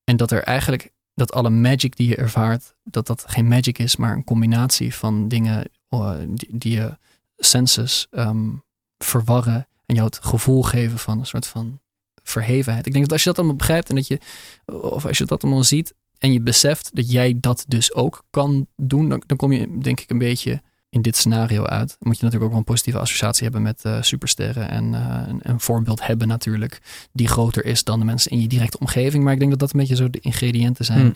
En 0.03 0.17
dat 0.17 0.31
er 0.31 0.43
eigenlijk, 0.43 0.91
dat 1.13 1.33
alle 1.33 1.49
magic 1.49 1.95
die 1.95 2.07
je 2.07 2.15
ervaart, 2.15 2.75
dat 2.83 3.07
dat 3.07 3.23
geen 3.27 3.47
magic 3.47 3.77
is, 3.77 3.95
maar 3.95 4.15
een 4.15 4.23
combinatie 4.23 4.95
van 4.95 5.27
dingen 5.27 5.69
eh, 5.89 6.13
die, 6.27 6.57
die 6.57 6.73
je 6.73 6.97
senses 7.37 8.07
ehm, 8.11 8.49
verwarren 8.97 9.67
en 9.85 9.95
jou 9.95 10.07
het 10.07 10.19
gevoel 10.21 10.63
geven 10.63 10.99
van 10.99 11.19
een 11.19 11.25
soort 11.25 11.47
van 11.47 11.79
verhevenheid. 12.23 12.85
Ik 12.85 12.91
denk 12.91 13.03
dat 13.03 13.13
als 13.13 13.23
je 13.23 13.29
dat 13.29 13.37
allemaal 13.37 13.55
begrijpt 13.55 13.89
en 13.89 13.95
dat 13.95 14.07
je, 14.07 14.19
of 14.65 15.05
als 15.05 15.17
je 15.17 15.25
dat 15.25 15.43
allemaal 15.43 15.63
ziet 15.63 15.93
en 16.17 16.33
je 16.33 16.41
beseft 16.41 16.95
dat 16.95 17.11
jij 17.11 17.37
dat 17.39 17.65
dus 17.67 17.93
ook 17.93 18.23
kan 18.29 18.67
doen, 18.75 19.09
dan, 19.09 19.23
dan 19.25 19.37
kom 19.37 19.51
je 19.51 19.77
denk 19.77 19.99
ik 19.99 20.09
een 20.09 20.17
beetje 20.17 20.61
in 20.89 21.01
dit 21.01 21.15
scenario 21.15 21.63
uit. 21.63 21.97
Moet 21.99 22.17
je 22.17 22.23
natuurlijk 22.23 22.43
ook 22.43 22.49
wel 22.49 22.57
een 22.57 22.63
positieve 22.63 22.99
associatie 22.99 23.43
hebben 23.43 23.61
met 23.61 23.85
eh, 23.85 24.01
supersterren 24.01 24.69
en 24.69 24.93
eh, 24.93 25.27
een, 25.27 25.39
een 25.41 25.59
voorbeeld 25.59 26.05
hebben 26.07 26.27
natuurlijk 26.27 26.81
die 27.11 27.27
groter 27.27 27.65
is 27.65 27.83
dan 27.83 27.99
de 27.99 28.05
mensen 28.05 28.31
in 28.31 28.41
je 28.41 28.47
directe 28.47 28.79
omgeving. 28.79 29.23
Maar 29.23 29.33
ik 29.33 29.39
denk 29.39 29.51
dat 29.51 29.59
dat 29.59 29.73
een 29.73 29.79
beetje 29.79 29.95
zo 29.95 30.09
de 30.09 30.19
ingrediënten 30.19 30.85
zijn 30.85 30.99
Hmm. 30.99 31.15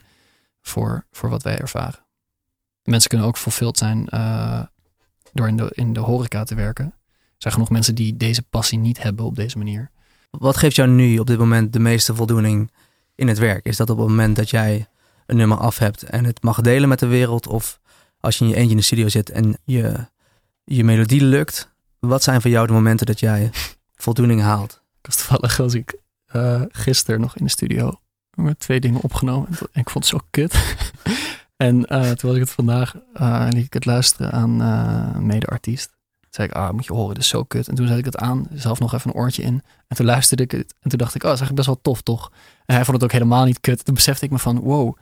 voor, 0.62 1.06
voor 1.12 1.30
wat 1.30 1.44
wij 1.44 1.60
ervaren. 1.60 2.06
Mensen 2.84 3.10
kunnen 3.10 3.28
ook 3.28 3.38
vervuld 3.38 3.78
zijn 3.78 4.10
eh, 4.10 4.62
door 5.34 5.48
in 5.48 5.58
de, 5.58 5.72
in 5.74 5.94
de 5.94 6.00
horeca 6.00 6.44
te 6.44 6.56
werken. 6.56 6.86
Er 6.86 7.36
zijn 7.38 7.54
genoeg 7.54 7.70
mensen 7.70 7.96
die 7.96 8.18
deze 8.18 8.42
passie 8.42 8.80
niet 8.80 9.04
hebben 9.04 9.26
op 9.26 9.36
deze 9.36 9.58
manier. 9.58 9.92
Wat 10.30 10.58
geeft 10.58 10.76
jou 10.76 10.90
nu 10.90 11.18
op 11.18 11.28
dit 11.28 11.38
moment 11.38 11.74
de 11.74 11.80
meeste 11.80 12.16
voldoening 12.16 12.72
in 13.16 13.28
het 13.28 13.38
werk? 13.38 13.66
Is 13.66 13.78
dat 13.78 13.90
op 13.90 13.98
het 13.98 14.08
moment 14.08 14.36
dat 14.36 14.50
jij 14.50 14.88
een 15.26 15.38
nummer 15.38 15.58
af 15.58 15.78
hebt 15.78 16.04
en 16.04 16.26
het 16.26 16.44
mag 16.44 16.62
delen 16.62 16.90
met 16.90 17.00
de 17.00 17.08
wereld? 17.08 17.48
Of 17.48 17.80
als 18.20 18.38
je 18.38 18.44
in 18.44 18.50
je 18.50 18.56
eentje 18.56 18.72
in 18.72 18.78
de 18.78 18.84
studio 18.84 19.08
zit 19.08 19.30
en 19.30 19.58
je, 19.64 20.08
je 20.64 20.84
melodie 20.84 21.24
lukt? 21.24 21.70
Wat 22.00 22.24
zijn 22.24 22.42
voor 22.42 22.52
jou 22.52 22.68
de 22.68 22.74
momenten 22.74 23.06
dat 23.06 23.20
jij 23.20 23.50
voldoening 23.96 24.42
haalt? 24.42 24.82
Ik 25.00 25.06
was 25.06 25.16
toevallig, 25.16 25.58
was 25.58 25.74
ik 25.74 25.98
eh 26.26 26.62
gisteren 26.70 27.22
nog 27.22 27.36
in 27.36 27.44
de 27.46 27.52
studio 27.52 28.00
twee 28.58 28.80
dingen 28.80 29.02
opgenomen. 29.02 29.50
En 29.50 29.82
ik 29.82 29.90
vond 29.90 30.10
het 30.10 30.14
zo 30.14 30.28
kut. 30.30 30.76
en 31.58 31.86
eh, 31.86 32.12
toen 32.12 32.30
was 32.30 32.34
ik 32.34 32.46
het 32.46 32.52
vandaag, 32.52 32.96
eh 33.14 33.48
liet 33.50 33.66
ik 33.66 33.74
het 33.74 33.86
luisteren 33.86 34.32
aan 34.32 34.60
een 34.60 35.26
mede-artiest. 35.26 35.88
Toen 36.20 36.30
zei 36.30 36.48
ik, 36.48 36.54
ah, 36.54 36.72
moet 36.72 36.86
je 36.86 36.94
horen, 36.94 37.14
dit 37.14 37.24
is 37.24 37.30
zo 37.30 37.44
kut. 37.44 37.68
En 37.68 37.76
toen 37.76 37.88
zet 37.88 37.98
ik 37.98 38.06
het 38.06 38.18
aan, 38.18 38.48
zelf 38.54 38.80
nog 38.80 38.94
even 38.94 39.10
een 39.10 39.16
oortje 39.16 39.44
in. 39.44 39.64
En 39.88 39.96
toen 39.96 40.06
luisterde 40.06 40.44
ik 40.44 40.52
het. 40.52 40.76
En 40.80 40.90
toen 40.90 41.00
dacht 41.00 41.16
ik, 41.16 41.24
oh, 41.24 41.30
dat 41.30 41.40
is 41.40 41.46
eigenlijk 41.46 41.56
best 41.56 41.68
wel 41.68 41.94
tof, 41.94 42.02
toch? 42.02 42.32
En 42.66 42.76
hij 42.76 42.86
vond 42.86 42.96
het 42.96 43.06
ook 43.06 43.12
helemaal 43.12 43.46
niet 43.46 43.60
kut. 43.60 43.86
Toen 43.86 43.94
besefte 43.96 44.26
ik 44.26 44.32
me 44.32 44.40
van, 44.40 44.60
wow, 44.60 44.98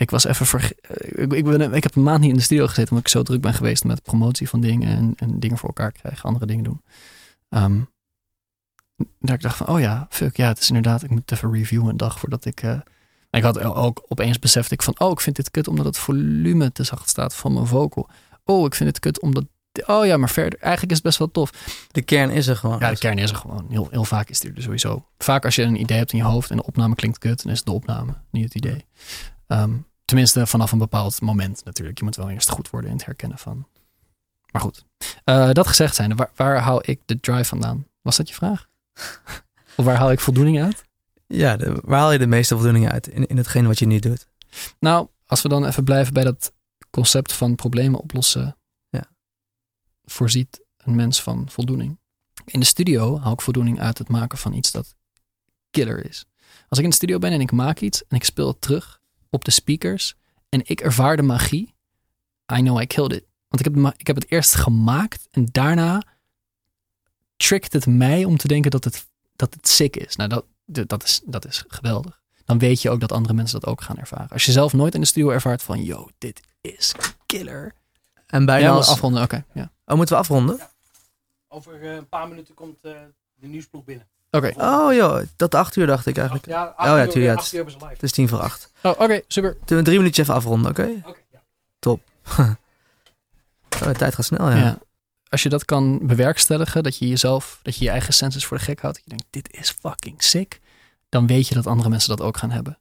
ik 0.00 0.10
was 0.10 0.24
even 0.24 0.46
verge- 0.46 0.76
eh, 0.80 1.22
ik, 1.22 1.32
ik, 1.32 1.44
ben, 1.44 1.74
ik 1.74 1.82
heb 1.82 1.94
een 1.96 2.02
maand 2.02 2.20
niet 2.20 2.30
in 2.30 2.36
de 2.36 2.42
studio 2.42 2.66
gezeten, 2.66 2.90
omdat 2.90 3.06
ik 3.06 3.12
zo 3.12 3.22
druk 3.22 3.40
ben 3.40 3.54
geweest 3.54 3.84
met 3.84 4.02
promotie 4.02 4.48
van 4.48 4.60
dingen 4.60 4.88
en, 4.96 5.12
en 5.16 5.40
dingen 5.40 5.58
voor 5.58 5.68
elkaar 5.68 5.92
krijgen, 5.92 6.22
andere 6.28 6.46
dingen 6.46 6.64
doen. 6.64 6.82
Ehm, 7.48 7.80
dat 9.18 9.34
ik 9.34 9.40
dacht 9.40 9.56
van, 9.56 9.66
oh 9.66 9.80
ja, 9.80 10.06
fuck, 10.10 10.36
ja, 10.36 10.48
het 10.48 10.58
is 10.58 10.68
inderdaad, 10.68 11.02
ik 11.02 11.10
moet 11.10 11.20
het 11.20 11.32
even 11.32 11.52
reviewen 11.52 11.88
een 11.88 11.96
dag 11.96 12.18
voordat 12.18 12.44
ik... 12.44 12.62
eh, 12.62 12.78
ik 13.30 13.42
had 13.42 13.60
ook 13.60 14.04
opeens 14.08 14.38
besefte 14.38 14.74
ik 14.74 14.82
van, 14.82 15.00
oh, 15.00 15.10
ik 15.10 15.20
vind 15.20 15.36
dit 15.36 15.50
kut 15.50 15.68
omdat 15.68 15.84
het 15.84 15.98
volume 15.98 16.72
te 16.72 16.84
zacht 16.84 17.08
staat 17.08 17.34
van 17.34 17.52
mijn 17.52 17.66
vocal. 17.66 18.08
Oh, 18.44 18.66
ik 18.66 18.74
vind 18.74 18.88
het 18.88 18.98
kut 18.98 19.20
omdat, 19.20 19.44
oh 19.86 20.06
ja, 20.06 20.16
maar 20.16 20.30
verder, 20.30 20.58
eigenlijk 20.58 20.90
is 20.90 20.96
het 20.96 21.06
best 21.06 21.18
wel 21.18 21.30
tof. 21.30 21.50
De 21.90 22.02
kern 22.02 22.30
is 22.30 22.46
er 22.46 22.56
gewoon. 22.56 22.78
Ja, 22.78 22.90
de 22.90 22.98
kern 22.98 23.18
is 23.18 23.30
er 23.30 23.36
gewoon. 23.36 23.66
Heel, 23.68 23.88
heel 23.90 24.04
vaak 24.04 24.28
is 24.28 24.40
die 24.40 24.52
er 24.52 24.62
sowieso. 24.62 25.06
Vaak 25.18 25.44
als 25.44 25.54
je 25.54 25.62
een 25.62 25.80
idee 25.80 25.98
hebt 25.98 26.12
in 26.12 26.18
je 26.18 26.24
hoofd 26.24 26.50
en 26.50 26.56
de 26.56 26.64
opname 26.66 26.94
klinkt 26.94 27.18
kut, 27.18 27.42
dan 27.42 27.52
is 27.52 27.58
het 27.58 27.66
de 27.66 27.72
opname, 27.72 28.14
niet 28.30 28.44
het 28.44 28.54
idee. 28.54 28.84
Ehm, 29.46 29.72
tenminste, 30.10 30.46
vanaf 30.46 30.72
een 30.72 30.78
bepaald 30.78 31.20
moment 31.20 31.64
natuurlijk. 31.64 31.98
Je 31.98 32.04
moet 32.04 32.16
wel 32.16 32.30
eerst 32.30 32.48
goed 32.50 32.70
worden 32.70 32.90
in 32.90 32.96
het 32.96 33.06
herkennen 33.06 33.38
van. 33.38 33.66
Maar 34.52 34.62
goed, 34.62 34.84
Eh, 35.24 35.50
dat 35.52 35.66
gezegd 35.66 35.94
zijn, 35.94 36.16
waar, 36.16 36.30
waar 36.36 36.58
haal 36.58 36.80
ik 36.84 37.00
de 37.04 37.20
drive 37.20 37.44
vandaan? 37.44 37.86
Was 38.02 38.16
dat 38.16 38.28
je 38.28 38.34
vraag? 38.34 38.68
of 39.76 39.84
waar 39.84 39.96
haal 39.96 40.10
ik 40.10 40.20
voldoening 40.20 40.62
uit? 40.62 40.84
Ja, 41.26 41.56
de- 41.56 41.80
waar 41.84 41.98
haal 41.98 42.12
je 42.12 42.18
de 42.18 42.26
meeste 42.26 42.54
voldoening 42.54 42.90
uit 42.90 43.06
in, 43.08 43.26
in 43.26 43.36
hetgeen 43.36 43.66
wat 43.66 43.78
je 43.78 43.86
nu 43.86 43.98
doet? 43.98 44.26
Nou, 44.78 45.08
als 45.26 45.42
we 45.42 45.48
dan 45.48 45.66
even 45.66 45.84
blijven 45.84 46.12
bij 46.14 46.24
dat 46.24 46.52
concept 46.90 47.32
van 47.32 47.54
problemen 47.54 48.00
oplossen, 48.00 48.56
Ja. 48.88 49.04
voorziet 50.04 50.60
een 50.76 50.94
mens 50.94 51.22
van 51.22 51.48
voldoening. 51.50 51.98
In 52.44 52.60
de 52.60 52.66
studio 52.66 53.18
haal 53.18 53.32
ik 53.32 53.40
voldoening 53.40 53.80
uit 53.80 53.98
het 53.98 54.08
maken 54.08 54.38
van 54.38 54.52
iets 54.52 54.70
dat 54.70 54.94
killer 55.70 56.04
is. 56.04 56.24
Als 56.68 56.78
ik 56.78 56.84
in 56.84 56.90
de 56.90 56.96
studio 56.96 57.18
ben 57.18 57.32
en 57.32 57.40
ik 57.40 57.52
maak 57.52 57.80
iets 57.80 58.06
en 58.06 58.16
ik 58.16 58.24
speel 58.24 58.48
het 58.48 58.60
terug 58.60 58.99
op 59.30 59.44
de 59.44 59.50
speakers 59.50 60.14
en 60.48 60.60
ik 60.64 60.80
ervaar 60.80 61.16
de 61.16 61.22
magie, 61.22 61.74
I 62.52 62.60
know 62.60 62.80
I 62.80 62.86
killed 62.86 63.12
it. 63.12 63.24
Want 63.48 63.66
ik 63.66 63.74
heb, 63.74 63.94
ik 63.96 64.06
heb 64.06 64.16
het 64.16 64.30
eerst 64.30 64.54
gemaakt 64.54 65.28
en 65.30 65.46
daarna 65.52 66.02
trickt 67.36 67.72
het 67.72 67.86
mij 67.86 68.24
om 68.24 68.36
te 68.36 68.48
denken 68.48 68.70
dat 68.70 68.84
het, 68.84 69.06
dat 69.36 69.54
het 69.54 69.68
sick 69.68 69.96
is. 69.96 70.16
Nou, 70.16 70.28
dat, 70.28 70.44
dat, 70.88 71.02
is, 71.02 71.20
dat 71.24 71.44
is 71.44 71.64
geweldig 71.68 72.20
dan 72.50 72.58
weet 72.58 72.82
je 72.82 72.90
ook 72.90 73.00
dat 73.00 73.12
andere 73.12 73.34
mensen 73.34 73.60
dat 73.60 73.70
ook 73.70 73.80
gaan 73.80 73.98
ervaren. 73.98 74.28
Als 74.28 74.44
je 74.44 74.52
zelf 74.52 74.72
nooit 74.72 74.94
in 74.94 75.00
de 75.00 75.06
studio 75.06 75.30
ervaart 75.30 75.62
van, 75.62 75.84
yo, 75.84 76.08
dit 76.18 76.40
is 76.60 76.94
killer. 77.26 77.74
En 78.26 78.44
bijna 78.44 78.66
Ja, 78.66 78.72
als... 78.72 78.88
afronden, 78.88 79.22
oké. 79.22 79.44
ja. 79.54 79.72
Oh, 79.86 79.96
moeten 79.96 80.14
we 80.14 80.20
afronden? 80.20 80.58
Over 81.48 81.82
eh, 81.82 81.94
een 81.94 82.08
paar 82.08 82.28
minuten 82.28 82.54
komt 82.54 82.76
eh, 82.80 82.92
de 83.34 83.46
nieuwsploeg 83.46 83.84
binnen. 83.84 84.06
Oké, 84.30 84.52
Oh 84.56 84.92
joh, 84.94 85.20
tot 85.36 85.54
acht 85.54 85.76
uur 85.76 85.86
dacht 85.86 86.06
ik 86.06 86.16
eigenlijk. 86.16 86.46
Ja, 86.46 86.74
Oh 86.76 86.84
ja, 86.84 86.94
tuurlijk, 87.06 87.14
ja, 87.14 87.32
acht 87.34 87.42
het- 87.44 87.52
uur 87.52 87.58
hebben 87.58 87.72
ze 87.72 87.78
live. 87.80 87.92
Het 87.92 88.02
is 88.02 88.12
tien 88.12 88.28
voor 88.28 88.40
acht. 88.40 88.72
oh, 88.82 88.90
oké, 88.90 89.20
super. 89.28 89.56
Zullen 89.64 89.78
we 89.78 89.88
drie 89.88 89.96
minuutjes 89.98 90.24
even 90.24 90.38
afronden, 90.38 90.70
oké? 90.70 91.02
Oké, 91.06 91.18
ja. 91.32 91.40
Oh, 93.80 93.86
de 93.86 93.92
tijd 93.94 94.14
gaat 94.14 94.24
snel, 94.24 94.50
ja. 94.50 94.56
Ja. 94.56 94.78
Als 95.28 95.42
je 95.42 95.48
dat 95.48 95.64
kan 95.64 96.06
bewerkstelligen, 96.06 96.82
dat 96.82 96.96
je 96.96 97.08
jezelf, 97.08 97.60
dat 97.62 97.76
je 97.76 97.84
je 97.84 97.90
eigen 97.90 98.14
senses 98.14 98.44
voor 98.46 98.56
de 98.56 98.62
gek 98.62 98.80
houdt. 98.80 98.96
Dat 98.96 99.04
je 99.04 99.10
denkt, 99.10 99.26
dit 99.30 99.60
is 99.60 99.70
fucking 99.80 100.22
sick. 100.22 100.60
Dan 101.08 101.26
weet 101.26 101.48
je 101.48 101.54
dat 101.54 101.66
andere 101.66 101.88
mensen 101.88 102.08
dat 102.16 102.20
ook 102.20 102.36
gaan 102.36 102.50
hebben. 102.50 102.78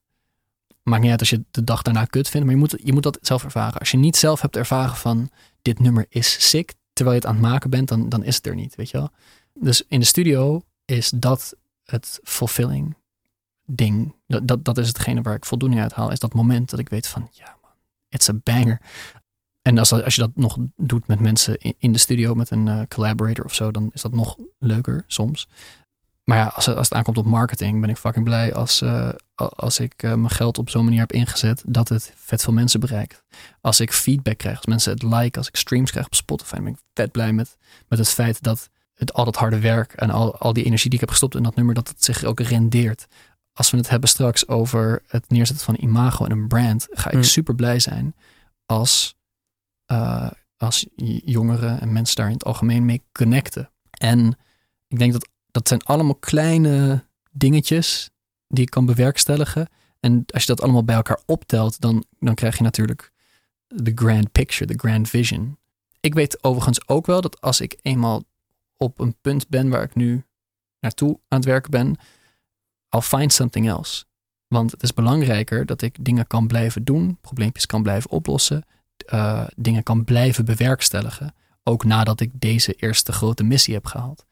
Maakt 0.83 1.01
niet 1.01 1.11
uit 1.11 1.19
als 1.19 1.29
je 1.29 1.35
het 1.35 1.45
de 1.51 1.63
dag 1.63 1.81
daarna 1.81 2.05
kut 2.05 2.29
vindt, 2.29 2.45
maar 2.45 2.55
je 2.55 2.61
moet, 2.61 2.75
je 2.83 2.93
moet 2.93 3.03
dat 3.03 3.17
zelf 3.21 3.43
ervaren. 3.43 3.79
Als 3.79 3.91
je 3.91 3.97
niet 3.97 4.15
zelf 4.17 4.41
hebt 4.41 4.55
ervaren 4.55 4.95
van, 4.95 5.29
dit 5.61 5.79
nummer 5.79 6.05
is 6.09 6.49
sick, 6.49 6.73
terwijl 6.93 7.15
je 7.17 7.21
het 7.21 7.31
aan 7.35 7.37
het 7.41 7.51
maken 7.51 7.69
bent, 7.69 7.87
dan, 7.87 8.09
dan 8.09 8.23
is 8.23 8.35
het 8.35 8.47
er 8.47 8.55
niet, 8.55 8.75
weet 8.75 8.89
je 8.89 8.97
wel. 8.97 9.09
Dus 9.53 9.83
in 9.87 9.99
de 9.99 10.05
studio 10.05 10.61
is 10.89 11.09
dat 11.09 11.55
het 11.83 12.19
fulfilling 12.23 12.95
ding. 13.65 14.15
Dat, 14.27 14.47
dat, 14.47 14.65
dat 14.65 14.77
is 14.77 14.87
hetgene 14.87 15.21
waar 15.21 15.35
ik 15.35 15.45
voldoening 15.45 15.81
uit 15.81 15.93
haal. 15.93 16.11
Is 16.11 16.19
dat 16.19 16.33
moment 16.33 16.69
dat 16.69 16.79
ik 16.79 16.89
weet 16.89 17.07
van, 17.07 17.29
ja 17.31 17.57
man, 17.61 17.71
it's 18.09 18.29
a 18.29 18.33
banger. 18.43 18.81
En 19.61 19.77
als, 19.77 19.91
als 19.91 20.15
je 20.15 20.21
dat 20.21 20.31
nog 20.35 20.57
doet 20.75 21.07
met 21.07 21.19
mensen 21.19 21.57
in, 21.77 21.91
de 21.91 21.97
studio, 21.97 22.35
met 22.35 22.49
een 22.49 22.67
eh, 22.67 22.81
collaborator 22.87 23.45
of 23.45 23.53
zo, 23.53 23.71
dan 23.71 23.89
is 23.93 24.01
dat 24.01 24.13
nog 24.13 24.37
leuker 24.59 25.03
soms. 25.07 25.47
Maar 26.23 26.37
ja, 26.37 26.45
als, 26.45 26.67
als 26.67 26.89
het 26.89 26.93
aankomt 26.93 27.17
op 27.17 27.25
marketing, 27.25 27.81
ben 27.81 27.89
ik 27.89 27.97
fucking 27.97 28.25
blij 28.25 28.53
als, 28.53 28.81
eh, 28.81 29.09
als 29.35 29.79
ik 29.79 30.03
eh, 30.03 30.13
mijn 30.13 30.29
geld 30.29 30.57
op 30.57 30.69
zo'n 30.69 30.83
manier 30.83 30.99
heb 30.99 31.11
ingezet 31.11 31.63
dat 31.65 31.89
het 31.89 32.13
vet 32.15 32.41
veel 32.41 32.53
mensen 32.53 32.79
bereikt. 32.79 33.23
Als 33.61 33.79
ik 33.79 33.93
feedback 33.93 34.37
krijg, 34.37 34.55
als 34.55 34.65
mensen 34.65 34.91
het 34.91 35.03
like, 35.03 35.37
als 35.37 35.47
ik 35.47 35.55
streams 35.55 35.91
krijg 35.91 36.05
op 36.05 36.15
Spotify, 36.15 36.55
ben 36.59 36.67
ik 36.67 36.79
vet 36.93 37.11
blij 37.11 37.33
met, 37.33 37.57
met 37.87 37.99
het 37.99 38.09
feit 38.09 38.43
dat 38.43 38.69
het, 38.99 39.13
al 39.13 39.25
dat 39.25 39.35
harde 39.35 39.59
werk 39.59 39.93
en 39.93 40.09
al, 40.09 40.37
al 40.37 40.53
die 40.53 40.63
energie 40.63 40.89
die 40.89 40.93
ik 40.93 41.05
heb 41.05 41.09
gestopt 41.09 41.35
in 41.35 41.43
dat 41.43 41.55
nummer, 41.55 41.75
dat 41.75 41.87
het 41.87 42.03
zich 42.03 42.23
ook 42.23 42.39
rendeert. 42.39 43.07
Als 43.53 43.71
we 43.71 43.77
het 43.77 43.89
hebben 43.89 44.09
straks 44.09 44.47
over 44.47 45.03
het 45.07 45.29
neerzetten 45.29 45.65
van 45.65 45.73
een 45.73 45.83
imago 45.83 46.25
en 46.25 46.31
een 46.31 46.47
brand, 46.47 46.87
ga 46.89 47.07
ik 47.07 47.13
Hmm. 47.13 47.23
super 47.23 47.55
blij 47.55 47.79
zijn 47.79 48.15
als, 48.65 49.15
eh, 49.85 50.31
als 50.57 50.85
jongeren 51.25 51.81
en 51.81 51.91
mensen 51.93 52.15
daar 52.15 52.27
in 52.27 52.33
het 52.33 52.45
algemeen 52.45 52.85
mee 52.85 53.03
connecten. 53.11 53.71
En 53.91 54.37
ik 54.87 54.99
denk 54.99 55.11
dat, 55.13 55.27
Dat 55.51 55.67
zijn 55.67 55.81
allemaal 55.83 56.15
kleine 56.15 57.05
dingetjes 57.31 58.09
die 58.47 58.63
ik 58.63 58.69
kan 58.69 58.85
bewerkstelligen. 58.85 59.67
En 59.99 60.23
als 60.27 60.41
je 60.41 60.47
dat 60.47 60.61
allemaal 60.61 60.83
bij 60.83 60.95
elkaar 60.95 61.19
optelt, 61.25 61.79
dan, 61.81 62.05
dan 62.19 62.35
krijg 62.35 62.57
je 62.57 62.63
natuurlijk 62.63 63.11
de 63.67 63.91
grand 63.95 64.31
picture, 64.31 64.65
de 64.65 64.77
grand 64.79 65.09
vision. 65.09 65.57
Ik 65.99 66.13
weet 66.13 66.43
overigens 66.43 66.87
ook 66.87 67.05
wel 67.05 67.21
dat 67.21 67.41
als 67.41 67.61
ik 67.61 67.79
eenmaal 67.81 68.23
op 68.79 68.99
een 68.99 69.15
punt 69.21 69.47
ben 69.47 69.69
waar 69.69 69.83
ik 69.83 69.95
nu 69.95 70.23
naartoe 70.79 71.19
aan 71.27 71.39
het 71.39 71.47
werken 71.47 71.71
ben, 71.71 71.95
I'll 72.89 73.01
find 73.01 73.33
something 73.33 73.67
else. 73.67 74.05
Want 74.47 74.71
het 74.71 74.83
is 74.83 74.93
belangrijker 74.93 75.65
dat 75.65 75.81
ik 75.81 76.05
dingen 76.05 76.27
kan 76.27 76.47
blijven 76.47 76.83
doen, 76.83 77.17
probleempjes 77.21 77.65
kan 77.65 77.83
blijven 77.83 78.09
oplossen, 78.09 78.65
eh, 79.05 79.47
dingen 79.55 79.83
kan 79.83 80.03
blijven 80.03 80.45
bewerkstelligen. 80.45 81.35
Ook 81.63 81.83
nadat 81.83 82.19
ik 82.19 82.31
deze 82.33 82.73
eerste 82.73 83.11
grote 83.11 83.43
missie 83.43 83.73
heb 83.73 83.85
gehaald. 83.85 84.25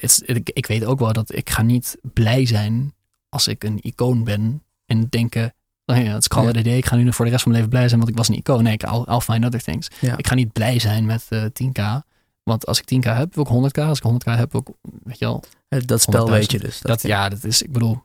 Ik, 0.00 0.50
ik 0.50 0.66
weet 0.66 0.84
ook 0.84 0.98
wel 0.98 1.12
dat 1.12 1.34
ik 1.34 1.50
ga 1.50 1.62
niet 1.62 1.98
blij 2.02 2.46
zijn 2.46 2.94
als 3.28 3.48
ik 3.48 3.64
een 3.64 3.78
icoon 3.82 4.24
ben 4.24 4.62
en 4.86 5.08
denken, 5.08 5.54
oh 5.86 5.96
ja, 5.96 6.02
het 6.02 6.20
is 6.20 6.28
call 6.28 6.48
it 6.48 6.56
a 6.56 6.62
day, 6.62 6.76
ik 6.76 6.86
ga 6.86 6.96
nu 6.96 7.12
voor 7.12 7.24
de 7.24 7.30
rest 7.30 7.42
van 7.42 7.52
mijn 7.52 7.64
leven 7.64 7.78
blij 7.78 7.88
zijn, 7.88 8.00
want 8.00 8.10
ik 8.12 8.16
was 8.16 8.28
een 8.28 8.36
icoon. 8.36 8.62
Nee, 8.62 8.72
ik, 8.72 8.82
I'll, 8.82 9.04
I'll 9.08 9.20
find 9.20 9.44
other 9.44 9.62
things. 9.62 9.88
Ja. 10.00 10.16
Ik 10.16 10.26
ga 10.26 10.34
niet 10.34 10.52
blij 10.52 10.78
zijn 10.78 11.06
met 11.06 11.26
eh 11.28 11.44
10k, 11.44 12.06
want 12.50 12.66
als 12.66 12.80
ik 12.80 12.94
10k 12.94 13.06
heb, 13.16 13.34
wil 13.34 13.44
ik 13.44 13.70
100k. 13.72 13.82
Als 13.84 13.98
ik 14.00 14.04
100k 14.12 14.36
heb, 14.38 14.52
wil 14.52 14.60
ik, 14.66 14.74
weet 15.04 15.18
je 15.18 15.24
wel, 15.24 15.42
Eh, 15.68 15.80
Dat 15.84 16.00
spel 16.00 16.26
100.000. 16.26 16.30
weet 16.32 16.50
je 16.50 16.58
dus. 16.58 16.80
dat, 16.80 17.02
ja, 17.02 17.28
dat 17.28 17.44
is, 17.44 17.62
ik 17.62 17.72
bedoel, 17.72 18.02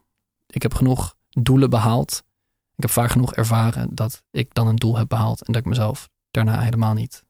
ik 0.48 0.62
heb 0.62 0.74
genoeg 0.74 1.16
doelen 1.30 1.70
behaald. 1.70 2.24
Ik 2.76 2.82
heb 2.82 2.89
vaak 2.91 3.12
genoeg 3.12 3.34
ervaren 3.34 3.88
dat 3.96 4.24
ik 4.32 4.54
dan 4.54 4.68
een 4.68 4.76
doel 4.76 4.98
heb 4.98 5.08
behaald 5.10 5.39
en 5.43 5.54
dat 5.54 5.62
ik 5.62 5.68
mezelf 5.68 6.10
daarna 6.32 6.60
helemaal 6.62 6.93
niet 6.93 7.24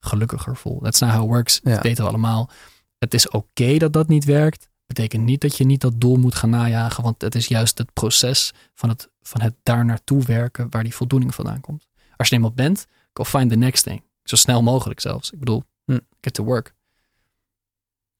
gelukkiger 0.00 0.56
voel. 0.56 0.80
That's 0.80 1.00
not 1.00 1.10
how 1.10 1.22
it 1.22 1.28
works. 1.28 1.60
Ja. 1.62 1.74
Dat 1.74 1.82
weten 1.82 2.02
we 2.04 2.08
allemaal. 2.10 2.50
Het 2.98 3.14
is 3.14 3.28
oké 3.28 3.76
dat 3.78 3.92
dat 3.92 4.08
niet 4.08 4.24
werkt. 4.24 4.68
Betekent 4.86 5.24
niet 5.24 5.40
dat 5.40 5.56
je 5.56 5.64
niet 5.64 5.80
dat 5.80 6.00
doel 6.00 6.16
moet 6.16 6.34
gaan 6.34 6.50
najagen, 6.50 7.02
want 7.02 7.22
het 7.22 7.34
is 7.34 7.46
juist 7.46 7.78
het 7.78 7.92
proces 7.92 8.52
van 8.74 8.88
het, 8.88 9.10
van 9.22 9.40
het 9.40 9.54
daar 9.62 9.84
naartoe 9.84 10.22
werken 10.24 10.66
waar 10.70 10.82
die 10.82 10.94
voldoening 10.94 11.34
vandaan 11.34 11.60
komt. 11.60 11.86
Als 12.16 12.28
je 12.28 12.34
eenmaal 12.34 12.52
bent, 12.52 12.86
go 13.12 13.24
find 13.24 13.50
the 13.50 13.56
next 13.56 13.84
thing. 13.84 14.02
Zo 14.24 14.36
snel 14.36 14.62
mogelijk 14.62 15.00
zelfs. 15.00 15.30
Ik 15.30 15.38
bedoel, 15.38 15.62
Hm. 15.92 15.98
get 16.20 16.34
to 16.34 16.44
work. 16.44 16.74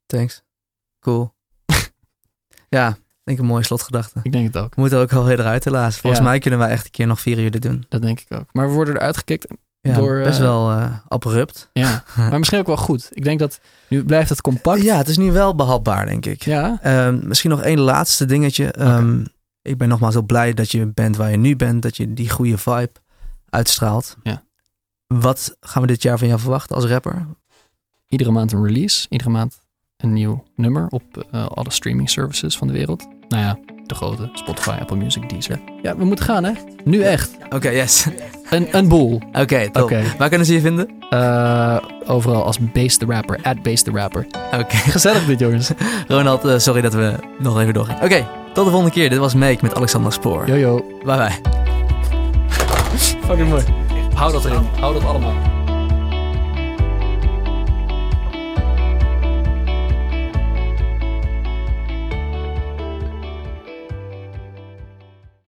Thanks. 0.07 0.43
Cool. 1.01 1.35
ja, 2.69 2.89
ik 2.89 2.97
denk 3.25 3.39
een 3.39 3.45
mooie 3.45 3.65
slotgedachte. 3.65 4.21
Ik 4.23 4.33
denk 4.33 4.47
het 4.47 4.57
ook. 4.63 4.75
We 4.75 4.81
moeten 4.81 4.99
ook 4.99 5.13
alweer 5.13 5.41
eruit 5.41 5.65
helaas. 5.65 5.97
Volgens 5.99 6.23
Ja. 6.23 6.29
mij 6.29 6.39
kunnen 6.39 6.59
wij 6.61 6.69
echt 6.69 6.85
een 6.85 6.91
keer 6.91 7.07
nog 7.07 7.21
vier 7.21 7.39
uur 7.39 7.51
dit 7.51 7.63
doen. 7.63 7.85
Dat 7.89 8.03
denk 8.03 8.21
ik 8.21 8.33
ook. 8.39 8.49
Maar 8.53 8.69
we 8.69 8.75
worden 8.75 8.97
eruit 8.97 9.17
gekikt 9.17 9.47
Ja, 9.83 9.95
Door, 9.95 10.23
best 10.23 10.39
eh, 10.39 10.45
wel 10.45 10.71
eh, 10.71 10.99
abrupt. 11.09 11.71
Ja, 11.73 12.05
maar 12.17 12.39
misschien 12.39 12.59
ook 12.61 12.67
wel 12.67 12.77
goed. 12.77 13.09
Ik 13.13 13.25
denk 13.25 13.39
dat 13.39 13.61
nu 13.89 14.05
blijft 14.05 14.29
het 14.29 14.41
compact. 14.41 14.83
Ja, 14.83 14.97
het 14.97 15.09
is 15.09 15.17
nu 15.19 15.33
wel 15.33 15.55
behapbaar, 15.55 16.07
denk 16.07 16.27
ik. 16.27 16.43
Ja, 16.45 16.79
Ehm, 16.83 17.29
misschien 17.29 17.51
nog 17.51 17.63
één 17.63 17.79
laatste 17.81 18.25
dingetje. 18.25 18.71
Ehm, 18.73 19.25
Ik 19.63 19.79
ben 19.79 19.89
nogmaals 19.89 20.15
heel 20.15 20.23
blij 20.23 20.53
dat 20.55 20.71
je 20.71 20.87
bent 20.87 21.17
waar 21.17 21.31
je 21.31 21.37
nu 21.37 21.57
bent. 21.57 21.83
Dat 21.83 21.97
je 21.97 22.13
die 22.15 22.31
goede 22.31 22.59
vibe 22.59 22.93
uitstraalt. 23.49 24.17
Ja. 24.23 24.43
Wat 25.07 25.57
gaan 25.61 25.83
we 25.83 25.89
dit 25.89 26.03
jaar 26.03 26.19
van 26.19 26.29
jou 26.29 26.41
verwachten 26.41 26.77
als 26.77 26.85
rapper? 26.85 27.27
Iedere 28.11 28.31
maand 28.31 28.53
een 28.53 28.65
release. 28.65 29.07
Iedere 29.09 29.31
maand 29.31 29.61
een 29.97 30.13
nieuw 30.13 30.45
nummer 30.57 30.87
op 30.89 31.03
eh, 31.31 31.47
alle 31.47 31.71
streaming 31.71 32.11
services 32.11 32.57
van 32.57 32.67
de 32.67 32.73
wereld. 32.73 33.07
Nou 33.29 33.43
ja, 33.43 33.59
de 33.87 33.95
grote. 33.95 34.31
Spotify, 34.33 34.77
Apple 34.81 34.97
Music, 34.97 35.29
Deezer. 35.29 35.61
Ja, 35.83 35.97
we 35.97 36.05
moeten 36.05 36.25
gaan 36.25 36.45
hè. 36.45 36.53
Nu 36.85 37.03
echt. 37.03 37.37
Oké, 37.51 37.71
yes. 37.71 38.07
Een, 38.51 38.77
een 38.77 38.89
boel. 38.89 39.21
Oké, 39.33 39.71
top. 39.71 39.83
Oké. 39.83 40.03
Waar 40.19 40.29
kunnen 40.29 40.47
ze 40.47 40.55
je 40.55 40.61
vinden? 40.61 40.89
Eh, 41.11 41.77
overal 42.07 42.45
als 42.45 42.59
Base 42.73 42.99
the 42.99 43.05
Rapper. 43.07 43.39
At 43.43 43.63
Base 43.63 43.83
the 43.85 43.91
Rapper. 43.91 44.27
Oké. 44.53 44.77
Gezellig 44.97 45.27
dit 45.27 45.39
jongens. 45.41 45.71
Ronald, 46.09 46.45
eh, 46.45 46.59
sorry 46.59 46.81
dat 46.81 46.95
we 46.95 47.15
nog 47.39 47.61
even 47.61 47.75
doorgingen. 47.75 48.03
Oké, 48.03 48.27
tot 48.53 48.65
de 48.65 48.71
volgende 48.71 48.91
keer. 48.91 49.11
Dit 49.11 49.19
was 49.19 49.35
Make 49.35 49.59
met 49.61 49.75
Alexander 49.75 50.13
Spoor. 50.13 50.47
Yo 50.47 50.55
yo. 50.55 50.85
Bye 51.05 51.17
bye. 51.17 51.51
Fucking 53.27 53.49
mooi. 53.49 53.63
Hou 54.15 54.33
dat 54.33 54.45
erin. 54.45 54.67
Hou 54.81 54.95
dat 54.95 55.05
allemaal. 55.05 55.60